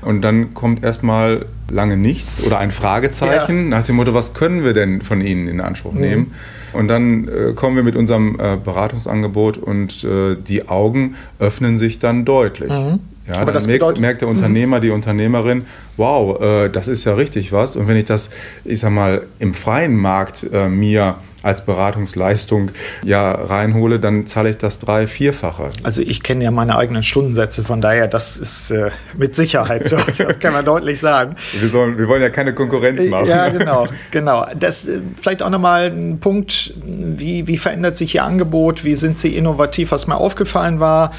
Und 0.00 0.22
dann 0.22 0.54
kommt 0.54 0.82
erstmal 0.82 1.44
lange 1.70 1.98
nichts 1.98 2.42
oder 2.42 2.56
ein 2.56 2.70
Fragezeichen 2.70 3.64
ja. 3.64 3.78
nach 3.78 3.82
dem 3.82 3.96
Motto, 3.96 4.14
was 4.14 4.32
können 4.32 4.64
wir 4.64 4.72
denn 4.72 5.02
von 5.02 5.20
Ihnen 5.20 5.46
in 5.46 5.60
Anspruch 5.60 5.92
mhm. 5.92 6.00
nehmen? 6.00 6.34
Und 6.72 6.88
dann 6.88 7.28
äh, 7.28 7.52
kommen 7.54 7.76
wir 7.76 7.82
mit 7.82 7.96
unserem 7.96 8.38
äh, 8.40 8.56
Beratungsangebot 8.56 9.58
und 9.58 10.04
äh, 10.04 10.36
die 10.36 10.68
Augen 10.68 11.16
öffnen 11.38 11.78
sich 11.78 11.98
dann 11.98 12.24
deutlich. 12.24 12.70
Mhm. 12.70 13.00
Ja, 13.30 13.40
Aber 13.40 13.52
dann 13.52 13.66
merkt, 13.66 14.00
merkt, 14.00 14.20
der 14.22 14.28
mhm. 14.28 14.36
Unternehmer, 14.36 14.80
die 14.80 14.90
Unternehmerin, 14.90 15.66
wow, 15.96 16.40
äh, 16.40 16.68
das 16.70 16.88
ist 16.88 17.04
ja 17.04 17.14
richtig 17.14 17.52
was. 17.52 17.76
Und 17.76 17.86
wenn 17.86 17.96
ich 17.96 18.06
das, 18.06 18.30
ich 18.64 18.80
sag 18.80 18.90
mal, 18.90 19.22
im 19.38 19.52
freien 19.52 19.96
Markt 19.96 20.46
äh, 20.50 20.68
mir 20.68 21.16
als 21.42 21.64
Beratungsleistung 21.64 22.70
ja 23.04 23.30
reinhole, 23.30 24.00
dann 24.00 24.26
zahle 24.26 24.50
ich 24.50 24.58
das 24.58 24.78
drei-, 24.78 25.06
vierfache. 25.06 25.70
Also 25.84 26.02
ich 26.02 26.22
kenne 26.22 26.44
ja 26.44 26.50
meine 26.50 26.76
eigenen 26.76 27.02
Stundensätze, 27.02 27.62
von 27.64 27.80
daher, 27.80 28.08
das 28.08 28.36
ist 28.36 28.70
äh, 28.70 28.90
mit 29.16 29.36
Sicherheit 29.36 29.88
so, 29.88 29.96
das 30.18 30.38
kann 30.40 30.52
man 30.52 30.64
deutlich 30.64 30.98
sagen. 30.98 31.36
Wir, 31.58 31.68
sollen, 31.68 31.96
wir 31.96 32.08
wollen 32.08 32.22
ja 32.22 32.30
keine 32.30 32.54
Konkurrenz 32.54 33.04
machen. 33.04 33.28
Ja, 33.28 33.48
genau, 33.48 33.86
genau. 34.10 34.46
Das 34.58 34.88
äh, 34.88 35.00
vielleicht 35.20 35.42
auch 35.42 35.50
nochmal 35.50 35.90
ein 35.90 36.18
Punkt, 36.18 36.74
wie, 36.84 37.46
wie 37.46 37.56
verändert 37.56 37.96
sich 37.96 38.14
Ihr 38.14 38.24
Angebot, 38.24 38.84
wie 38.84 38.94
sind 38.96 39.18
Sie 39.18 39.36
innovativ, 39.36 39.92
was 39.92 40.06
mir 40.06 40.16
aufgefallen 40.16 40.80
war. 40.80 41.12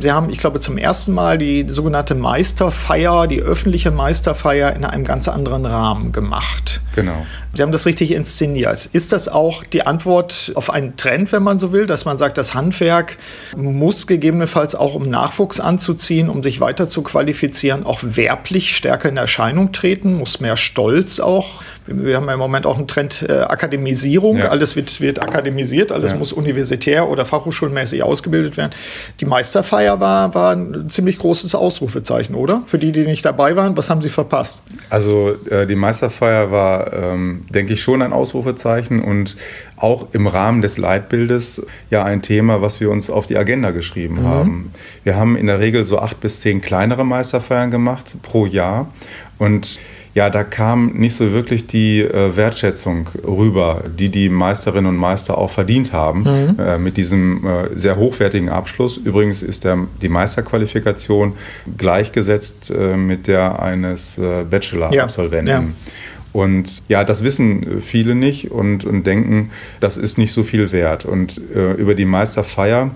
Sie 0.00 0.12
haben, 0.12 0.30
ich 0.30 0.38
glaube, 0.38 0.60
zum 0.60 0.76
ersten 0.76 1.12
Mal 1.12 1.38
die 1.38 1.64
sogenannte 1.68 2.14
Meisterfeier, 2.14 3.26
die 3.26 3.40
öffentliche 3.40 3.90
Meisterfeier 3.90 4.74
in 4.74 4.84
einem 4.84 5.04
ganz 5.04 5.28
anderen 5.28 5.64
Rahmen 5.64 6.12
gemacht. 6.12 6.82
Genau. 6.94 7.26
Sie 7.54 7.62
haben 7.62 7.72
das 7.72 7.84
richtig 7.84 8.12
inszeniert. 8.12 8.88
Ist 8.92 9.12
das 9.12 9.28
auch 9.28 9.64
die 9.72 9.86
Antwort 9.86 10.52
auf 10.54 10.70
einen 10.70 10.96
Trend, 10.96 11.32
wenn 11.32 11.42
man 11.42 11.58
so 11.58 11.72
will, 11.72 11.86
dass 11.86 12.04
man 12.04 12.16
sagt, 12.16 12.38
das 12.38 12.54
Handwerk 12.54 13.18
muss 13.56 14.06
gegebenenfalls 14.06 14.74
auch, 14.74 14.94
um 14.94 15.04
Nachwuchs 15.04 15.60
anzuziehen, 15.60 16.28
um 16.28 16.42
sich 16.42 16.60
weiter 16.60 16.88
zu 16.88 17.02
qualifizieren, 17.02 17.84
auch 17.84 18.00
werblich 18.02 18.76
stärker 18.76 19.08
in 19.08 19.16
Erscheinung 19.16 19.72
treten, 19.72 20.14
muss 20.14 20.40
mehr 20.40 20.56
Stolz 20.56 21.20
auch 21.20 21.62
wir 21.86 22.16
haben 22.16 22.26
ja 22.26 22.34
im 22.34 22.38
Moment 22.38 22.66
auch 22.66 22.78
einen 22.78 22.86
Trend 22.86 23.26
äh, 23.28 23.32
Akademisierung. 23.32 24.38
Ja. 24.38 24.48
Alles 24.48 24.76
wird, 24.76 25.00
wird 25.00 25.22
akademisiert, 25.22 25.90
alles 25.90 26.12
ja. 26.12 26.16
muss 26.16 26.32
universitär 26.32 27.08
oder 27.08 27.24
fachhochschulmäßig 27.24 28.02
ausgebildet 28.02 28.56
werden. 28.56 28.72
Die 29.20 29.24
Meisterfeier 29.24 30.00
war, 30.00 30.34
war 30.34 30.54
ein 30.54 30.88
ziemlich 30.90 31.18
großes 31.18 31.54
Ausrufezeichen, 31.54 32.34
oder? 32.34 32.62
Für 32.66 32.78
die, 32.78 32.92
die 32.92 33.04
nicht 33.04 33.24
dabei 33.24 33.56
waren, 33.56 33.76
was 33.76 33.90
haben 33.90 34.02
Sie 34.02 34.08
verpasst? 34.08 34.62
Also 34.90 35.34
äh, 35.50 35.66
die 35.66 35.76
Meisterfeier 35.76 36.50
war, 36.50 36.92
ähm, 36.92 37.46
denke 37.50 37.72
ich, 37.72 37.82
schon 37.82 38.02
ein 38.02 38.12
Ausrufezeichen 38.12 39.02
und 39.02 39.36
auch 39.76 40.08
im 40.12 40.26
Rahmen 40.26 40.62
des 40.62 40.78
Leitbildes 40.78 41.64
ja 41.90 42.04
ein 42.04 42.22
Thema, 42.22 42.62
was 42.62 42.80
wir 42.80 42.90
uns 42.90 43.10
auf 43.10 43.26
die 43.26 43.36
Agenda 43.36 43.70
geschrieben 43.70 44.20
mhm. 44.20 44.26
haben. 44.26 44.72
Wir 45.04 45.16
haben 45.16 45.36
in 45.36 45.46
der 45.46 45.60
Regel 45.60 45.84
so 45.84 45.98
acht 45.98 46.20
bis 46.20 46.40
zehn 46.40 46.60
kleinere 46.60 47.04
Meisterfeiern 47.04 47.70
gemacht 47.70 48.16
pro 48.22 48.46
Jahr 48.46 48.88
und 49.38 49.78
ja, 50.14 50.28
da 50.28 50.44
kam 50.44 50.92
nicht 50.92 51.16
so 51.16 51.32
wirklich 51.32 51.66
die 51.66 52.00
äh, 52.00 52.36
Wertschätzung 52.36 53.08
rüber, 53.26 53.82
die 53.98 54.10
die 54.10 54.28
Meisterinnen 54.28 54.86
und 54.86 54.96
Meister 54.96 55.38
auch 55.38 55.50
verdient 55.50 55.92
haben 55.92 56.20
mhm. 56.20 56.58
äh, 56.58 56.76
mit 56.76 56.98
diesem 56.98 57.46
äh, 57.46 57.78
sehr 57.78 57.96
hochwertigen 57.96 58.50
Abschluss. 58.50 58.98
Übrigens 58.98 59.42
ist 59.42 59.64
der, 59.64 59.78
die 60.02 60.10
Meisterqualifikation 60.10 61.32
gleichgesetzt 61.78 62.70
äh, 62.70 62.96
mit 62.96 63.26
der 63.26 63.62
eines 63.62 64.18
äh, 64.18 64.44
Bachelor-Absolventen. 64.44 65.48
Ja. 65.48 65.60
Ja. 65.60 65.64
Und 66.32 66.82
ja, 66.88 67.04
das 67.04 67.22
wissen 67.22 67.80
viele 67.80 68.14
nicht 68.14 68.50
und, 68.50 68.84
und 68.84 69.06
denken, 69.06 69.50
das 69.80 69.98
ist 69.98 70.16
nicht 70.16 70.32
so 70.32 70.44
viel 70.44 70.72
wert. 70.72 71.04
Und 71.04 71.40
äh, 71.54 71.72
über 71.72 71.94
die 71.94 72.06
Meisterfeier 72.06 72.90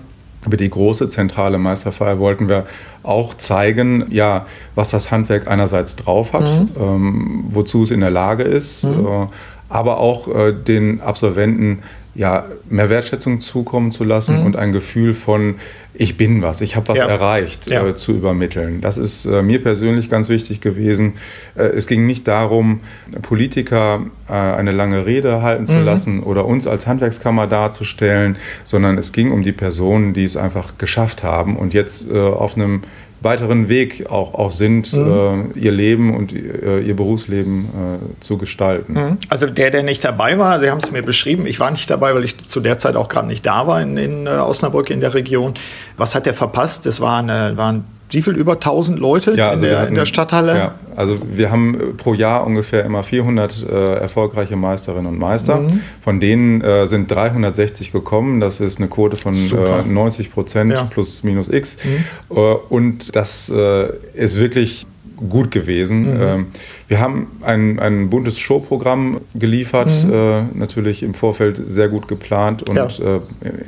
über 0.45 0.57
die 0.57 0.69
große 0.69 1.09
zentrale 1.09 1.57
Meisterfeier 1.57 2.19
wollten 2.19 2.47
wir 2.47 2.67
auch 3.03 3.33
zeigen, 3.33 4.05
ja, 4.09 4.45
was 4.75 4.89
das 4.89 5.11
Handwerk 5.11 5.47
einerseits 5.47 5.95
drauf 5.97 6.31
hat, 6.33 6.43
mhm. 6.43 6.69
ähm, 6.79 7.43
wozu 7.49 7.83
es 7.83 7.91
in 7.91 7.99
der 7.99 8.11
Lage 8.11 8.43
ist, 8.43 8.85
mhm. 8.85 9.05
äh, 9.05 9.27
aber 9.69 9.99
auch 9.99 10.27
äh, 10.27 10.53
den 10.53 11.01
Absolventen 11.01 11.79
ja, 12.17 12.45
mehr 12.67 12.89
Wertschätzung 12.89 13.41
zukommen 13.41 13.91
zu 13.91 14.03
lassen 14.03 14.39
mhm. 14.39 14.45
und 14.47 14.55
ein 14.55 14.71
Gefühl 14.71 15.13
von, 15.13 15.55
ich 15.93 16.17
bin 16.17 16.41
was, 16.41 16.61
ich 16.61 16.75
habe 16.75 16.87
was 16.87 16.97
ja. 16.97 17.07
erreicht, 17.07 17.69
ja. 17.69 17.85
Äh, 17.87 17.95
zu 17.95 18.11
übermitteln. 18.11 18.81
Das 18.81 18.97
ist 18.97 19.25
äh, 19.25 19.43
mir 19.43 19.61
persönlich 19.61 20.09
ganz 20.09 20.27
wichtig 20.27 20.59
gewesen. 20.59 21.13
Äh, 21.55 21.65
es 21.65 21.85
ging 21.85 22.07
nicht 22.07 22.27
darum, 22.27 22.81
Politiker 23.21 24.01
äh, 24.27 24.33
eine 24.33 24.71
lange 24.71 25.05
Rede 25.05 25.43
halten 25.43 25.63
mhm. 25.63 25.67
zu 25.67 25.79
lassen 25.79 26.23
oder 26.23 26.45
uns 26.45 26.65
als 26.65 26.87
Handwerkskammer 26.87 27.45
darzustellen, 27.45 28.37
sondern 28.63 28.97
es 28.97 29.11
ging 29.11 29.31
um 29.31 29.43
die 29.43 29.51
Personen, 29.51 30.13
die 30.13 30.23
es 30.23 30.35
einfach 30.35 30.79
geschafft 30.79 31.23
haben 31.23 31.55
und 31.55 31.75
jetzt 31.75 32.09
äh, 32.09 32.17
auf 32.17 32.55
einem 32.55 32.81
weiteren 33.27 33.67
Weg 33.67 34.09
auch, 34.09 34.33
auch 34.33 34.51
sind, 34.51 34.93
mhm. 34.93 35.51
äh, 35.55 35.59
ihr 35.59 35.71
Leben 35.71 36.15
und 36.15 36.33
äh, 36.33 36.79
ihr 36.79 36.95
Berufsleben 36.95 37.65
äh, 37.65 38.23
zu 38.23 38.37
gestalten. 38.37 38.93
Mhm. 38.93 39.17
Also 39.27 39.47
der, 39.47 39.69
der 39.69 39.83
nicht 39.83 40.03
dabei 40.03 40.39
war, 40.39 40.59
Sie 40.61 40.69
haben 40.69 40.77
es 40.77 40.91
mir 40.91 41.03
beschrieben, 41.03 41.45
ich 41.45 41.59
war 41.59 41.69
nicht 41.69 41.89
dabei, 41.89 42.15
weil 42.15 42.23
ich 42.23 42.37
zu 42.37 42.61
der 42.61 42.77
Zeit 42.77 42.95
auch 42.95 43.09
gerade 43.09 43.27
nicht 43.27 43.45
da 43.45 43.67
war 43.67 43.81
in, 43.81 43.97
in 43.97 44.25
äh, 44.25 44.29
Osnabrück 44.29 44.89
in 44.89 45.01
der 45.01 45.13
Region. 45.13 45.55
Was 45.97 46.15
hat 46.15 46.25
der 46.25 46.33
verpasst? 46.33 46.85
Das 46.85 47.01
war, 47.01 47.19
eine, 47.19 47.57
war 47.57 47.73
ein 47.73 47.83
wie 48.09 48.21
viel 48.21 48.35
über 48.35 48.53
1000 48.53 48.99
Leute 48.99 49.35
ja, 49.35 49.49
also 49.49 49.65
in, 49.65 49.71
der, 49.71 49.79
hatten, 49.79 49.89
in, 49.89 49.95
der, 49.95 50.05
Stadthalle? 50.05 50.57
Ja, 50.57 50.75
also 50.95 51.17
wir 51.29 51.51
haben 51.51 51.95
pro 51.97 52.13
Jahr 52.13 52.45
ungefähr 52.45 52.85
immer 52.85 53.03
400 53.03 53.65
äh, 53.69 53.95
erfolgreiche 53.95 54.55
Meisterinnen 54.55 55.07
und 55.07 55.19
Meister. 55.19 55.61
Mhm. 55.61 55.81
Von 56.01 56.19
denen 56.19 56.61
äh, 56.61 56.87
sind 56.87 57.11
360 57.11 57.91
gekommen. 57.91 58.39
Das 58.39 58.59
ist 58.59 58.79
eine 58.79 58.87
Quote 58.87 59.17
von 59.17 59.35
äh, 59.35 59.83
90 59.83 60.31
Prozent 60.31 60.71
ja. 60.71 60.83
plus 60.83 61.23
minus 61.23 61.49
x. 61.49 61.77
Mhm. 61.83 62.37
Äh, 62.37 62.39
und 62.69 63.15
das 63.15 63.49
äh, 63.49 63.89
ist 64.13 64.39
wirklich 64.39 64.87
gut 65.29 65.51
gewesen. 65.51 66.15
Mhm. 66.15 66.21
Ähm, 66.21 66.45
wir 66.87 66.99
haben 66.99 67.27
ein, 67.41 67.79
ein 67.79 68.09
buntes 68.09 68.39
Showprogramm 68.39 69.21
geliefert, 69.33 69.91
mhm. 70.05 70.13
äh, 70.13 70.41
natürlich 70.53 71.03
im 71.03 71.13
Vorfeld 71.13 71.61
sehr 71.67 71.89
gut 71.89 72.07
geplant 72.07 72.67
und 72.67 72.75
ja. 72.75 72.85
äh, 72.85 73.19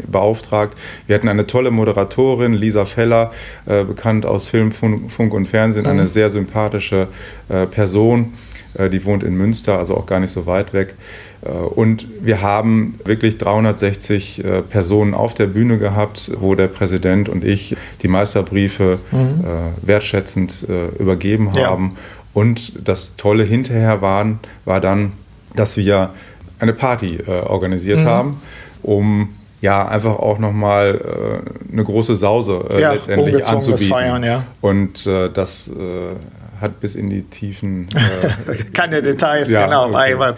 beauftragt. 0.07 0.77
Wir 1.07 1.15
hatten 1.15 1.27
eine 1.27 1.47
tolle 1.47 1.71
Moderatorin, 1.71 2.53
Lisa 2.53 2.85
Feller, 2.85 3.31
äh, 3.65 3.83
bekannt 3.83 4.25
aus 4.25 4.47
Film, 4.47 4.71
Funk 4.71 5.33
und 5.33 5.45
Fernsehen, 5.45 5.83
mhm. 5.83 5.91
eine 5.91 6.07
sehr 6.07 6.29
sympathische 6.29 7.07
äh, 7.49 7.65
Person. 7.65 8.33
Äh, 8.75 8.89
die 8.89 9.03
wohnt 9.05 9.23
in 9.23 9.35
Münster, 9.35 9.77
also 9.77 9.95
auch 9.95 10.05
gar 10.05 10.19
nicht 10.19 10.31
so 10.31 10.45
weit 10.45 10.73
weg. 10.73 10.95
Äh, 11.43 11.49
und 11.49 12.07
wir 12.21 12.41
haben 12.41 12.99
wirklich 13.05 13.37
360 13.37 14.43
äh, 14.43 14.61
Personen 14.61 15.13
auf 15.13 15.33
der 15.33 15.47
Bühne 15.47 15.77
gehabt, 15.77 16.31
wo 16.39 16.55
der 16.55 16.67
Präsident 16.67 17.29
und 17.29 17.43
ich 17.43 17.75
die 18.01 18.07
Meisterbriefe 18.07 18.99
mhm. 19.11 19.19
Äh, 19.19 19.87
wertschätzend 19.87 20.65
übergeben 20.99 21.53
haben. 21.53 21.91
Ja. 21.95 22.01
Und 22.33 22.73
das 22.87 23.15
Tolle 23.17 23.43
hinterher 23.43 24.01
waren, 24.01 24.39
war 24.65 24.81
dann, 24.81 25.13
dass 25.55 25.77
wir 25.77 26.13
eine 26.59 26.73
Party 26.73 27.19
organisiert 27.25 28.01
mhm. 28.01 28.05
haben, 28.05 28.41
um 28.83 29.29
ja, 29.61 29.87
einfach 29.87 30.17
auch 30.17 30.39
nochmal 30.39 31.43
äh, 31.69 31.71
eine 31.71 31.83
große 31.83 32.15
Sause 32.15 32.65
äh, 32.69 32.81
ja, 32.81 32.93
letztendlich 32.93 33.45
anzubieten. 33.45 33.87
Feiern, 33.87 34.23
ja. 34.23 34.43
Und 34.61 35.05
äh, 35.05 35.29
das 35.29 35.67
äh, 35.69 36.15
hat 36.61 36.79
bis 36.79 36.95
in 36.95 37.09
die 37.09 37.23
Tiefen. 37.23 37.87
Keine 38.73 39.01
Details, 39.01 39.49
ja, 39.49 39.65
genau, 39.65 39.87
okay. 39.87 40.15
bei 40.15 40.33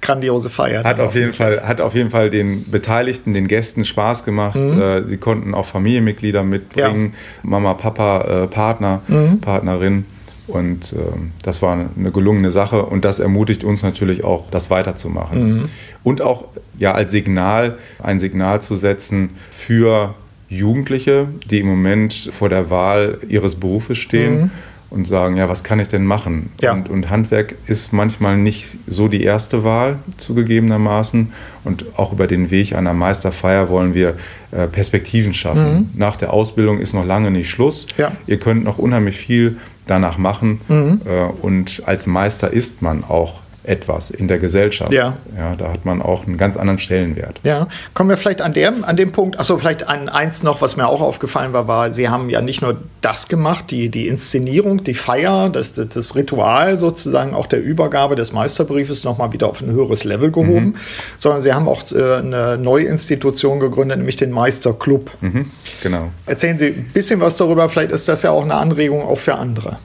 grandiose 0.00 0.50
Feier. 0.50 0.84
Hat 0.84 1.00
auf, 1.00 1.14
jeden 1.14 1.32
Fall, 1.32 1.62
hat 1.66 1.80
auf 1.80 1.94
jeden 1.94 2.10
Fall 2.10 2.30
den 2.30 2.70
Beteiligten, 2.70 3.34
den 3.34 3.48
Gästen 3.48 3.84
Spaß 3.84 4.24
gemacht. 4.24 4.56
Mhm. 4.56 4.80
Äh, 4.80 5.08
sie 5.08 5.16
konnten 5.16 5.54
auch 5.54 5.66
Familienmitglieder 5.66 6.42
mitbringen, 6.42 7.12
ja. 7.12 7.50
Mama, 7.50 7.74
Papa, 7.74 8.44
äh, 8.44 8.46
Partner, 8.46 9.02
mhm. 9.08 9.40
Partnerin. 9.40 10.06
Und 10.48 10.94
ähm, 10.94 11.32
das 11.42 11.62
war 11.62 11.88
eine 11.96 12.10
gelungene 12.10 12.50
Sache 12.50 12.84
und 12.84 13.04
das 13.04 13.20
ermutigt 13.20 13.64
uns 13.64 13.82
natürlich 13.82 14.24
auch, 14.24 14.50
das 14.50 14.70
weiterzumachen. 14.70 15.52
Mhm. 15.52 15.64
Und 16.02 16.22
auch 16.22 16.44
ja, 16.78 16.92
als 16.92 17.12
Signal, 17.12 17.78
ein 18.02 18.18
Signal 18.18 18.62
zu 18.62 18.76
setzen 18.76 19.30
für 19.50 20.14
Jugendliche, 20.48 21.28
die 21.50 21.60
im 21.60 21.66
Moment 21.66 22.30
vor 22.32 22.48
der 22.48 22.70
Wahl 22.70 23.18
ihres 23.28 23.56
Berufes 23.56 23.98
stehen 23.98 24.40
mhm 24.40 24.50
und 24.90 25.06
sagen, 25.06 25.36
ja, 25.36 25.48
was 25.48 25.62
kann 25.62 25.80
ich 25.80 25.88
denn 25.88 26.04
machen? 26.04 26.50
Ja. 26.62 26.72
Und, 26.72 26.88
und, 26.88 27.10
Handwerk 27.10 27.56
ist 27.66 27.92
manchmal 27.92 28.38
nicht 28.38 28.78
so 28.86 29.08
die 29.08 29.22
erste 29.22 29.62
Wahl 29.62 29.98
zugegebenermaßen. 30.16 31.32
Und 31.64 31.84
auch 31.96 32.12
über 32.12 32.26
den 32.26 32.50
Weg 32.50 32.74
einer 32.74 32.94
Meisterfeier 32.94 33.68
wollen 33.68 33.92
wir 33.92 34.14
äh, 34.50 34.66
Perspektiven 34.66 35.34
schaffen. 35.34 35.74
Mhm. 35.74 35.88
Nach 35.94 36.16
der 36.16 36.32
Ausbildung 36.32 36.80
ist 36.80 36.94
noch 36.94 37.04
lange 37.04 37.30
nicht 37.30 37.50
Schluss. 37.50 37.86
Ja. 37.98 38.12
Ihr 38.26 38.38
könnt 38.38 38.64
noch 38.64 38.78
unheimlich 38.78 39.18
viel 39.18 39.58
danach 39.90 40.18
machen. 40.18 40.60
Mhm. 40.68 41.00
Äh, 41.04 41.24
und 41.42 41.82
als 41.86 42.06
Meister 42.06 42.52
ist 42.52 42.82
man 42.82 43.04
auch 43.04 43.40
etwas 43.68 44.10
in 44.10 44.28
der 44.28 44.38
Gesellschaft. 44.38 44.92
Ja. 44.92 45.14
ja. 45.36 45.54
Da 45.56 45.72
hat 45.72 45.84
man 45.84 46.00
auch 46.00 46.26
einen 46.26 46.36
ganz 46.36 46.56
anderen 46.56 46.78
Stellenwert. 46.78 47.40
Ja, 47.44 47.68
kommen 47.94 48.10
wir 48.10 48.16
vielleicht 48.16 48.40
an, 48.40 48.52
der, 48.52 48.72
an 48.82 48.96
dem 48.96 49.12
Punkt, 49.12 49.38
achso, 49.38 49.58
vielleicht 49.58 49.86
an 49.86 50.08
eins 50.08 50.42
noch, 50.42 50.62
was 50.62 50.76
mir 50.76 50.88
auch 50.88 51.00
aufgefallen 51.00 51.52
war, 51.52 51.68
war, 51.68 51.92
Sie 51.92 52.08
haben 52.08 52.30
ja 52.30 52.40
nicht 52.40 52.62
nur 52.62 52.78
das 53.00 53.28
gemacht, 53.28 53.70
die, 53.70 53.90
die 53.90 54.08
Inszenierung, 54.08 54.84
die 54.84 54.94
Feier, 54.94 55.50
das, 55.50 55.72
das 55.72 56.14
Ritual 56.14 56.78
sozusagen 56.78 57.34
auch 57.34 57.46
der 57.46 57.62
Übergabe 57.62 58.14
des 58.14 58.32
Meisterbriefes 58.32 59.04
nochmal 59.04 59.32
wieder 59.32 59.48
auf 59.48 59.60
ein 59.60 59.70
höheres 59.70 60.04
Level 60.04 60.30
gehoben, 60.30 60.66
mhm. 60.66 60.74
sondern 61.18 61.42
Sie 61.42 61.52
haben 61.52 61.68
auch 61.68 61.82
äh, 61.92 62.16
eine 62.16 62.58
neue 62.58 62.86
Institution 62.86 63.60
gegründet, 63.60 63.98
nämlich 63.98 64.16
den 64.16 64.30
Meisterclub. 64.30 65.10
Mhm. 65.20 65.50
Genau. 65.82 66.10
Erzählen 66.26 66.58
Sie 66.58 66.66
ein 66.68 66.90
bisschen 66.94 67.20
was 67.20 67.36
darüber, 67.36 67.68
vielleicht 67.68 67.92
ist 67.92 68.08
das 68.08 68.22
ja 68.22 68.30
auch 68.30 68.42
eine 68.42 68.54
Anregung 68.54 69.02
auch 69.02 69.18
für 69.18 69.34
andere. 69.34 69.78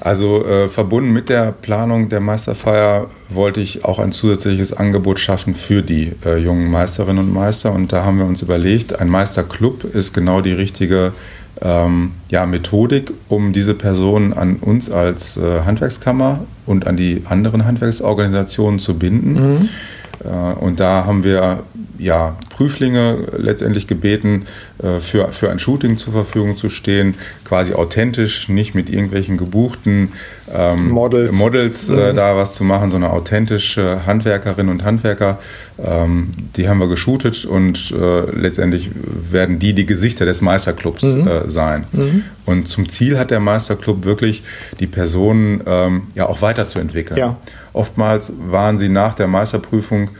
Also 0.00 0.44
äh, 0.46 0.68
verbunden 0.68 1.12
mit 1.12 1.28
der 1.28 1.52
Planung 1.52 2.08
der 2.08 2.20
Meisterfeier 2.20 3.08
wollte 3.28 3.60
ich 3.60 3.84
auch 3.84 3.98
ein 3.98 4.12
zusätzliches 4.12 4.72
Angebot 4.72 5.18
schaffen 5.18 5.54
für 5.54 5.82
die 5.82 6.12
äh, 6.24 6.38
jungen 6.38 6.70
Meisterinnen 6.70 7.24
und 7.24 7.34
Meister. 7.34 7.72
Und 7.72 7.92
da 7.92 8.04
haben 8.04 8.18
wir 8.18 8.24
uns 8.24 8.40
überlegt, 8.40 8.98
ein 8.98 9.08
Meisterclub 9.08 9.84
ist 9.84 10.14
genau 10.14 10.40
die 10.40 10.52
richtige 10.52 11.12
ähm, 11.60 12.12
ja, 12.30 12.46
Methodik, 12.46 13.12
um 13.28 13.52
diese 13.52 13.74
Personen 13.74 14.32
an 14.32 14.56
uns 14.56 14.90
als 14.90 15.36
äh, 15.36 15.60
Handwerkskammer 15.66 16.40
und 16.64 16.86
an 16.86 16.96
die 16.96 17.22
anderen 17.28 17.66
Handwerksorganisationen 17.66 18.80
zu 18.80 18.98
binden. 18.98 19.32
Mhm. 19.34 19.68
Äh, 20.24 20.28
und 20.60 20.80
da 20.80 21.04
haben 21.04 21.24
wir 21.24 21.64
ja, 22.00 22.36
Prüflinge 22.48 23.26
letztendlich 23.36 23.86
gebeten, 23.86 24.46
äh, 24.82 25.00
für, 25.00 25.32
für 25.32 25.50
ein 25.50 25.58
Shooting 25.58 25.98
zur 25.98 26.12
Verfügung 26.12 26.56
zu 26.56 26.70
stehen, 26.70 27.14
quasi 27.44 27.74
authentisch, 27.74 28.48
nicht 28.48 28.74
mit 28.74 28.88
irgendwelchen 28.88 29.36
gebuchten 29.36 30.12
ähm, 30.52 30.90
Models, 30.90 31.38
Models 31.38 31.88
äh, 31.88 32.12
mhm. 32.12 32.16
da 32.16 32.36
was 32.36 32.54
zu 32.54 32.64
machen, 32.64 32.90
sondern 32.90 33.10
authentische 33.10 34.04
Handwerkerinnen 34.06 34.70
und 34.72 34.84
Handwerker. 34.84 35.38
Ähm, 35.78 36.30
die 36.56 36.68
haben 36.68 36.78
wir 36.78 36.88
geshootet 36.88 37.44
und 37.44 37.92
äh, 37.92 38.20
letztendlich 38.30 38.90
werden 39.30 39.58
die 39.58 39.74
die 39.74 39.86
Gesichter 39.86 40.24
des 40.24 40.40
Meisterclubs 40.40 41.02
mhm. 41.02 41.28
äh, 41.28 41.50
sein. 41.50 41.84
Mhm. 41.92 42.24
Und 42.46 42.68
zum 42.68 42.88
Ziel 42.88 43.18
hat 43.18 43.30
der 43.30 43.40
Meisterclub 43.40 44.04
wirklich, 44.04 44.42
die 44.80 44.86
Personen 44.86 45.62
ähm, 45.66 46.02
ja 46.14 46.26
auch 46.28 46.42
weiterzuentwickeln. 46.42 47.18
Ja. 47.18 47.36
Oftmals 47.72 48.32
waren 48.48 48.78
sie 48.78 48.88
nach 48.88 49.14
der 49.14 49.28
Meisterprüfung 49.28 50.10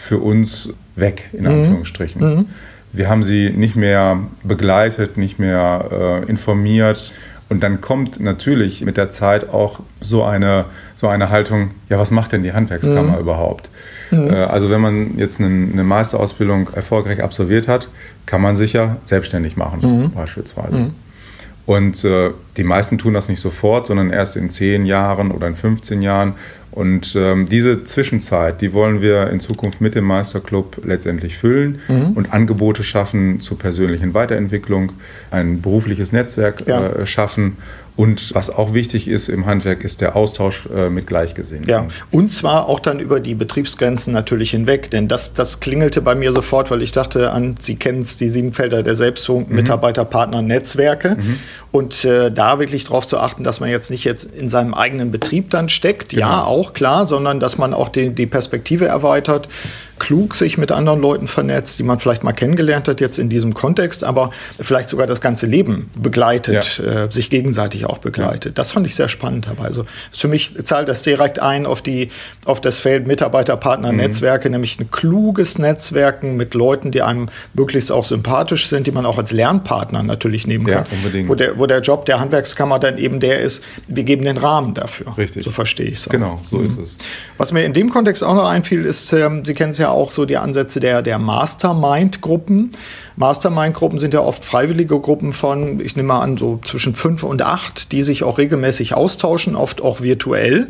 für 0.00 0.18
uns 0.18 0.72
weg, 0.96 1.28
in 1.32 1.40
mhm. 1.40 1.50
Anführungsstrichen. 1.50 2.20
Mhm. 2.22 2.46
Wir 2.92 3.08
haben 3.08 3.22
sie 3.22 3.50
nicht 3.50 3.76
mehr 3.76 4.18
begleitet, 4.42 5.16
nicht 5.16 5.38
mehr 5.38 6.22
äh, 6.26 6.28
informiert. 6.28 7.12
Und 7.48 7.62
dann 7.62 7.80
kommt 7.80 8.18
natürlich 8.18 8.80
mit 8.82 8.96
der 8.96 9.10
Zeit 9.10 9.48
auch 9.48 9.80
so 10.00 10.24
eine, 10.24 10.66
so 10.94 11.08
eine 11.08 11.30
Haltung, 11.30 11.72
ja, 11.88 11.98
was 11.98 12.10
macht 12.10 12.32
denn 12.32 12.42
die 12.42 12.52
Handwerkskammer 12.52 13.14
mhm. 13.14 13.20
überhaupt? 13.20 13.70
Mhm. 14.10 14.30
Äh, 14.30 14.36
also 14.36 14.70
wenn 14.70 14.80
man 14.80 15.18
jetzt 15.18 15.38
eine, 15.38 15.48
eine, 15.48 15.84
Meisterausbildung 15.84 16.70
erfolgreich 16.70 17.22
absolviert 17.22 17.68
hat, 17.68 17.88
kann 18.26 18.40
man 18.40 18.56
sich 18.56 18.72
ja 18.72 18.96
selbstständig 19.04 19.56
machen, 19.56 19.80
mhm. 19.82 20.10
beispielsweise. 20.12 20.90
Und 21.66 22.04
äh, 22.04 22.30
die 22.56 22.64
meisten 22.64 22.98
tun 22.98 23.14
das 23.14 23.28
nicht 23.28 23.40
sofort, 23.40 23.86
sondern 23.86 24.10
erst 24.10 24.36
in 24.36 24.50
10 24.50 24.86
Jahren 24.86 25.30
oder 25.30 25.46
in 25.46 25.54
15 25.54 26.02
Jahren. 26.02 26.34
Und 26.72 27.16
ähm, 27.16 27.48
diese 27.48 27.84
Zwischenzeit, 27.84 28.60
die 28.60 28.72
wollen 28.72 29.02
wir 29.02 29.28
in 29.30 29.40
Zukunft 29.40 29.80
mit 29.80 29.94
dem 29.96 30.04
Meisterclub 30.04 30.82
letztendlich 30.84 31.36
füllen 31.36 31.80
mhm. 31.88 32.12
und 32.12 32.32
Angebote 32.32 32.84
schaffen 32.84 33.40
zur 33.40 33.58
persönlichen 33.58 34.14
Weiterentwicklung, 34.14 34.92
ein 35.32 35.60
berufliches 35.60 36.12
Netzwerk 36.12 36.66
ja. 36.66 36.86
äh, 36.86 37.06
schaffen 37.06 37.56
und 38.00 38.34
was 38.34 38.48
auch 38.48 38.72
wichtig 38.72 39.08
ist 39.08 39.28
im 39.28 39.44
Handwerk, 39.44 39.84
ist 39.84 40.00
der 40.00 40.16
Austausch 40.16 40.66
äh, 40.74 40.88
mit 40.88 41.06
Gleichgesinnten. 41.06 41.68
Ja, 41.68 41.86
und 42.10 42.28
zwar 42.28 42.66
auch 42.66 42.80
dann 42.80 42.98
über 42.98 43.20
die 43.20 43.34
Betriebsgrenzen 43.34 44.14
natürlich 44.14 44.52
hinweg, 44.52 44.90
denn 44.90 45.06
das, 45.06 45.34
das 45.34 45.60
klingelte 45.60 46.00
bei 46.00 46.14
mir 46.14 46.32
sofort, 46.32 46.70
weil 46.70 46.80
ich 46.80 46.92
dachte 46.92 47.30
an, 47.30 47.56
Sie 47.60 47.76
kennen 47.76 48.00
es, 48.00 48.16
die 48.16 48.30
sieben 48.30 48.54
Felder 48.54 48.82
der 48.82 48.96
Selbstführung, 48.96 49.50
mhm. 49.50 49.54
Mitarbeiter, 49.54 50.06
Partner, 50.06 50.40
Netzwerke. 50.40 51.16
Mhm. 51.16 51.40
Und 51.72 52.06
äh, 52.06 52.32
da 52.32 52.58
wirklich 52.58 52.84
darauf 52.84 53.06
zu 53.06 53.18
achten, 53.18 53.42
dass 53.42 53.60
man 53.60 53.68
jetzt 53.68 53.90
nicht 53.90 54.04
jetzt 54.04 54.24
in 54.24 54.48
seinem 54.48 54.72
eigenen 54.72 55.10
Betrieb 55.10 55.50
dann 55.50 55.68
steckt, 55.68 56.08
genau. 56.12 56.26
ja, 56.26 56.44
auch 56.44 56.72
klar, 56.72 57.06
sondern 57.06 57.38
dass 57.38 57.58
man 57.58 57.74
auch 57.74 57.90
die, 57.90 58.14
die 58.14 58.26
Perspektive 58.26 58.86
erweitert, 58.86 59.46
klug 60.00 60.34
sich 60.34 60.58
mit 60.58 60.72
anderen 60.72 61.00
Leuten 61.00 61.28
vernetzt, 61.28 61.78
die 61.78 61.84
man 61.84 62.00
vielleicht 62.00 62.24
mal 62.24 62.32
kennengelernt 62.32 62.88
hat 62.88 63.00
jetzt 63.00 63.18
in 63.18 63.28
diesem 63.28 63.54
Kontext, 63.54 64.02
aber 64.02 64.30
vielleicht 64.58 64.88
sogar 64.88 65.06
das 65.06 65.20
ganze 65.20 65.46
Leben 65.46 65.90
begleitet, 65.94 66.78
ja. 66.78 67.04
äh, 67.04 67.10
sich 67.12 67.30
gegenseitig 67.30 67.86
auch 67.86 67.98
begleitet. 67.98 68.46
Ja. 68.46 68.54
Das 68.54 68.72
fand 68.72 68.86
ich 68.86 68.96
sehr 68.96 69.08
spannend 69.08 69.46
dabei. 69.46 69.66
Also 69.66 69.84
für 70.10 70.26
mich 70.26 70.56
zahlt 70.64 70.88
das 70.88 71.02
direkt 71.02 71.38
ein 71.38 71.66
auf 71.66 71.82
die 71.82 72.10
auf 72.44 72.60
das 72.60 72.80
Feld 72.80 73.06
Mitarbeiter, 73.06 73.56
Partner, 73.56 73.92
mhm. 73.92 74.00
Nämlich 74.50 74.80
ein 74.80 74.90
kluges 74.90 75.58
Netzwerken 75.58 76.36
mit 76.36 76.54
Leuten, 76.54 76.90
die 76.90 77.02
einem 77.02 77.28
möglichst 77.54 77.92
auch 77.92 78.04
sympathisch 78.04 78.68
sind, 78.68 78.86
die 78.86 78.92
man 78.92 79.04
auch 79.04 79.18
als 79.18 79.32
Lernpartner 79.32 80.02
natürlich 80.02 80.46
nehmen 80.46 80.66
kann. 80.66 80.86
Ja, 80.90 80.96
unbedingt. 80.96 81.28
Wo 81.28 81.34
der, 81.34 81.58
wo 81.58 81.66
der 81.66 81.80
Job 81.80 82.06
der 82.06 82.18
Handwerkskammer 82.18 82.78
dann 82.78 82.96
eben 82.98 83.20
der 83.20 83.40
ist, 83.40 83.62
wir 83.86 84.04
geben 84.04 84.24
den 84.24 84.38
Rahmen 84.38 84.74
dafür. 84.74 85.16
Richtig. 85.18 85.44
So 85.44 85.50
verstehe 85.50 85.88
ich 85.88 85.98
es. 85.98 86.08
Genau, 86.08 86.40
so 86.42 86.56
mhm. 86.56 86.66
ist 86.66 86.78
es. 86.78 86.98
Was 87.36 87.52
mir 87.52 87.64
in 87.64 87.72
dem 87.72 87.90
Kontext 87.90 88.24
auch 88.24 88.34
noch 88.34 88.48
einfiel, 88.48 88.86
ist, 88.86 89.12
äh, 89.12 89.28
Sie 89.44 89.54
kennen 89.54 89.70
es 89.70 89.78
ja 89.78 89.89
auch 89.90 90.12
so 90.12 90.24
die 90.24 90.36
Ansätze 90.36 90.80
der, 90.80 91.02
der 91.02 91.18
Mastermind-Gruppen. 91.18 92.72
Mastermind-Gruppen 93.16 93.98
sind 93.98 94.14
ja 94.14 94.20
oft 94.20 94.44
freiwillige 94.44 94.98
Gruppen 94.98 95.32
von, 95.32 95.80
ich 95.80 95.94
nehme 95.94 96.08
mal 96.08 96.20
an, 96.20 96.36
so 96.38 96.58
zwischen 96.64 96.94
fünf 96.94 97.22
und 97.22 97.42
acht, 97.42 97.92
die 97.92 98.02
sich 98.02 98.24
auch 98.24 98.38
regelmäßig 98.38 98.94
austauschen, 98.94 99.56
oft 99.56 99.82
auch 99.82 100.00
virtuell 100.00 100.68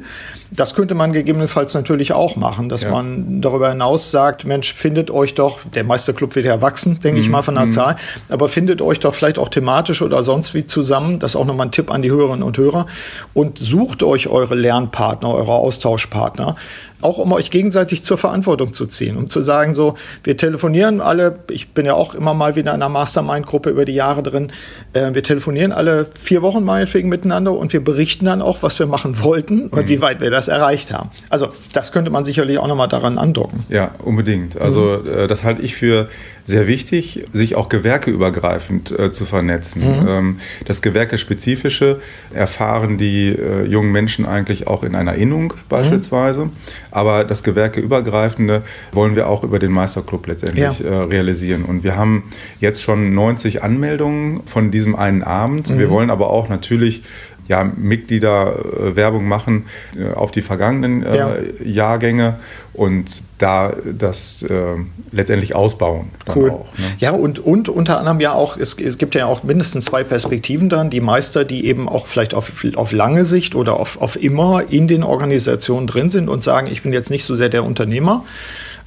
Das 0.50 0.74
könnte 0.74 0.96
man 0.96 1.12
gegebenenfalls 1.12 1.74
natürlich 1.74 2.12
auch 2.12 2.34
machen, 2.34 2.68
dass 2.68 2.82
ja. 2.82 2.90
man 2.90 3.40
darüber 3.40 3.68
hinaus 3.68 4.10
sagt, 4.10 4.44
Mensch, 4.44 4.74
findet 4.74 5.10
euch 5.12 5.34
doch, 5.34 5.60
der 5.74 5.84
Meisterclub 5.84 6.34
wird 6.34 6.46
ja 6.46 6.60
wachsen, 6.60 6.98
denke 6.98 7.20
mhm. 7.20 7.24
ich 7.24 7.30
mal 7.30 7.42
von 7.42 7.54
der 7.54 7.66
mhm. 7.66 7.70
Zahl, 7.70 7.96
aber 8.30 8.48
findet 8.48 8.82
euch 8.82 8.98
doch 8.98 9.14
vielleicht 9.14 9.38
auch 9.38 9.48
thematisch 9.48 10.02
oder 10.02 10.24
sonst 10.24 10.52
wie 10.52 10.66
zusammen, 10.66 11.20
das 11.20 11.32
ist 11.32 11.36
auch 11.36 11.44
nochmal 11.44 11.68
ein 11.68 11.72
Tipp 11.72 11.92
an 11.92 12.02
die 12.02 12.10
Hörerinnen 12.10 12.42
und 12.42 12.58
Hörer, 12.58 12.86
und 13.32 13.58
sucht 13.58 14.02
euch 14.02 14.26
eure 14.28 14.56
Lernpartner, 14.56 15.32
eure 15.32 15.52
Austauschpartner, 15.52 16.56
auch 17.00 17.18
um 17.18 17.32
euch 17.32 17.50
gegenseitig 17.50 18.04
zur 18.04 18.18
Verantwortung 18.18 18.72
zu 18.72 18.86
ziehen, 18.86 19.16
um 19.16 19.28
zu 19.28 19.42
sagen, 19.42 19.74
so, 19.74 19.94
wir 20.24 20.36
telefonieren 20.36 21.00
alle, 21.00 21.38
ich 21.50 21.70
bin 21.70 21.86
ja 21.86 21.94
auch 21.94 22.14
immer 22.14 22.34
mal 22.34 22.56
wieder 22.56 22.74
in 22.74 22.82
einer 22.82 22.88
Mastermind-Gruppe 22.88 23.70
über 23.70 23.84
die 23.84 23.94
Jahre 23.94 24.22
drin, 24.22 24.52
äh, 24.92 25.14
wir 25.14 25.22
telefonieren 25.22 25.72
alle 25.72 26.06
vier 26.18 26.42
Wochen 26.42 26.64
meinetwegen 26.64 27.08
miteinander 27.08 27.52
und 27.52 27.72
wir 27.72 27.82
berichten 27.82 28.26
dann 28.26 28.42
auch, 28.42 28.62
was 28.62 28.78
wir 28.78 28.86
machen 28.86 29.22
wollten 29.22 29.68
und 29.68 29.84
mhm. 29.84 29.88
wie 29.88 30.00
weit 30.00 30.20
wir 30.20 30.30
das 30.30 30.48
erreicht 30.48 30.92
haben. 30.92 31.10
Also 31.28 31.48
das 31.72 31.92
könnte 31.92 32.10
man 32.10 32.24
sicherlich 32.24 32.58
auch 32.58 32.66
nochmal 32.66 32.88
daran 32.88 33.18
andocken. 33.18 33.64
Ja, 33.68 33.92
unbedingt. 34.04 34.60
Also 34.60 35.00
mhm. 35.02 35.08
äh, 35.08 35.26
das 35.26 35.44
halte 35.44 35.62
ich 35.62 35.74
für 35.74 36.08
sehr 36.50 36.66
wichtig, 36.66 37.24
sich 37.32 37.54
auch 37.54 37.68
gewerkeübergreifend 37.68 38.98
äh, 38.98 39.10
zu 39.10 39.24
vernetzen. 39.24 39.82
Mhm. 39.82 40.08
Ähm, 40.08 40.36
das 40.66 40.82
Gewerkespezifische 40.82 42.00
erfahren 42.34 42.98
die 42.98 43.28
äh, 43.28 43.64
jungen 43.64 43.92
Menschen 43.92 44.26
eigentlich 44.26 44.66
auch 44.66 44.82
in 44.82 44.94
einer 44.94 45.14
Innung 45.14 45.54
beispielsweise. 45.68 46.46
Mhm. 46.46 46.52
Aber 46.90 47.24
das 47.24 47.42
Gewerkeübergreifende 47.42 48.62
wollen 48.92 49.16
wir 49.16 49.28
auch 49.28 49.44
über 49.44 49.58
den 49.58 49.72
Meisterclub 49.72 50.26
letztendlich 50.26 50.80
ja. 50.80 50.86
äh, 50.86 51.02
realisieren. 51.04 51.64
Und 51.64 51.84
wir 51.84 51.96
haben 51.96 52.24
jetzt 52.58 52.82
schon 52.82 53.14
90 53.14 53.62
Anmeldungen 53.62 54.42
von 54.44 54.70
diesem 54.70 54.96
einen 54.96 55.22
Abend. 55.22 55.70
Mhm. 55.70 55.78
Wir 55.78 55.90
wollen 55.90 56.10
aber 56.10 56.30
auch 56.30 56.48
natürlich 56.48 57.02
ja, 57.50 57.64
Mitglieder 57.64 58.54
äh, 58.54 58.96
Werbung 58.96 59.26
machen 59.26 59.66
äh, 59.98 60.12
auf 60.12 60.30
die 60.30 60.40
vergangenen 60.40 61.04
äh, 61.04 61.16
ja. 61.16 61.36
Jahrgänge 61.64 62.36
und 62.74 63.24
da 63.38 63.72
das 63.92 64.44
äh, 64.44 64.54
letztendlich 65.10 65.56
ausbauen. 65.56 66.10
cool. 66.32 66.50
Auch, 66.50 66.78
ne? 66.78 66.84
Ja, 66.98 67.10
und, 67.10 67.40
und 67.40 67.68
unter 67.68 67.98
anderem 67.98 68.20
ja 68.20 68.34
auch, 68.34 68.56
es, 68.56 68.74
es, 68.74 68.98
gibt 68.98 69.16
ja 69.16 69.26
auch 69.26 69.42
mindestens 69.42 69.86
zwei 69.86 70.04
Perspektiven 70.04 70.68
dann, 70.68 70.90
die 70.90 71.00
Meister, 71.00 71.44
die 71.44 71.66
eben 71.66 71.88
auch 71.88 72.06
vielleicht 72.06 72.34
auf, 72.34 72.52
auf 72.76 72.92
lange 72.92 73.24
Sicht 73.24 73.56
oder 73.56 73.80
auf, 73.80 74.00
auf 74.00 74.22
immer 74.22 74.62
in 74.70 74.86
den 74.86 75.02
Organisationen 75.02 75.88
drin 75.88 76.08
sind 76.08 76.28
und 76.28 76.44
sagen, 76.44 76.68
ich 76.70 76.82
bin 76.82 76.92
jetzt 76.92 77.10
nicht 77.10 77.24
so 77.24 77.34
sehr 77.34 77.48
der 77.48 77.64
Unternehmer, 77.64 78.24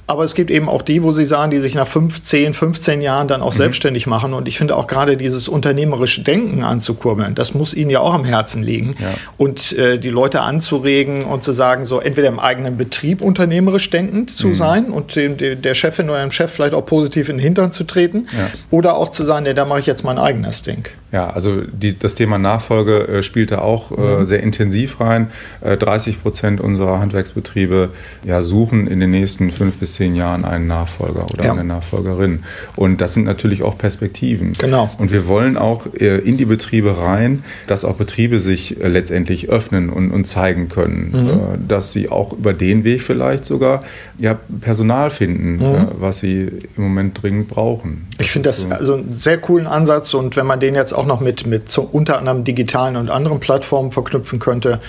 aber 0.06 0.24
es 0.24 0.34
gibt 0.34 0.50
eben 0.50 0.68
auch 0.68 0.82
die, 0.82 1.02
wo 1.02 1.12
Sie 1.12 1.24
sagen, 1.24 1.50
die 1.50 1.60
sich 1.60 1.74
nach 1.74 1.86
5, 1.86 2.22
10, 2.22 2.52
15 2.52 3.00
Jahren 3.00 3.26
dann 3.26 3.40
auch 3.40 3.52
mhm. 3.52 3.56
selbstständig 3.56 4.06
machen. 4.06 4.34
Und 4.34 4.48
ich 4.48 4.58
finde 4.58 4.76
auch 4.76 4.86
gerade 4.86 5.16
dieses 5.16 5.48
unternehmerische 5.48 6.22
Denken 6.22 6.62
anzukurbeln, 6.62 7.34
das 7.34 7.54
muss 7.54 7.72
Ihnen 7.72 7.90
ja 7.90 8.00
auch 8.00 8.12
am 8.12 8.24
Herzen 8.24 8.62
liegen. 8.62 8.96
Ja. 9.00 9.14
Und 9.38 9.72
äh, 9.72 9.98
die 9.98 10.10
Leute 10.10 10.42
anzuregen 10.42 11.24
und 11.24 11.42
zu 11.42 11.52
sagen, 11.52 11.86
so 11.86 12.00
entweder 12.00 12.28
im 12.28 12.38
eigenen 12.38 12.76
Betrieb 12.76 13.22
unternehmerisch 13.22 13.88
denkend 13.88 14.30
zu 14.30 14.48
mhm. 14.48 14.54
sein 14.54 14.84
und 14.90 15.16
dem, 15.16 15.36
dem, 15.38 15.62
der 15.62 15.74
Chefin 15.74 16.10
oder 16.10 16.20
dem 16.20 16.30
Chef 16.30 16.52
vielleicht 16.52 16.74
auch 16.74 16.84
positiv 16.84 17.30
in 17.30 17.36
den 17.36 17.42
Hintern 17.42 17.72
zu 17.72 17.84
treten. 17.84 18.26
Ja. 18.32 18.50
Oder 18.70 18.96
auch 18.96 19.10
zu 19.10 19.24
sagen, 19.24 19.44
nee, 19.44 19.54
da 19.54 19.64
mache 19.64 19.80
ich 19.80 19.86
jetzt 19.86 20.04
mein 20.04 20.18
eigenes 20.18 20.62
Ding. 20.62 20.86
Ja, 21.12 21.30
also 21.30 21.60
die, 21.60 21.96
das 21.96 22.14
Thema 22.16 22.38
Nachfolge 22.38 23.06
äh, 23.06 23.22
spielt 23.22 23.52
da 23.52 23.60
auch 23.60 23.92
äh, 23.92 24.00
mhm. 24.00 24.26
sehr 24.26 24.42
intensiv 24.42 25.00
rein. 25.00 25.30
Äh, 25.60 25.76
30 25.76 26.20
Prozent 26.20 26.60
unserer 26.60 26.98
Handwerksbetriebe 26.98 27.90
ja, 28.24 28.42
suchen 28.42 28.86
in 28.88 29.00
den 29.00 29.12
nächsten 29.12 29.50
fünf 29.50 29.76
bis 29.76 29.93
zehn 29.94 30.14
Jahren 30.14 30.44
einen 30.44 30.66
Nachfolger 30.66 31.24
oder 31.32 31.44
ja. 31.44 31.52
eine 31.52 31.64
Nachfolgerin. 31.64 32.44
Und 32.76 33.00
das 33.00 33.14
sind 33.14 33.24
natürlich 33.24 33.62
auch 33.62 33.78
Perspektiven. 33.78 34.54
Genau. 34.58 34.90
Und 34.98 35.12
wir 35.12 35.26
wollen 35.26 35.56
auch 35.56 35.86
äh, 35.94 36.18
in 36.18 36.36
die 36.36 36.44
Betriebe 36.44 36.98
rein, 36.98 37.44
dass 37.66 37.84
auch 37.84 37.94
Betriebe 37.94 38.40
sich 38.40 38.80
äh, 38.80 38.88
letztendlich 38.88 39.48
öffnen 39.48 39.90
und, 39.90 40.10
und 40.10 40.26
zeigen 40.26 40.68
können, 40.68 41.10
mhm. 41.12 41.28
Äh, 41.28 41.58
dass 41.68 41.92
sie 41.92 42.08
auch 42.08 42.32
über 42.32 42.52
den 42.52 42.84
Weg 42.84 43.02
vielleicht 43.02 43.44
sogar 43.44 43.80
ja, 44.18 44.38
Personal 44.60 45.10
finden, 45.10 45.56
mhm. 45.56 45.88
was 45.98 46.18
sie 46.18 46.50
im 46.76 46.82
Moment 46.82 47.22
dringend 47.22 47.48
brauchen. 47.48 48.06
Ich 48.18 48.30
finde 48.30 48.48
das 48.48 48.70
also 48.70 48.94
einen 48.94 49.16
sehr 49.18 49.38
coolen 49.38 49.66
Ansatz 49.66 50.14
und 50.14 50.36
wenn 50.36 50.46
man 50.46 50.60
den 50.60 50.74
jetzt 50.74 50.92
auch 50.92 51.06
noch 51.06 51.20
mit, 51.20 51.46
mit 51.46 51.70
so 51.70 51.82
unter 51.82 52.18
anderem 52.18 52.44
digitalen 52.44 52.96
und 52.96 53.10
anderen 53.10 53.40
Plattformen 53.40 53.92
verknüpfen 53.92 54.38
könnte, 54.38 54.80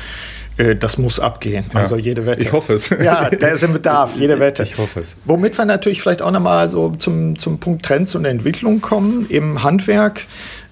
das 0.58 0.98
muss 0.98 1.20
abgehen. 1.20 1.66
Ja. 1.74 1.82
Also 1.82 1.98
jede 1.98 2.26
Wette. 2.26 2.42
Ich 2.42 2.52
hoffe 2.52 2.74
es. 2.74 2.90
Ja, 2.90 3.30
da 3.30 3.48
ist 3.48 3.64
ein 3.64 3.74
Bedarf, 3.74 4.16
jede 4.16 4.40
Wette. 4.40 4.64
Ich 4.64 4.78
hoffe 4.78 5.02
es. 5.02 5.16
Womit 5.26 5.58
wir 5.58 5.66
natürlich 5.66 6.02
vielleicht 6.02 6.22
auch 6.22 6.32
nochmal 6.32 6.70
so 6.70 6.92
zum, 6.92 7.38
zum 7.38 7.60
Punkt 7.60 7.86
Trends 7.86 8.16
und 8.16 8.26
Entwicklung 8.26 8.80
kommen 8.82 9.26
im 9.30 9.64
Handwerk 9.64 10.26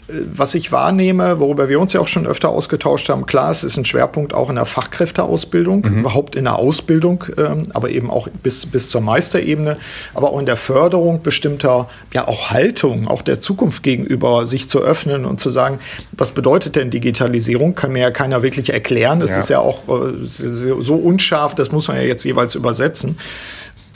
was 0.07 0.53
ich 0.53 0.71
wahrnehme, 0.71 1.39
worüber 1.39 1.69
wir 1.69 1.79
uns 1.79 1.93
ja 1.93 2.01
auch 2.01 2.07
schon 2.07 2.27
öfter 2.27 2.49
ausgetauscht 2.49 3.07
haben, 3.07 3.25
klar, 3.25 3.51
es 3.51 3.63
ist 3.63 3.77
ein 3.77 3.85
Schwerpunkt 3.85 4.33
auch 4.33 4.49
in 4.49 4.55
der 4.55 4.65
Fachkräfteausbildung, 4.65 5.81
mhm. 5.81 5.99
überhaupt 5.99 6.35
in 6.35 6.43
der 6.43 6.57
Ausbildung, 6.57 7.23
ähm, 7.37 7.61
aber 7.73 7.89
eben 7.89 8.11
auch 8.11 8.27
bis, 8.43 8.65
bis 8.65 8.89
zur 8.89 8.99
Meisterebene, 9.01 9.77
aber 10.13 10.31
auch 10.31 10.39
in 10.39 10.45
der 10.45 10.57
Förderung 10.57 11.21
bestimmter, 11.21 11.87
ja 12.13 12.27
auch 12.27 12.51
Haltung, 12.51 13.07
auch 13.07 13.21
der 13.21 13.39
Zukunft 13.39 13.81
gegenüber, 13.81 14.45
sich 14.45 14.69
zu 14.69 14.79
öffnen 14.79 15.25
und 15.25 15.39
zu 15.39 15.49
sagen, 15.49 15.79
was 16.11 16.31
bedeutet 16.31 16.75
denn 16.75 16.91
Digitalisierung, 16.91 17.73
kann 17.73 17.93
mir 17.93 18.01
ja 18.01 18.11
keiner 18.11 18.43
wirklich 18.43 18.73
erklären. 18.73 19.21
Das 19.21 19.31
ja. 19.31 19.39
ist 19.39 19.49
ja 19.49 19.59
auch 19.59 19.83
äh, 19.87 20.23
so 20.23 20.95
unscharf, 20.95 21.55
das 21.55 21.71
muss 21.71 21.87
man 21.87 21.97
ja 21.97 22.03
jetzt 22.03 22.25
jeweils 22.25 22.55
übersetzen 22.55 23.17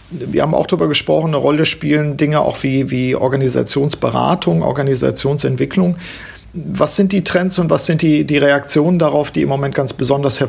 wir 0.09 0.41
haben 0.41 0.53
auch 0.53 0.67
darüber 0.67 0.87
gesprochen, 0.87 1.27
eine 1.27 1.37
Rolle 1.37 1.65
spielen 1.65 2.17
Dinge 2.17 2.41
auch 2.41 2.63
wie, 2.63 2.91
wie 2.91 3.15
Organisationsberatung, 3.15 4.63
Organisationsentwicklung. 4.63 5.97
Was 6.53 6.95
sind 6.95 7.11
die 7.11 7.23
Trends 7.23 7.59
und 7.59 7.69
was 7.69 7.85
sind 7.85 8.01
die, 8.01 8.23
die 8.23 8.37
Reaktionen 8.37 8.99
darauf, 8.99 9.31
die 9.31 9.41
im 9.41 9.49
Moment 9.49 9.75
ganz 9.75 9.93
besonders 9.93 10.39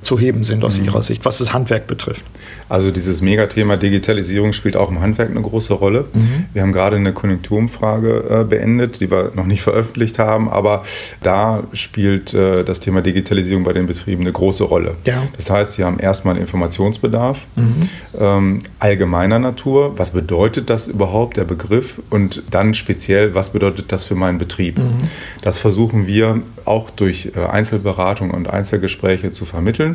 hervorzuheben 0.00 0.44
sind 0.44 0.64
aus 0.64 0.78
mhm. 0.78 0.86
Ihrer 0.86 1.02
Sicht, 1.02 1.24
was 1.24 1.38
das 1.38 1.52
Handwerk 1.52 1.86
betrifft? 1.86 2.24
Also 2.68 2.90
dieses 2.90 3.20
Megathema 3.20 3.76
Digitalisierung 3.76 4.52
spielt 4.52 4.76
auch 4.76 4.90
im 4.90 5.00
Handwerk 5.00 5.30
eine 5.30 5.40
große 5.40 5.74
Rolle. 5.74 6.06
Mhm. 6.12 6.46
Wir 6.52 6.62
haben 6.62 6.72
gerade 6.72 6.96
eine 6.96 7.12
Konjunkturumfrage 7.12 8.40
äh, 8.40 8.44
beendet, 8.44 9.00
die 9.00 9.10
wir 9.10 9.32
noch 9.34 9.46
nicht 9.46 9.62
veröffentlicht 9.62 10.18
haben, 10.18 10.48
aber 10.48 10.82
da 11.22 11.64
spielt 11.72 12.34
äh, 12.34 12.64
das 12.64 12.80
Thema 12.80 13.02
Digitalisierung 13.02 13.64
bei 13.64 13.72
den 13.72 13.86
Betrieben 13.86 14.22
eine 14.22 14.32
große 14.32 14.64
Rolle. 14.64 14.96
Ja. 15.04 15.22
Das 15.36 15.50
heißt, 15.50 15.72
sie 15.72 15.84
haben 15.84 15.98
erstmal 15.98 16.34
einen 16.34 16.42
Informationsbedarf 16.42 17.42
mhm. 17.56 17.74
ähm, 18.18 18.58
allgemeiner 18.78 19.38
Natur. 19.38 19.98
Was 19.98 20.10
bedeutet 20.10 20.70
das 20.70 20.88
überhaupt, 20.88 21.36
der 21.36 21.44
Begriff? 21.44 22.00
Und 22.10 22.42
dann 22.50 22.74
speziell, 22.74 23.34
was 23.34 23.50
bedeutet 23.50 23.92
das 23.92 24.04
für 24.04 24.14
meinen 24.14 24.38
Betrieb? 24.38 24.78
Mhm. 24.78 24.98
Das 25.42 25.58
versuchen 25.58 26.06
wir 26.06 26.42
auch 26.64 26.90
durch 26.90 27.32
äh, 27.36 27.46
Einzelberatung 27.46 28.30
und 28.30 28.48
Einzelgespräche 28.48 29.32
zu 29.32 29.44
vermitteln. 29.44 29.89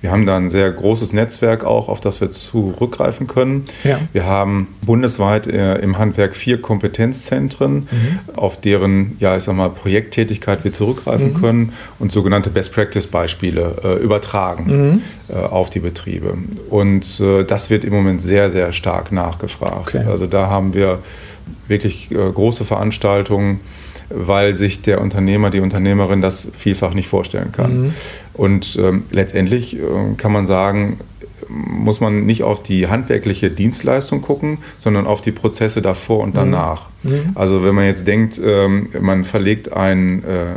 Wir 0.00 0.10
haben 0.10 0.26
da 0.26 0.36
ein 0.36 0.48
sehr 0.48 0.70
großes 0.70 1.12
Netzwerk 1.12 1.64
auch, 1.64 1.88
auf 1.88 2.00
das 2.00 2.20
wir 2.20 2.30
zurückgreifen 2.30 3.26
können. 3.26 3.64
Ja. 3.84 3.98
Wir 4.12 4.24
haben 4.24 4.68
bundesweit 4.82 5.46
äh, 5.46 5.76
im 5.76 5.98
Handwerk 5.98 6.36
vier 6.36 6.60
Kompetenzzentren, 6.60 7.74
mhm. 7.74 8.18
auf 8.34 8.60
deren, 8.60 9.16
ja, 9.18 9.36
ich 9.36 9.44
sag 9.44 9.56
mal, 9.56 9.70
Projekttätigkeit 9.70 10.64
wir 10.64 10.72
zurückgreifen 10.72 11.32
mhm. 11.32 11.40
können 11.40 11.72
und 11.98 12.12
sogenannte 12.12 12.50
Best-Practice-Beispiele 12.50 13.76
äh, 13.82 14.02
übertragen 14.02 14.66
mhm. 14.66 15.02
äh, 15.28 15.38
auf 15.38 15.70
die 15.70 15.80
Betriebe. 15.80 16.34
Und 16.70 17.20
äh, 17.20 17.44
das 17.44 17.70
wird 17.70 17.84
im 17.84 17.92
Moment 17.92 18.22
sehr, 18.22 18.50
sehr 18.50 18.72
stark 18.72 19.12
nachgefragt. 19.12 19.94
Okay. 19.94 20.04
Also 20.06 20.26
da 20.26 20.48
haben 20.48 20.74
wir 20.74 21.00
wirklich 21.68 22.10
äh, 22.10 22.14
große 22.14 22.64
Veranstaltungen 22.64 23.60
weil 24.08 24.54
sich 24.54 24.82
der 24.82 25.00
Unternehmer, 25.00 25.50
die 25.50 25.60
Unternehmerin 25.60 26.22
das 26.22 26.48
vielfach 26.56 26.94
nicht 26.94 27.08
vorstellen 27.08 27.52
kann. 27.52 27.86
Mhm. 27.86 27.94
Und 28.36 28.78
ähm, 28.80 29.04
letztendlich 29.10 29.76
äh, 29.76 29.80
kann 30.16 30.32
man 30.32 30.46
sagen, 30.46 31.00
muss 31.48 32.00
man 32.00 32.26
nicht 32.26 32.42
auf 32.42 32.62
die 32.62 32.88
handwerkliche 32.88 33.50
Dienstleistung 33.50 34.20
gucken, 34.20 34.58
sondern 34.78 35.06
auf 35.06 35.20
die 35.20 35.32
Prozesse 35.32 35.80
davor 35.80 36.20
und 36.20 36.34
danach. 36.34 36.88
Mhm. 37.02 37.10
mhm. 37.10 37.18
Also 37.34 37.64
wenn 37.64 37.74
man 37.74 37.86
jetzt 37.86 38.06
denkt, 38.06 38.40
ähm, 38.42 38.88
man 39.00 39.24
verlegt 39.24 39.72
einen 39.72 40.24
äh, 40.24 40.54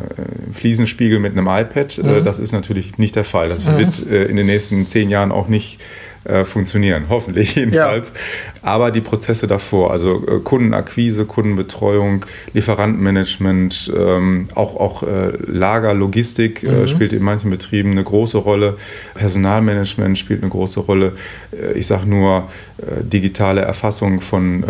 Fliesenspiegel 0.52 1.20
mit 1.20 1.34
einem 1.34 1.48
iPad, 1.48 1.98
äh, 1.98 2.02
mhm. 2.02 2.26
das 2.26 2.40
ist 2.40 2.52
natürlich 2.52 2.98
nicht 2.98 3.16
der 3.16 3.24
Fall. 3.24 3.50
Das 3.50 3.66
mhm. 3.66 3.78
wird 3.78 4.08
äh, 4.10 4.26
in 4.26 4.36
den 4.36 4.48
nächsten 4.48 4.88
zehn 4.88 5.10
Jahren 5.10 5.32
auch 5.32 5.48
nicht 5.48 5.80
äh, 6.26 6.44
funktionieren, 6.44 7.06
hoffentlich 7.08 7.56
jedenfalls. 7.56 8.10
Ja. 8.10 8.14
Aber 8.62 8.92
die 8.92 9.00
Prozesse 9.00 9.48
davor, 9.48 9.92
also 9.92 10.22
äh, 10.28 10.40
Kundenakquise, 10.40 11.24
Kundenbetreuung, 11.24 12.26
Lieferantenmanagement, 12.54 13.92
ähm, 13.96 14.50
auch, 14.54 14.76
auch 14.76 15.04
äh, 15.04 15.32
Lager, 15.48 15.94
Logistik 15.94 16.64
äh, 16.64 16.72
mhm. 16.72 16.88
spielt 16.88 17.14
in 17.14 17.24
manchen 17.24 17.50
Betrieben 17.50 17.92
eine 17.92 18.04
große 18.04 18.38
Rolle, 18.38 18.76
Personalmanagement 19.16 20.18
spielt 20.18 20.42
eine 20.42 20.52
große 20.52 20.82
Rolle. 20.82 21.14
Äh, 21.52 21.78
ich 21.80 21.88
sage 21.88 22.08
nur 22.08 22.50
digitale 23.02 23.60
Erfassung 23.60 24.22
von 24.22 24.64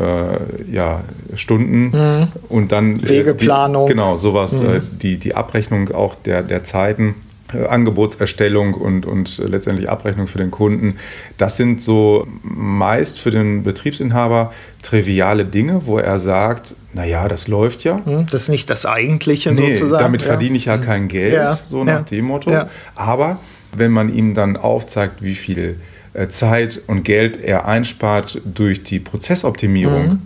ja, 0.72 1.04
Stunden 1.36 1.90
mhm. 1.90 2.28
und 2.50 2.72
dann 2.72 3.08
Wegeplanung. 3.08 3.86
Die, 3.86 3.94
genau, 3.94 4.18
sowas, 4.18 4.64
mhm. 4.64 4.82
die, 5.00 5.18
die 5.18 5.36
Abrechnung 5.36 5.92
auch 5.92 6.16
der, 6.16 6.42
der 6.42 6.64
Zeiten. 6.64 7.14
Äh, 7.54 7.66
Angebotserstellung 7.66 8.74
und, 8.74 9.06
und 9.06 9.38
letztendlich 9.40 9.90
Abrechnung 9.90 10.28
für 10.28 10.38
den 10.38 10.52
Kunden. 10.52 10.98
Das 11.38 11.58
sind 11.58 11.82
so 11.82 12.28
meist 12.44 13.20
für 13.20 13.32
den 13.32 13.64
Betriebsinhaber 13.64 14.54
triviale 14.84 15.46
Dinge, 15.46 15.82
wo 15.86 15.98
er 15.98 16.20
sagt, 16.20 16.76
naja, 16.94 17.28
das 17.28 17.48
läuft 17.48 17.84
ja. 17.84 18.02
Hm, 18.06 18.28
das 18.30 18.44
ist 18.44 18.50
nicht 18.50 18.70
das 18.70 18.86
Eigentliche 18.86 19.52
nee, 19.52 19.74
sozusagen. 19.74 20.04
Damit 20.04 20.22
ja. 20.22 20.28
verdiene 20.28 20.58
ich 20.58 20.66
ja 20.66 20.78
kein 20.78 21.08
Geld, 21.08 21.34
ja. 21.34 21.58
so 21.66 21.84
nach 21.84 21.94
ja. 21.94 22.02
dem 22.02 22.26
Motto. 22.26 22.52
Aber 22.96 23.40
wenn 23.76 23.92
man 23.92 24.14
ihm 24.14 24.34
dann 24.34 24.58
aufzeigt, 24.58 25.24
wie 25.24 25.36
viel 25.36 25.80
äh, 26.14 26.28
Zeit 26.28 26.82
und 26.88 27.04
Geld 27.04 27.42
er 27.42 27.68
einspart 27.68 28.42
durch 28.46 28.84
die 28.84 29.00
Prozessoptimierung, 29.00 30.08
mhm. 30.08 30.22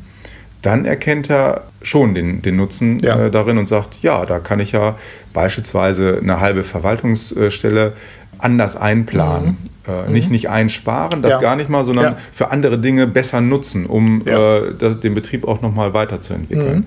Dann 0.63 0.85
erkennt 0.85 1.29
er 1.29 1.65
schon 1.81 2.15
den, 2.15 2.41
den 2.41 2.55
Nutzen 2.55 2.97
ja. 2.99 3.25
äh, 3.25 3.31
darin 3.31 3.57
und 3.57 3.67
sagt, 3.67 3.99
ja, 4.01 4.25
da 4.25 4.39
kann 4.39 4.59
ich 4.59 4.71
ja 4.71 4.95
beispielsweise 5.33 6.19
eine 6.21 6.39
halbe 6.39 6.63
Verwaltungsstelle 6.63 7.93
anders 8.39 8.75
einplanen. 8.75 9.57
Mhm. 9.85 9.93
Äh, 9.93 10.07
mhm. 10.07 10.13
nicht, 10.13 10.31
nicht 10.31 10.49
einsparen, 10.49 11.21
das 11.21 11.31
ja. 11.31 11.39
gar 11.39 11.57
nicht 11.57 11.69
mal, 11.69 11.83
sondern 11.83 12.13
ja. 12.13 12.17
für 12.31 12.51
andere 12.51 12.79
Dinge 12.79 13.05
besser 13.05 13.41
nutzen, 13.41 13.85
um 13.85 14.25
äh, 14.25 14.73
den 14.73 15.13
Betrieb 15.13 15.45
auch 15.45 15.61
nochmal 15.61 15.93
weiterzuentwickeln. 15.93 16.79
Mhm. 16.79 16.85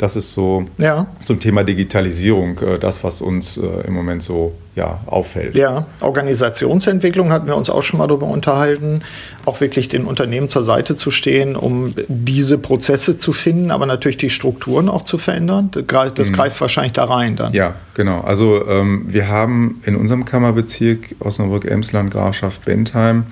Das 0.00 0.16
ist 0.16 0.32
so 0.32 0.64
ja. 0.78 1.08
zum 1.24 1.40
Thema 1.40 1.62
Digitalisierung 1.62 2.58
äh, 2.60 2.78
das, 2.78 3.04
was 3.04 3.20
uns 3.20 3.58
äh, 3.58 3.86
im 3.86 3.92
Moment 3.92 4.22
so 4.22 4.54
ja, 4.74 5.00
auffällt. 5.04 5.54
Ja, 5.54 5.88
Organisationsentwicklung 6.00 7.30
hatten 7.30 7.46
wir 7.46 7.54
uns 7.54 7.68
auch 7.68 7.82
schon 7.82 7.98
mal 7.98 8.06
darüber 8.06 8.28
unterhalten, 8.28 9.02
auch 9.44 9.60
wirklich 9.60 9.90
den 9.90 10.06
Unternehmen 10.06 10.48
zur 10.48 10.64
Seite 10.64 10.96
zu 10.96 11.10
stehen, 11.10 11.54
um 11.54 11.90
diese 12.08 12.56
Prozesse 12.56 13.18
zu 13.18 13.34
finden, 13.34 13.70
aber 13.70 13.84
natürlich 13.84 14.16
die 14.16 14.30
Strukturen 14.30 14.88
auch 14.88 15.04
zu 15.04 15.18
verändern. 15.18 15.68
Das 15.72 15.86
greift, 15.86 16.18
das 16.18 16.30
mhm. 16.30 16.34
greift 16.34 16.60
wahrscheinlich 16.62 16.94
da 16.94 17.04
rein 17.04 17.36
dann. 17.36 17.52
Ja, 17.52 17.74
genau. 17.92 18.22
Also 18.22 18.66
ähm, 18.66 19.04
wir 19.06 19.28
haben 19.28 19.82
in 19.84 19.96
unserem 19.96 20.24
Kammerbezirk 20.24 21.16
Osnabrück-Emsland, 21.20 22.10
Grafschaft 22.10 22.64
Bentheim 22.64 23.24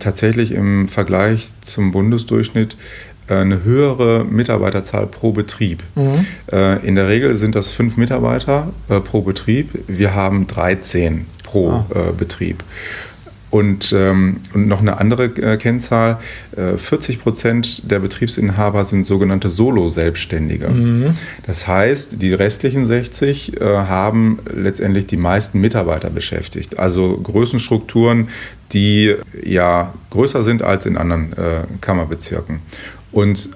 tatsächlich 0.00 0.50
im 0.50 0.88
Vergleich 0.88 1.46
zum 1.60 1.92
Bundesdurchschnitt 1.92 2.76
eine 3.28 3.64
höhere 3.64 4.24
Mitarbeiterzahl 4.24 5.06
pro 5.06 5.32
Betrieb. 5.32 5.82
Mhm. 5.94 6.26
Äh, 6.52 6.86
in 6.86 6.94
der 6.94 7.08
Regel 7.08 7.36
sind 7.36 7.54
das 7.54 7.68
fünf 7.68 7.96
Mitarbeiter 7.96 8.72
äh, 8.88 9.00
pro 9.00 9.22
Betrieb. 9.22 9.70
Wir 9.86 10.14
haben 10.14 10.46
13 10.46 11.26
pro 11.42 11.70
ah. 11.70 11.86
Betrieb. 12.16 12.64
Und, 13.56 13.94
ähm, 13.96 14.40
und 14.52 14.66
noch 14.66 14.80
eine 14.80 14.98
andere 14.98 15.24
äh, 15.26 15.56
Kennzahl, 15.56 16.18
äh, 16.56 16.76
40 16.76 17.22
Prozent 17.22 17.90
der 17.90 18.00
Betriebsinhaber 18.00 18.84
sind 18.84 19.04
sogenannte 19.04 19.50
Solo-Selbstständige. 19.50 20.68
Mhm. 20.68 21.14
Das 21.46 21.66
heißt, 21.66 22.20
die 22.20 22.34
restlichen 22.34 22.86
60 22.86 23.60
äh, 23.60 23.64
haben 23.64 24.40
letztendlich 24.52 25.06
die 25.06 25.16
meisten 25.16 25.60
Mitarbeiter 25.60 26.10
beschäftigt. 26.10 26.78
Also 26.78 27.16
Größenstrukturen, 27.18 28.28
die 28.72 29.14
ja 29.44 29.94
größer 30.10 30.42
sind 30.42 30.62
als 30.62 30.86
in 30.86 30.96
anderen 30.96 31.32
Kammerbezirken. 31.80 32.58
Und 33.16 33.48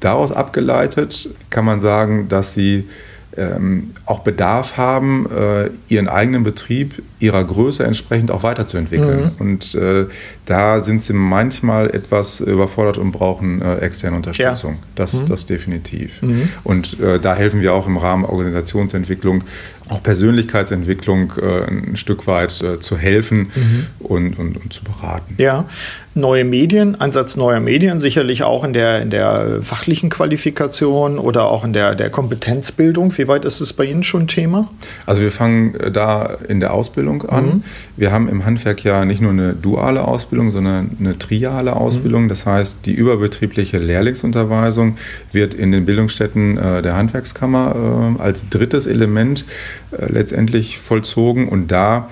daraus 0.00 0.32
abgeleitet 0.32 1.28
kann 1.50 1.64
man 1.64 1.78
sagen, 1.78 2.28
dass 2.28 2.52
sie 2.52 2.88
ähm, 3.36 3.92
auch 4.06 4.20
Bedarf 4.20 4.76
haben, 4.76 5.28
äh, 5.30 5.70
ihren 5.88 6.08
eigenen 6.08 6.42
Betrieb 6.42 7.00
ihrer 7.20 7.44
Größe 7.44 7.84
entsprechend 7.84 8.32
auch 8.32 8.42
weiterzuentwickeln. 8.42 9.26
Mhm. 9.26 9.30
Und 9.38 9.74
äh, 9.76 10.06
da 10.46 10.80
sind 10.80 11.04
sie 11.04 11.12
manchmal 11.12 11.94
etwas 11.94 12.40
überfordert 12.40 12.98
und 12.98 13.12
brauchen 13.12 13.62
äh, 13.62 13.76
externe 13.76 14.16
Unterstützung. 14.16 14.72
Ja. 14.72 14.78
Das, 14.96 15.12
mhm. 15.12 15.26
das 15.26 15.46
definitiv. 15.46 16.20
Mhm. 16.20 16.48
Und 16.64 16.98
äh, 16.98 17.20
da 17.20 17.36
helfen 17.36 17.60
wir 17.60 17.74
auch 17.74 17.86
im 17.86 17.98
Rahmen 17.98 18.24
Organisationsentwicklung, 18.24 19.44
auch 19.88 20.02
Persönlichkeitsentwicklung 20.02 21.32
äh, 21.40 21.64
ein 21.66 21.96
Stück 21.96 22.26
weit 22.26 22.60
äh, 22.62 22.80
zu 22.80 22.96
helfen 22.96 23.50
mhm. 23.54 23.86
und, 24.00 24.38
und, 24.38 24.56
und 24.56 24.72
zu 24.72 24.82
beraten. 24.84 25.34
Ja, 25.38 25.66
neue 26.14 26.44
Medien, 26.44 27.00
Einsatz 27.00 27.36
neuer 27.36 27.60
Medien, 27.60 28.00
sicherlich 28.00 28.42
auch 28.42 28.64
in 28.64 28.72
der, 28.72 29.00
in 29.00 29.10
der 29.10 29.62
fachlichen 29.62 30.10
Qualifikation 30.10 31.18
oder 31.18 31.46
auch 31.46 31.64
in 31.64 31.72
der, 31.72 31.94
der 31.94 32.10
Kompetenzbildung. 32.10 33.16
Wie 33.16 33.28
weit 33.28 33.44
ist 33.44 33.60
es 33.60 33.72
bei 33.72 33.84
Ihnen 33.84 34.02
schon 34.02 34.26
Thema? 34.26 34.68
Also 35.06 35.22
wir 35.22 35.32
fangen 35.32 35.74
äh, 35.74 35.90
da 35.90 36.36
in 36.48 36.60
der 36.60 36.74
Ausbildung 36.74 37.28
an. 37.28 37.44
Mhm. 37.44 37.62
Wir 37.96 38.12
haben 38.12 38.28
im 38.28 38.44
Handwerk 38.44 38.84
ja 38.84 39.04
nicht 39.04 39.20
nur 39.20 39.32
eine 39.32 39.54
duale 39.54 40.02
Ausbildung, 40.02 40.52
sondern 40.52 40.96
eine 41.00 41.18
triale 41.18 41.76
Ausbildung. 41.76 42.24
Mhm. 42.24 42.28
Das 42.28 42.46
heißt, 42.46 42.78
die 42.84 42.92
überbetriebliche 42.92 43.78
Lehrlingsunterweisung 43.78 44.98
wird 45.32 45.54
in 45.54 45.72
den 45.72 45.86
Bildungsstätten 45.86 46.58
äh, 46.58 46.82
der 46.82 46.96
Handwerkskammer 46.96 48.16
äh, 48.18 48.22
als 48.22 48.48
drittes 48.48 48.86
Element 48.86 49.44
letztendlich 49.90 50.78
vollzogen 50.78 51.48
und 51.48 51.68
da 51.68 52.08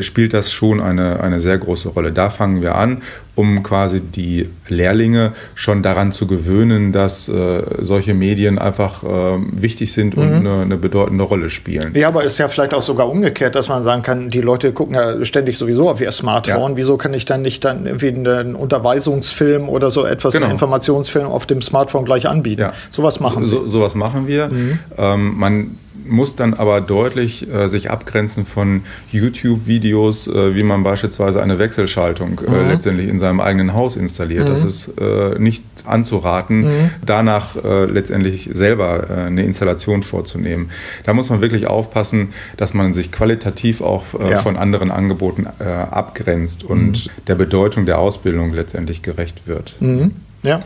spielt 0.00 0.34
das 0.34 0.52
schon 0.52 0.80
eine, 0.80 1.20
eine 1.20 1.40
sehr 1.40 1.58
große 1.58 1.88
Rolle. 1.88 2.12
Da 2.12 2.30
fangen 2.30 2.62
wir 2.62 2.76
an, 2.76 3.02
um 3.34 3.62
quasi 3.62 4.00
die 4.00 4.48
Lehrlinge 4.68 5.32
schon 5.54 5.82
daran 5.82 6.12
zu 6.12 6.26
gewöhnen, 6.26 6.92
dass 6.92 7.28
äh, 7.28 7.62
solche 7.78 8.14
Medien 8.14 8.58
einfach 8.58 9.02
äh, 9.02 9.38
wichtig 9.52 9.92
sind 9.92 10.16
und 10.16 10.28
mhm. 10.28 10.46
eine, 10.46 10.62
eine, 10.62 10.76
bedeutende 10.76 11.24
Rolle 11.24 11.50
spielen. 11.50 11.92
Ja, 11.94 12.08
aber 12.08 12.24
ist 12.24 12.38
ja 12.38 12.48
vielleicht 12.48 12.74
auch 12.74 12.82
sogar 12.82 13.08
umgekehrt, 13.08 13.54
dass 13.54 13.68
man 13.68 13.82
sagen 13.82 14.02
kann, 14.02 14.30
die 14.30 14.40
Leute 14.40 14.72
gucken 14.72 14.94
ja 14.94 15.24
ständig 15.24 15.56
sowieso 15.56 15.88
auf 15.88 16.00
ihr 16.00 16.12
Smartphone. 16.12 16.72
Ja. 16.72 16.76
Wieso 16.76 16.96
kann 16.96 17.14
ich 17.14 17.24
dann 17.24 17.42
nicht 17.42 17.64
dann 17.64 17.86
irgendwie 17.86 18.08
einen 18.08 18.54
Unterweisungsfilm 18.54 19.68
oder 19.68 19.90
so 19.90 20.04
etwas, 20.04 20.34
genau. 20.34 20.46
einen 20.46 20.54
Informationsfilm 20.54 21.26
auf 21.26 21.46
dem 21.46 21.62
Smartphone 21.62 22.04
gleich 22.04 22.28
anbieten? 22.28 22.60
Ja. 22.62 22.72
Sowas 22.90 23.20
machen 23.20 23.46
so, 23.46 23.64
Sie. 23.64 23.70
sowas 23.70 23.94
machen 23.94 24.26
wir. 24.26 24.48
Mhm. 24.48 24.78
Ähm, 24.98 25.34
man 25.38 25.78
muss 26.10 26.36
dann 26.36 26.54
aber 26.54 26.80
deutlich 26.80 27.48
äh, 27.48 27.68
sich 27.68 27.90
abgrenzen 27.90 28.44
von 28.44 28.82
YouTube-Videos, 29.12 30.26
äh, 30.26 30.54
wie 30.54 30.62
man 30.62 30.82
beispielsweise 30.82 31.42
eine 31.42 31.58
Wechselschaltung 31.58 32.40
äh, 32.46 32.50
mhm. 32.50 32.68
letztendlich 32.68 33.08
in 33.08 33.18
seinem 33.18 33.40
eigenen 33.40 33.74
Haus 33.74 33.96
installiert. 33.96 34.48
Mhm. 34.48 34.52
Das 34.52 34.64
ist 34.64 34.90
äh, 35.00 35.38
nicht 35.38 35.64
anzuraten, 35.86 36.62
mhm. 36.62 36.90
danach 37.06 37.56
äh, 37.56 37.84
letztendlich 37.86 38.50
selber 38.52 39.08
eine 39.10 39.44
Installation 39.44 40.02
vorzunehmen. 40.02 40.70
Da 41.04 41.14
muss 41.14 41.30
man 41.30 41.40
wirklich 41.40 41.66
aufpassen, 41.66 42.30
dass 42.56 42.74
man 42.74 42.92
sich 42.92 43.12
qualitativ 43.12 43.80
auch 43.80 44.04
ja. 44.18 44.38
von 44.38 44.56
anderen 44.56 44.90
Angeboten 44.90 45.46
abgrenzt 45.46 46.64
und 46.64 47.06
mhm. 47.06 47.10
der 47.28 47.34
Bedeutung 47.36 47.86
der 47.86 47.98
Ausbildung 47.98 48.52
letztendlich 48.52 49.02
gerecht 49.02 49.46
wird. 49.46 49.74
Mhm. 49.80 50.12
Ja. 50.42 50.60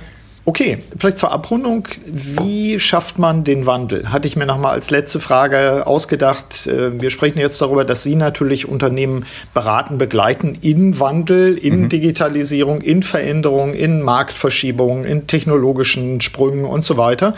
Okay, 0.47 0.79
vielleicht 0.99 1.17
zur 1.17 1.33
Abrundung. 1.33 1.89
Wie 2.05 2.79
schafft 2.79 3.19
man 3.19 3.45
den 3.45 3.65
Wandel? 3.65 4.13
Hatte 4.13 4.29
ich 4.29 4.37
mir 4.37 4.45
noch 4.45 4.59
mal 4.59 4.73
als 4.73 4.91
letzte 4.91 5.19
Frage 5.19 5.87
ausgedacht. 5.87 6.67
Äh, 6.67 7.01
wir 7.01 7.09
sprechen 7.09 7.39
jetzt 7.39 7.59
darüber, 7.63 7.85
dass 7.85 8.03
Sie 8.03 8.15
natürlich 8.15 8.69
Unternehmen 8.69 9.25
beraten, 9.55 9.97
begleiten 9.97 10.59
in 10.61 11.01
Wandel, 11.01 11.57
in 11.57 11.83
mhm. 11.83 11.89
Digitalisierung, 11.89 12.83
in 12.83 13.03
Veränderung, 13.03 13.73
in 13.73 14.03
Marktverschiebungen, 14.03 15.05
in 15.05 15.27
technologischen 15.27 16.21
Sprüngen 16.21 16.67
und 16.67 16.85
so 16.85 16.99
weiter. 16.99 17.35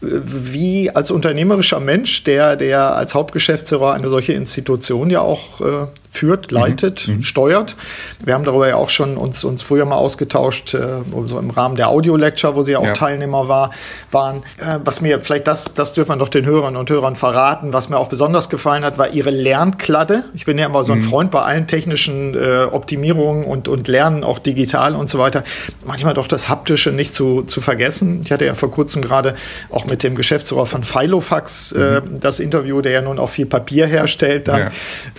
Wie 0.00 0.90
als 0.90 1.10
unternehmerischer 1.10 1.80
Mensch, 1.80 2.24
der, 2.24 2.56
der 2.56 2.96
als 2.96 3.14
Hauptgeschäftsführer 3.14 3.92
eine 3.92 4.08
solche 4.08 4.32
Institution 4.32 5.10
ja 5.10 5.20
auch 5.20 5.60
äh, 5.60 5.86
führt, 6.16 6.50
mhm. 6.50 6.56
leitet, 6.56 7.08
mhm. 7.08 7.22
steuert. 7.22 7.76
Wir 8.24 8.34
haben 8.34 8.44
darüber 8.44 8.68
ja 8.68 8.76
auch 8.76 8.90
schon 8.90 9.16
uns, 9.16 9.44
uns 9.44 9.62
früher 9.62 9.84
mal 9.84 9.96
ausgetauscht, 9.96 10.74
äh, 10.74 11.02
so 11.26 11.38
im 11.38 11.50
Rahmen 11.50 11.76
der 11.76 11.88
Audio-Lecture, 11.88 12.54
wo 12.54 12.62
Sie 12.62 12.72
ja 12.72 12.78
auch 12.78 12.84
ja. 12.84 12.92
Teilnehmer 12.92 13.48
war, 13.48 13.70
waren. 14.10 14.42
Äh, 14.58 14.78
was 14.84 15.00
mir, 15.00 15.20
vielleicht 15.20 15.46
das, 15.46 15.74
das 15.74 15.92
dürfen 15.92 16.10
wir 16.10 16.16
doch 16.16 16.28
den 16.28 16.46
Hörern 16.46 16.76
und 16.76 16.90
Hörern 16.90 17.16
verraten, 17.16 17.72
was 17.72 17.88
mir 17.88 17.98
auch 17.98 18.08
besonders 18.08 18.48
gefallen 18.48 18.84
hat, 18.84 18.98
war 18.98 19.10
Ihre 19.10 19.30
Lernkladde. 19.30 20.24
Ich 20.34 20.44
bin 20.44 20.58
ja 20.58 20.66
immer 20.66 20.84
so 20.84 20.92
ein 20.92 20.98
mhm. 20.98 21.02
Freund 21.02 21.30
bei 21.30 21.42
allen 21.42 21.66
technischen 21.66 22.34
äh, 22.34 22.64
Optimierungen 22.70 23.44
und, 23.44 23.68
und 23.68 23.88
Lernen, 23.88 24.24
auch 24.24 24.38
digital 24.38 24.94
und 24.94 25.08
so 25.08 25.18
weiter. 25.18 25.44
Manchmal 25.84 26.14
doch 26.14 26.26
das 26.26 26.48
Haptische 26.48 26.90
nicht 26.90 27.14
zu, 27.14 27.42
zu 27.42 27.60
vergessen. 27.60 28.22
Ich 28.24 28.32
hatte 28.32 28.44
ja 28.44 28.54
vor 28.54 28.70
kurzem 28.70 29.02
gerade 29.02 29.34
auch 29.70 29.86
mit 29.86 30.02
dem 30.02 30.14
Geschäftsführer 30.14 30.66
von 30.66 30.84
Filofax 30.84 31.72
äh, 31.72 32.00
mhm. 32.00 32.20
das 32.20 32.40
Interview, 32.40 32.80
der 32.80 32.92
ja 32.92 33.02
nun 33.02 33.18
auch 33.18 33.30
viel 33.30 33.46
Papier 33.46 33.86
herstellt. 33.86 34.48
Dann. 34.48 34.60
Ja. 34.60 34.70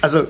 Also, 0.02 0.24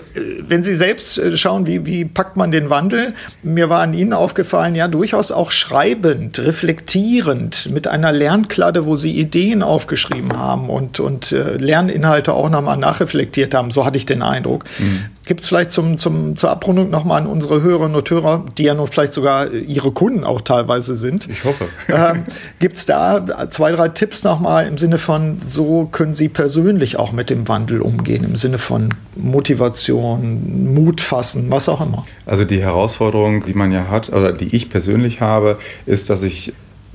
wenn 0.48 0.57
wenn 0.58 0.64
Sie 0.64 0.74
selbst 0.74 1.20
äh, 1.20 1.38
schauen, 1.38 1.68
wie, 1.68 1.86
wie 1.86 2.04
packt 2.04 2.36
man 2.36 2.50
den 2.50 2.72
Wandel, 2.72 3.14
mir 3.44 3.70
war 3.70 3.82
an 3.82 3.94
Ihnen 3.94 4.12
aufgefallen, 4.12 4.74
ja, 4.74 4.88
durchaus 4.88 5.32
auch 5.32 5.52
schreibend, 5.52 6.40
reflektierend, 6.40 7.70
mit 7.72 7.86
einer 7.86 8.12
Lernkladde, 8.12 8.88
wo 8.88 8.96
Sie 8.96 9.12
Ideen 9.12 9.62
aufgeschrieben 9.62 10.36
haben 10.36 10.72
und, 10.72 11.00
und 11.00 11.32
äh, 11.32 11.58
Lerninhalte 11.58 12.34
auch 12.34 12.50
nochmal 12.50 12.78
nachreflektiert 12.78 13.54
haben. 13.54 13.70
So 13.70 13.86
hatte 13.86 14.00
ich 14.00 14.08
den 14.08 14.24
Eindruck. 14.24 14.64
Mhm. 14.80 15.06
Gibt 15.28 15.42
es 15.42 15.50
vielleicht 15.50 15.74
zum, 15.74 15.98
zum, 15.98 16.38
zur 16.38 16.50
Abrundung 16.50 16.90
nochmal 16.90 17.22
an 17.22 17.28
unsere 17.28 17.62
Hörerinnen 17.62 17.98
und 17.98 18.10
Hörer, 18.10 18.46
die 18.58 18.64
ja 18.64 18.74
nun 18.74 18.88
vielleicht 18.88 19.12
sogar 19.12 19.52
ihre 19.52 19.92
Kunden 19.92 20.24
auch 20.24 20.40
teilweise 20.40 20.96
sind? 20.96 21.28
Ich 21.30 21.44
hoffe. 21.44 21.66
Ähm, 21.90 22.24
Gibt 22.60 22.78
es 22.78 22.86
da 22.86 23.50
zwei, 23.50 23.74
drei 23.74 23.90
Tipps 23.90 24.24
nochmal 24.24 24.68
im 24.68 24.78
Sinne 24.78 24.98
von, 24.98 25.42
so 25.48 25.86
können 25.92 26.14
Sie 26.14 26.30
persönlich 26.30 26.98
auch 26.98 27.12
mit 27.12 27.30
dem 27.30 27.48
Wandel 27.50 27.82
umgehen, 27.82 28.24
im 28.24 28.38
Sinne 28.38 28.58
von 28.58 28.94
Motivation, 29.18 30.74
Mut 30.74 31.02
fassen, 31.02 31.48
was 31.50 31.68
auch 31.68 31.86
immer? 31.86 32.06
Also 32.26 32.46
die 32.46 32.62
Herausforderung, 32.62 33.46
die 33.46 33.54
man 33.54 33.74
ja 33.74 33.90
hat, 33.90 34.10
oder 34.10 34.32
die 34.32 34.56
ich 34.56 34.70
persönlich 34.70 35.20
habe, 35.20 35.58
ist, 35.86 36.10
dass 36.10 36.24
ich 36.24 36.54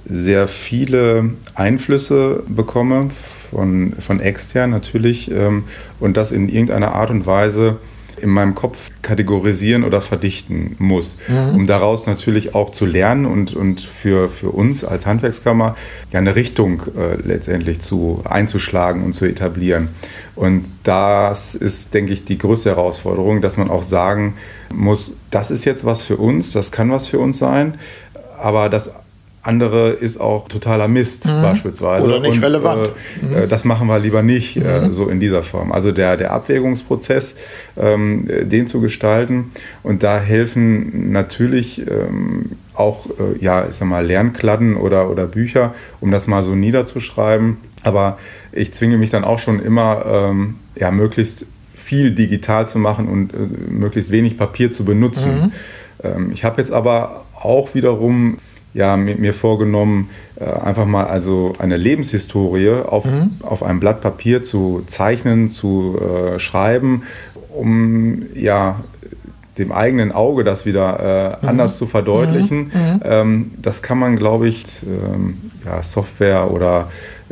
sehr 0.09 0.49
viele 0.49 1.31
Einflüsse 1.55 2.43
bekomme 2.49 3.11
von, 3.51 3.93
von 3.99 4.21
extern 4.21 4.71
natürlich 4.71 5.31
ähm, 5.31 5.65
und 6.01 6.17
das 6.17 6.33
in 6.33 6.49
irgendeiner 6.49 6.95
Art 6.95 7.11
und 7.11 7.27
Weise 7.27 7.77
in 8.21 8.31
meinem 8.31 8.55
Kopf 8.55 8.91
kategorisieren 9.03 9.85
oder 9.85 10.01
verdichten 10.01 10.77
muss, 10.79 11.17
mhm. 11.29 11.57
um 11.57 11.67
daraus 11.67 12.07
natürlich 12.07 12.55
auch 12.55 12.71
zu 12.71 12.87
lernen 12.87 13.27
und, 13.27 13.55
und 13.55 13.81
für, 13.81 14.29
für 14.29 14.51
uns 14.51 14.85
als 14.85 15.07
Handwerkskammer 15.07 15.77
ja 16.13 16.19
eine 16.19 16.37
Richtung 16.37 16.83
äh, 16.97 17.17
letztendlich 17.17 17.81
zu 17.81 18.21
einzuschlagen 18.25 19.05
und 19.05 19.13
zu 19.13 19.25
etablieren. 19.25 19.89
Und 20.35 20.65
das 20.83 21.55
ist, 21.55 21.95
denke 21.95 22.13
ich, 22.13 22.25
die 22.25 22.39
größte 22.39 22.71
Herausforderung, 22.71 23.41
dass 23.41 23.57
man 23.57 23.71
auch 23.71 23.83
sagen 23.83 24.35
muss, 24.73 25.13
das 25.31 25.51
ist 25.51 25.65
jetzt 25.65 25.85
was 25.85 26.03
für 26.03 26.17
uns, 26.17 26.53
das 26.53 26.73
kann 26.73 26.91
was 26.91 27.07
für 27.07 27.19
uns 27.19 27.39
sein, 27.39 27.75
aber 28.39 28.69
das 28.69 28.91
andere 29.43 29.91
ist 29.91 30.21
auch 30.21 30.47
totaler 30.49 30.87
Mist 30.87 31.27
mhm. 31.27 31.43
beispielsweise. 31.43 32.07
Oder 32.07 32.21
nicht 32.21 32.37
und, 32.37 32.45
relevant. 32.45 32.93
Äh, 33.23 33.45
mhm. 33.45 33.49
das 33.49 33.65
machen 33.65 33.89
wir 33.89 33.99
lieber 33.99 34.23
nicht 34.23 34.57
äh, 34.57 34.83
mhm. 34.83 34.93
so 34.93 35.09
in 35.09 35.19
dieser 35.19 35.43
Form. 35.43 35.73
Also 35.73 35.91
der, 35.91 36.17
der 36.17 36.31
Abwägungsprozess, 36.31 37.35
ähm, 37.77 38.29
den 38.29 38.67
zu 38.69 38.81
gestalten. 38.81 39.51
Und 39.83 40.05
da 40.05 40.21
helfen 40.21 41.11
natürlich 41.11 41.81
ähm, 41.81 42.53
auch, 42.75 43.07
äh, 43.07 43.43
ja, 43.43 43.67
ich 43.69 43.77
sag 43.77 43.89
mal, 43.89 44.07
Lernkladden 44.07 44.77
oder, 44.77 45.11
oder 45.11 45.27
Bücher, 45.27 45.75
um 46.01 46.13
das 46.13 46.29
mal 46.29 46.45
so 46.45 46.55
niederzuschreiben. 46.55 47.57
Aber 47.83 48.19
ich 48.53 48.73
zwinge 48.73 48.97
mich 48.97 49.11
dann 49.11 49.25
auch 49.25 49.41
schon 49.41 49.61
immer, 49.61 50.05
ähm, 50.07 50.55
ja, 50.77 50.93
möglichst 50.93 51.47
viel 51.75 52.13
digital 52.13 52.69
zu 52.69 52.79
machen 52.79 53.09
und 53.09 53.35
äh, 53.35 53.39
möglichst 53.71 54.13
wenig 54.13 54.39
Papier 54.39 54.71
zu 54.71 54.85
benutzen. 54.85 55.35
Mhm. 55.35 55.53
Ähm, 56.05 56.31
ich 56.33 56.45
habe 56.45 56.61
jetzt 56.61 56.73
aber 56.73 57.25
auch 57.35 57.75
wiederum 57.75 58.39
ja, 58.75 58.97
mir 58.97 59.35
vorgenommen, 59.35 60.11
äh, 60.37 60.45
einfach 60.45 60.87
mal 60.87 61.05
also 61.05 61.53
eine 61.59 61.77
Lebenshistorie 61.77 62.71
auf, 62.71 63.05
mhm. 63.05 63.33
auf 63.43 63.63
einem 63.63 63.81
Blatt 63.81 64.01
Papier 64.01 64.43
zu 64.43 64.83
zeichnen, 64.87 65.51
zu 65.51 65.99
äh, 65.99 66.39
schreiben, 66.39 67.03
um 67.55 68.23
ja 68.35 68.77
dem 69.59 69.71
eigenen 69.71 70.13
Auge 70.13 70.45
das 70.45 70.65
wieder 70.65 71.39
äh, 71.43 71.47
anders 71.47 71.75
mhm. 71.75 71.79
zu 71.79 71.87
verdeutlichen. 71.87 72.59
Mhm. 72.59 72.65
mhm. 72.65 73.01
Ähm, 73.05 73.51
das 73.61 73.83
kann 73.83 73.99
man, 73.99 74.17
glaube 74.17 74.49
ich, 74.49 74.65
ähm, 74.83 75.51
ja, 75.65 75.83
Software 75.83 76.51
oder 76.51 76.91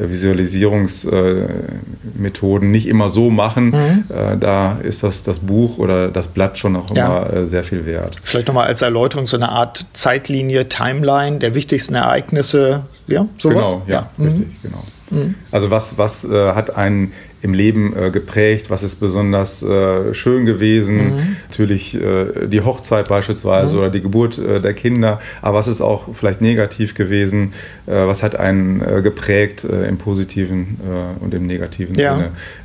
Visualisierungsmethoden 0.08 2.70
nicht 2.70 2.88
immer 2.88 3.10
so 3.10 3.30
machen. 3.30 3.70
Mhm. 3.70 4.04
Äh, 4.08 4.36
da 4.38 4.74
ist 4.74 5.02
das, 5.02 5.22
das 5.22 5.40
Buch 5.40 5.78
oder 5.78 6.08
das 6.08 6.28
Blatt 6.28 6.58
schon 6.58 6.76
auch 6.76 6.94
ja. 6.94 7.06
immer 7.06 7.32
äh, 7.32 7.46
sehr 7.46 7.64
viel 7.64 7.86
wert. 7.86 8.16
Vielleicht 8.22 8.48
nochmal 8.48 8.66
als 8.66 8.82
Erläuterung 8.82 9.26
so 9.26 9.36
eine 9.36 9.50
Art 9.50 9.86
Zeitlinie, 9.92 10.68
Timeline 10.68 11.38
der 11.38 11.54
wichtigsten 11.54 11.94
Ereignisse. 11.94 12.82
Ja, 13.06 13.26
sowas? 13.38 13.56
Genau, 13.56 13.82
ja, 13.86 14.10
ja. 14.18 14.24
richtig, 14.24 14.46
mhm. 14.46 14.56
genau. 14.62 14.82
Mhm. 15.10 15.34
Also 15.50 15.70
was, 15.70 15.98
was 15.98 16.24
äh, 16.24 16.52
hat 16.52 16.76
einen 16.76 17.12
im 17.42 17.54
Leben 17.54 17.96
äh, 17.96 18.10
geprägt, 18.10 18.70
was 18.70 18.82
ist 18.82 18.96
besonders 18.96 19.62
äh, 19.62 20.12
schön 20.14 20.44
gewesen. 20.44 21.16
Mhm. 21.16 21.36
Natürlich 21.48 21.94
äh, 21.94 22.46
die 22.46 22.60
Hochzeit 22.60 23.08
beispielsweise 23.08 23.74
mhm. 23.74 23.78
oder 23.80 23.90
die 23.90 24.00
Geburt 24.00 24.38
äh, 24.38 24.60
der 24.60 24.74
Kinder, 24.74 25.20
aber 25.40 25.58
was 25.58 25.68
ist 25.68 25.80
auch 25.80 26.14
vielleicht 26.14 26.40
negativ 26.40 26.94
gewesen, 26.94 27.52
äh, 27.86 27.92
was 27.92 28.22
hat 28.22 28.36
einen 28.36 28.82
äh, 28.82 29.02
geprägt 29.02 29.64
im 29.64 29.98
positiven 29.98 30.78
und 31.20 31.34
im 31.34 31.46
negativen 31.46 31.94
ja. 31.94 32.16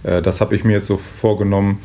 Sinne. 0.04 0.22
das 0.22 0.42
habe 0.42 0.56
ich 0.56 0.64
mir 0.64 0.74
jetzt 0.74 0.88
so 0.88 0.98
vorgenommen. 0.98 1.80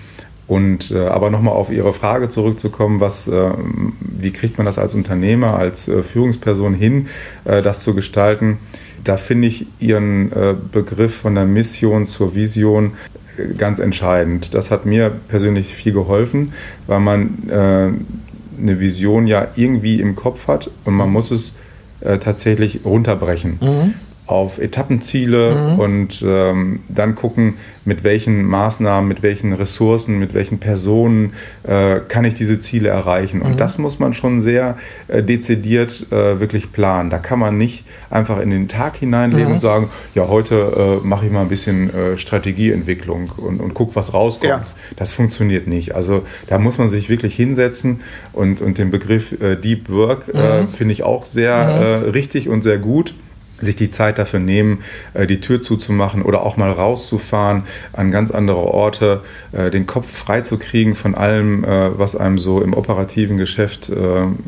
Und 0.47 0.93
aber 0.93 1.31
nochmal 1.31 1.55
auf 1.55 1.71
Ihre 1.71 1.93
Frage 1.93 2.29
zurückzukommen, 2.29 3.01
was, 3.01 3.31
wie 3.31 4.31
kriegt 4.33 4.59
man 4.59 4.65
das 4.65 4.79
als 4.79 4.95
Unternehmer, 4.95 5.57
als 5.57 5.85
Führungsperson 6.13 6.75
hin, 6.75 7.09
das 7.45 7.83
zu 7.83 7.95
gestalten? 7.95 8.59
Da 9.05 9.17
finde 9.17 9.49
ich 9.49 9.67
Ihren 9.79 10.33
äh, 10.33 10.55
Begriff 10.73 11.15
von 11.15 11.35
der 11.35 11.45
Mission 11.45 12.07
zur 12.07 12.35
Vision 12.35 12.93
äh, 13.37 13.55
ganz 13.55 13.79
entscheidend. 13.79 14.55
Das 14.55 14.71
hat 14.71 14.87
mir 14.87 15.11
persönlich 15.29 15.75
viel 15.75 15.93
geholfen, 15.93 16.53
weil 16.87 17.01
man 17.01 17.49
äh, 17.49 18.63
eine 18.63 18.81
Vision 18.81 19.27
ja 19.27 19.49
irgendwie 19.57 20.01
im 20.01 20.17
Kopf 20.17 20.49
hat 20.49 20.71
und 20.85 20.95
man 20.95 21.11
muss 21.11 21.31
es 21.31 21.55
tatsächlich 22.03 22.81
runterbrechen. 22.85 23.59
Mhm 23.61 23.95
auf 24.31 24.59
Etappenziele 24.59 25.55
mhm. 25.55 25.79
und 25.79 26.25
ähm, 26.27 26.81
dann 26.89 27.15
gucken, 27.15 27.55
mit 27.85 28.05
welchen 28.05 28.45
Maßnahmen, 28.45 29.09
mit 29.09 29.23
welchen 29.23 29.53
Ressourcen, 29.53 30.19
mit 30.19 30.35
welchen 30.35 30.59
Personen 30.59 31.33
äh, 31.65 31.99
kann 32.07 32.25
ich 32.25 32.35
diese 32.35 32.61
Ziele 32.61 32.91
erreichen. 32.91 33.43
Und 33.43 33.53
mhm. 33.53 33.57
das 33.57 33.79
muss 33.79 33.99
man 33.99 34.15
schon 34.15 34.41
sehr 34.41 34.77
äh, 35.09 35.23
dezidiert 35.23 36.07
äh, 36.13 36.39
wirklich 36.39 36.73
planen. 36.73 37.11
Da 37.11 37.19
kann 37.19 37.39
man 37.39 37.59
nicht 37.59 37.85
einfach 38.11 38.39
in 38.41 38.51
den 38.51 38.69
Tag 38.69 38.97
hineinleben 38.97 39.49
mhm. 39.49 39.55
und 39.55 39.61
sagen, 39.61 39.91
ja, 40.15 40.29
heute 40.29 41.01
äh, 41.03 41.07
mache 41.07 41.27
ich 41.27 41.33
mal 41.33 41.43
ein 41.43 41.49
bisschen 41.49 41.93
äh, 41.93 42.19
Strategieentwicklung 42.19 43.33
und, 43.37 43.61
und 43.61 43.75
guck, 43.75 43.97
was 43.97 44.15
rauskommt. 44.15 44.51
Ja. 44.51 44.65
Das 44.97 45.13
funktioniert 45.13 45.67
nicht. 45.67 45.95
Also 45.95 46.23
da 46.47 46.59
muss 46.59 46.79
man 46.79 46.91
sich 46.91 47.09
wirklich 47.09 47.35
hinsetzen 47.35 48.03
und, 48.33 48.61
und 48.61 48.79
den 48.79 48.91
Begriff 48.91 49.33
äh, 49.41 49.57
Deep 49.57 49.89
Work 49.91 50.33
mhm. 50.33 50.69
finde 50.69 50.93
ich 50.93 51.03
auch 51.03 51.25
sehr 51.25 52.03
mhm. 52.05 52.11
richtig 52.11 52.49
und 52.49 52.63
sehr 52.63 52.79
gut 52.79 53.15
sich 53.61 53.77
die 53.77 53.91
Zeit 53.91 54.19
dafür 54.19 54.41
nehmen, 54.41 54.83
äh, 55.15 55.27
die 55.27 55.41
Tür 55.41 55.63
zuzumachen 55.63 56.23
oder 56.23 56.43
auch 56.43 56.57
mal 56.57 56.71
rauszufahren 56.71 57.65
an 57.93 58.11
ganz 58.11 58.31
andere 58.31 58.59
Orte, 58.59 59.23
äh, 59.53 59.71
den 59.71 59.87
Kopf 59.87 60.11
frei 60.11 60.41
zu 60.41 60.59
kriegen 60.59 60.95
von 60.95 61.15
allem, 61.15 61.65
äh, 61.65 61.99
was 61.99 62.17
einem 62.17 62.39
so 62.39 62.63
im 62.63 62.75
operativen 62.75 63.37
Geschäft 63.37 63.91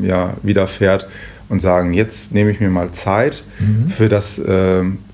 ja, 0.02 0.34
widerfährt 0.42 1.08
und 1.48 1.60
sagen, 1.60 1.92
jetzt 1.94 2.32
nehme 2.32 2.50
ich 2.50 2.60
mir 2.60 2.70
mal 2.70 2.92
Zeit 2.92 3.44
mhm. 3.58 3.88
für 3.88 4.08
das 4.08 4.40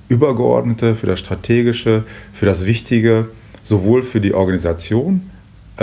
Übergeordnete, 0.09 0.95
für 0.95 1.07
das 1.07 1.19
Strategische, 1.19 2.05
für 2.33 2.47
das 2.47 2.65
Wichtige, 2.65 3.29
sowohl 3.63 4.03
für 4.03 4.21
die 4.21 4.35
Organisation 4.35 5.31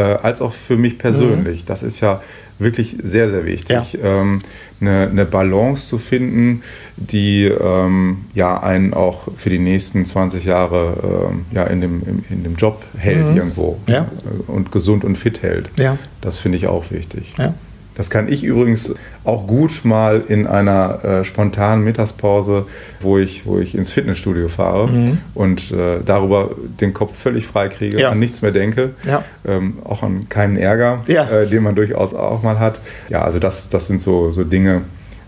als 0.02 0.42
auch 0.42 0.54
für 0.54 0.78
mich 0.78 0.98
persönlich. 0.98 1.62
Mhm. 1.62 1.66
Das 1.68 1.84
ist 1.84 2.00
ja 2.00 2.22
wirklich 2.60 2.98
sehr, 3.04 3.30
sehr 3.30 3.46
wichtig. 3.46 3.94
Ja. 3.94 4.22
Ähm, 4.22 4.42
eine, 4.82 5.08
eine, 5.10 5.26
Balance 5.26 5.88
zu 5.88 5.98
finden, 5.98 6.64
die 6.98 7.46
ähm, 7.46 8.26
ja 8.34 8.62
einen 8.62 8.94
auch 8.94 9.28
für 9.38 9.50
die 9.50 9.60
nächsten 9.60 10.06
20 10.06 10.44
Jahre 10.46 11.30
ähm, 11.32 11.46
ja, 11.52 11.64
in, 11.66 11.82
dem, 11.82 12.02
in, 12.06 12.26
in, 12.30 12.44
dem 12.44 12.56
Job 12.56 12.84
hält 12.98 13.30
mhm. 13.30 13.38
irgendwo 13.38 13.80
ja. 13.88 14.08
und 14.48 14.72
gesund 14.72 15.04
und 15.04 15.18
fit 15.18 15.42
hält. 15.42 15.70
Ja. 15.78 15.98
Das 16.22 16.40
finde 16.40 16.58
ich 16.58 16.68
auch 16.68 16.92
wichtig. 16.92 17.34
Ja. 17.38 17.54
Das 17.96 18.10
kann 18.10 18.32
ich 18.32 18.44
übrigens 18.44 18.94
auch 19.24 19.48
gut 19.48 19.84
mal 19.84 20.24
in 20.28 20.48
einer 20.48 21.04
äh, 21.04 21.24
spontanen 21.24 21.84
Mittagspause, 21.84 22.68
wo 23.00 23.18
ich, 23.18 23.46
wo 23.46 23.58
ich 23.58 23.74
ins 23.74 23.92
Fitnessstudio 23.92 24.50
fahre 24.50 24.88
mhm. 24.88 25.18
und 25.34 25.72
äh, 25.72 26.00
darüber 26.06 26.52
den 26.82 26.94
Kopf 26.94 27.18
völlig 27.18 27.48
frei 27.48 27.70
kriege, 27.70 28.00
ja. 28.00 28.10
an 28.10 28.20
nichts 28.20 28.42
mehr 28.42 28.52
denke, 28.52 28.92
ja. 29.06 29.24
ähm, 29.46 29.78
auch 29.86 30.04
an 30.04 30.28
keinen 30.28 30.58
Ärger, 30.58 31.04
ja. 31.08 31.28
äh, 31.30 31.48
den 31.48 31.64
man 31.64 31.76
durchaus 31.76 32.14
auch 32.14 32.44
mal 32.44 32.60
hat. 32.60 32.80
Ja, 33.10 33.22
also 33.22 33.40
das, 33.40 33.70
das 33.70 33.88
sind 33.88 34.02
so, 34.02 34.32
so 34.32 34.44
Dinge, 34.44 34.82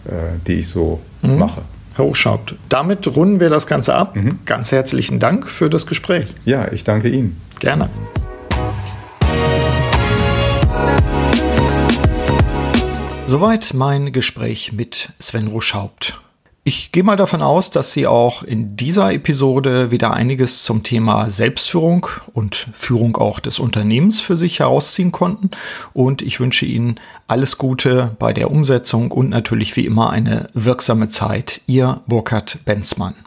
äh, 0.05 0.11
die 0.45 0.55
ich 0.55 0.68
so 0.68 0.99
mhm. 1.22 1.39
mache. 1.39 1.61
Herr 1.95 2.05
Hochschaupt, 2.05 2.55
damit 2.70 3.07
runden 3.15 3.39
wir 3.39 3.49
das 3.49 3.65
Ganze 3.65 3.95
ab. 3.95 4.15
Mhm. 4.15 4.39
Ganz 4.45 4.72
herzlichen 4.72 5.20
Dank 5.20 5.49
für 5.49 5.70
das 5.70 5.88
Gespräch. 5.88 6.28
Ja, 6.45 6.72
ich 6.72 6.84
danke 6.84 7.07
Ihnen. 7.07 7.41
Gerne. 7.59 7.89
Soweit 13.30 13.73
mein 13.73 14.13
Gespräch 14.13 14.71
mit 14.71 15.09
Sven 15.19 15.47
Ruschhaupt. 15.47 16.21
Ich 16.63 16.93
gehe 16.93 17.03
mal 17.03 17.17
davon 17.17 17.41
aus, 17.41 17.69
dass 17.69 17.91
Sie 17.91 18.07
auch 18.07 18.41
in 18.41 18.78
dieser 18.78 19.11
Episode 19.11 19.91
wieder 19.91 20.13
einiges 20.13 20.63
zum 20.63 20.82
Thema 20.82 21.30
Selbstführung 21.30 22.07
und 22.32 22.69
Führung 22.73 23.17
auch 23.17 23.41
des 23.41 23.59
Unternehmens 23.59 24.21
für 24.21 24.38
sich 24.38 24.59
herausziehen 24.59 25.11
konnten. 25.11 25.51
Und 25.93 26.21
ich 26.21 26.39
wünsche 26.39 26.65
Ihnen 26.65 27.01
alles 27.28 27.57
Gute 27.57 28.15
bei 28.17 28.32
der 28.32 28.49
Umsetzung 28.49 29.11
und 29.11 29.28
natürlich 29.28 29.75
wie 29.75 29.86
immer 29.86 30.09
eine 30.09 30.47
wirksame 30.53 31.09
Zeit. 31.09 31.59
Ihr 31.67 31.99
Burkhard 32.07 32.59
Benzmann. 32.63 33.26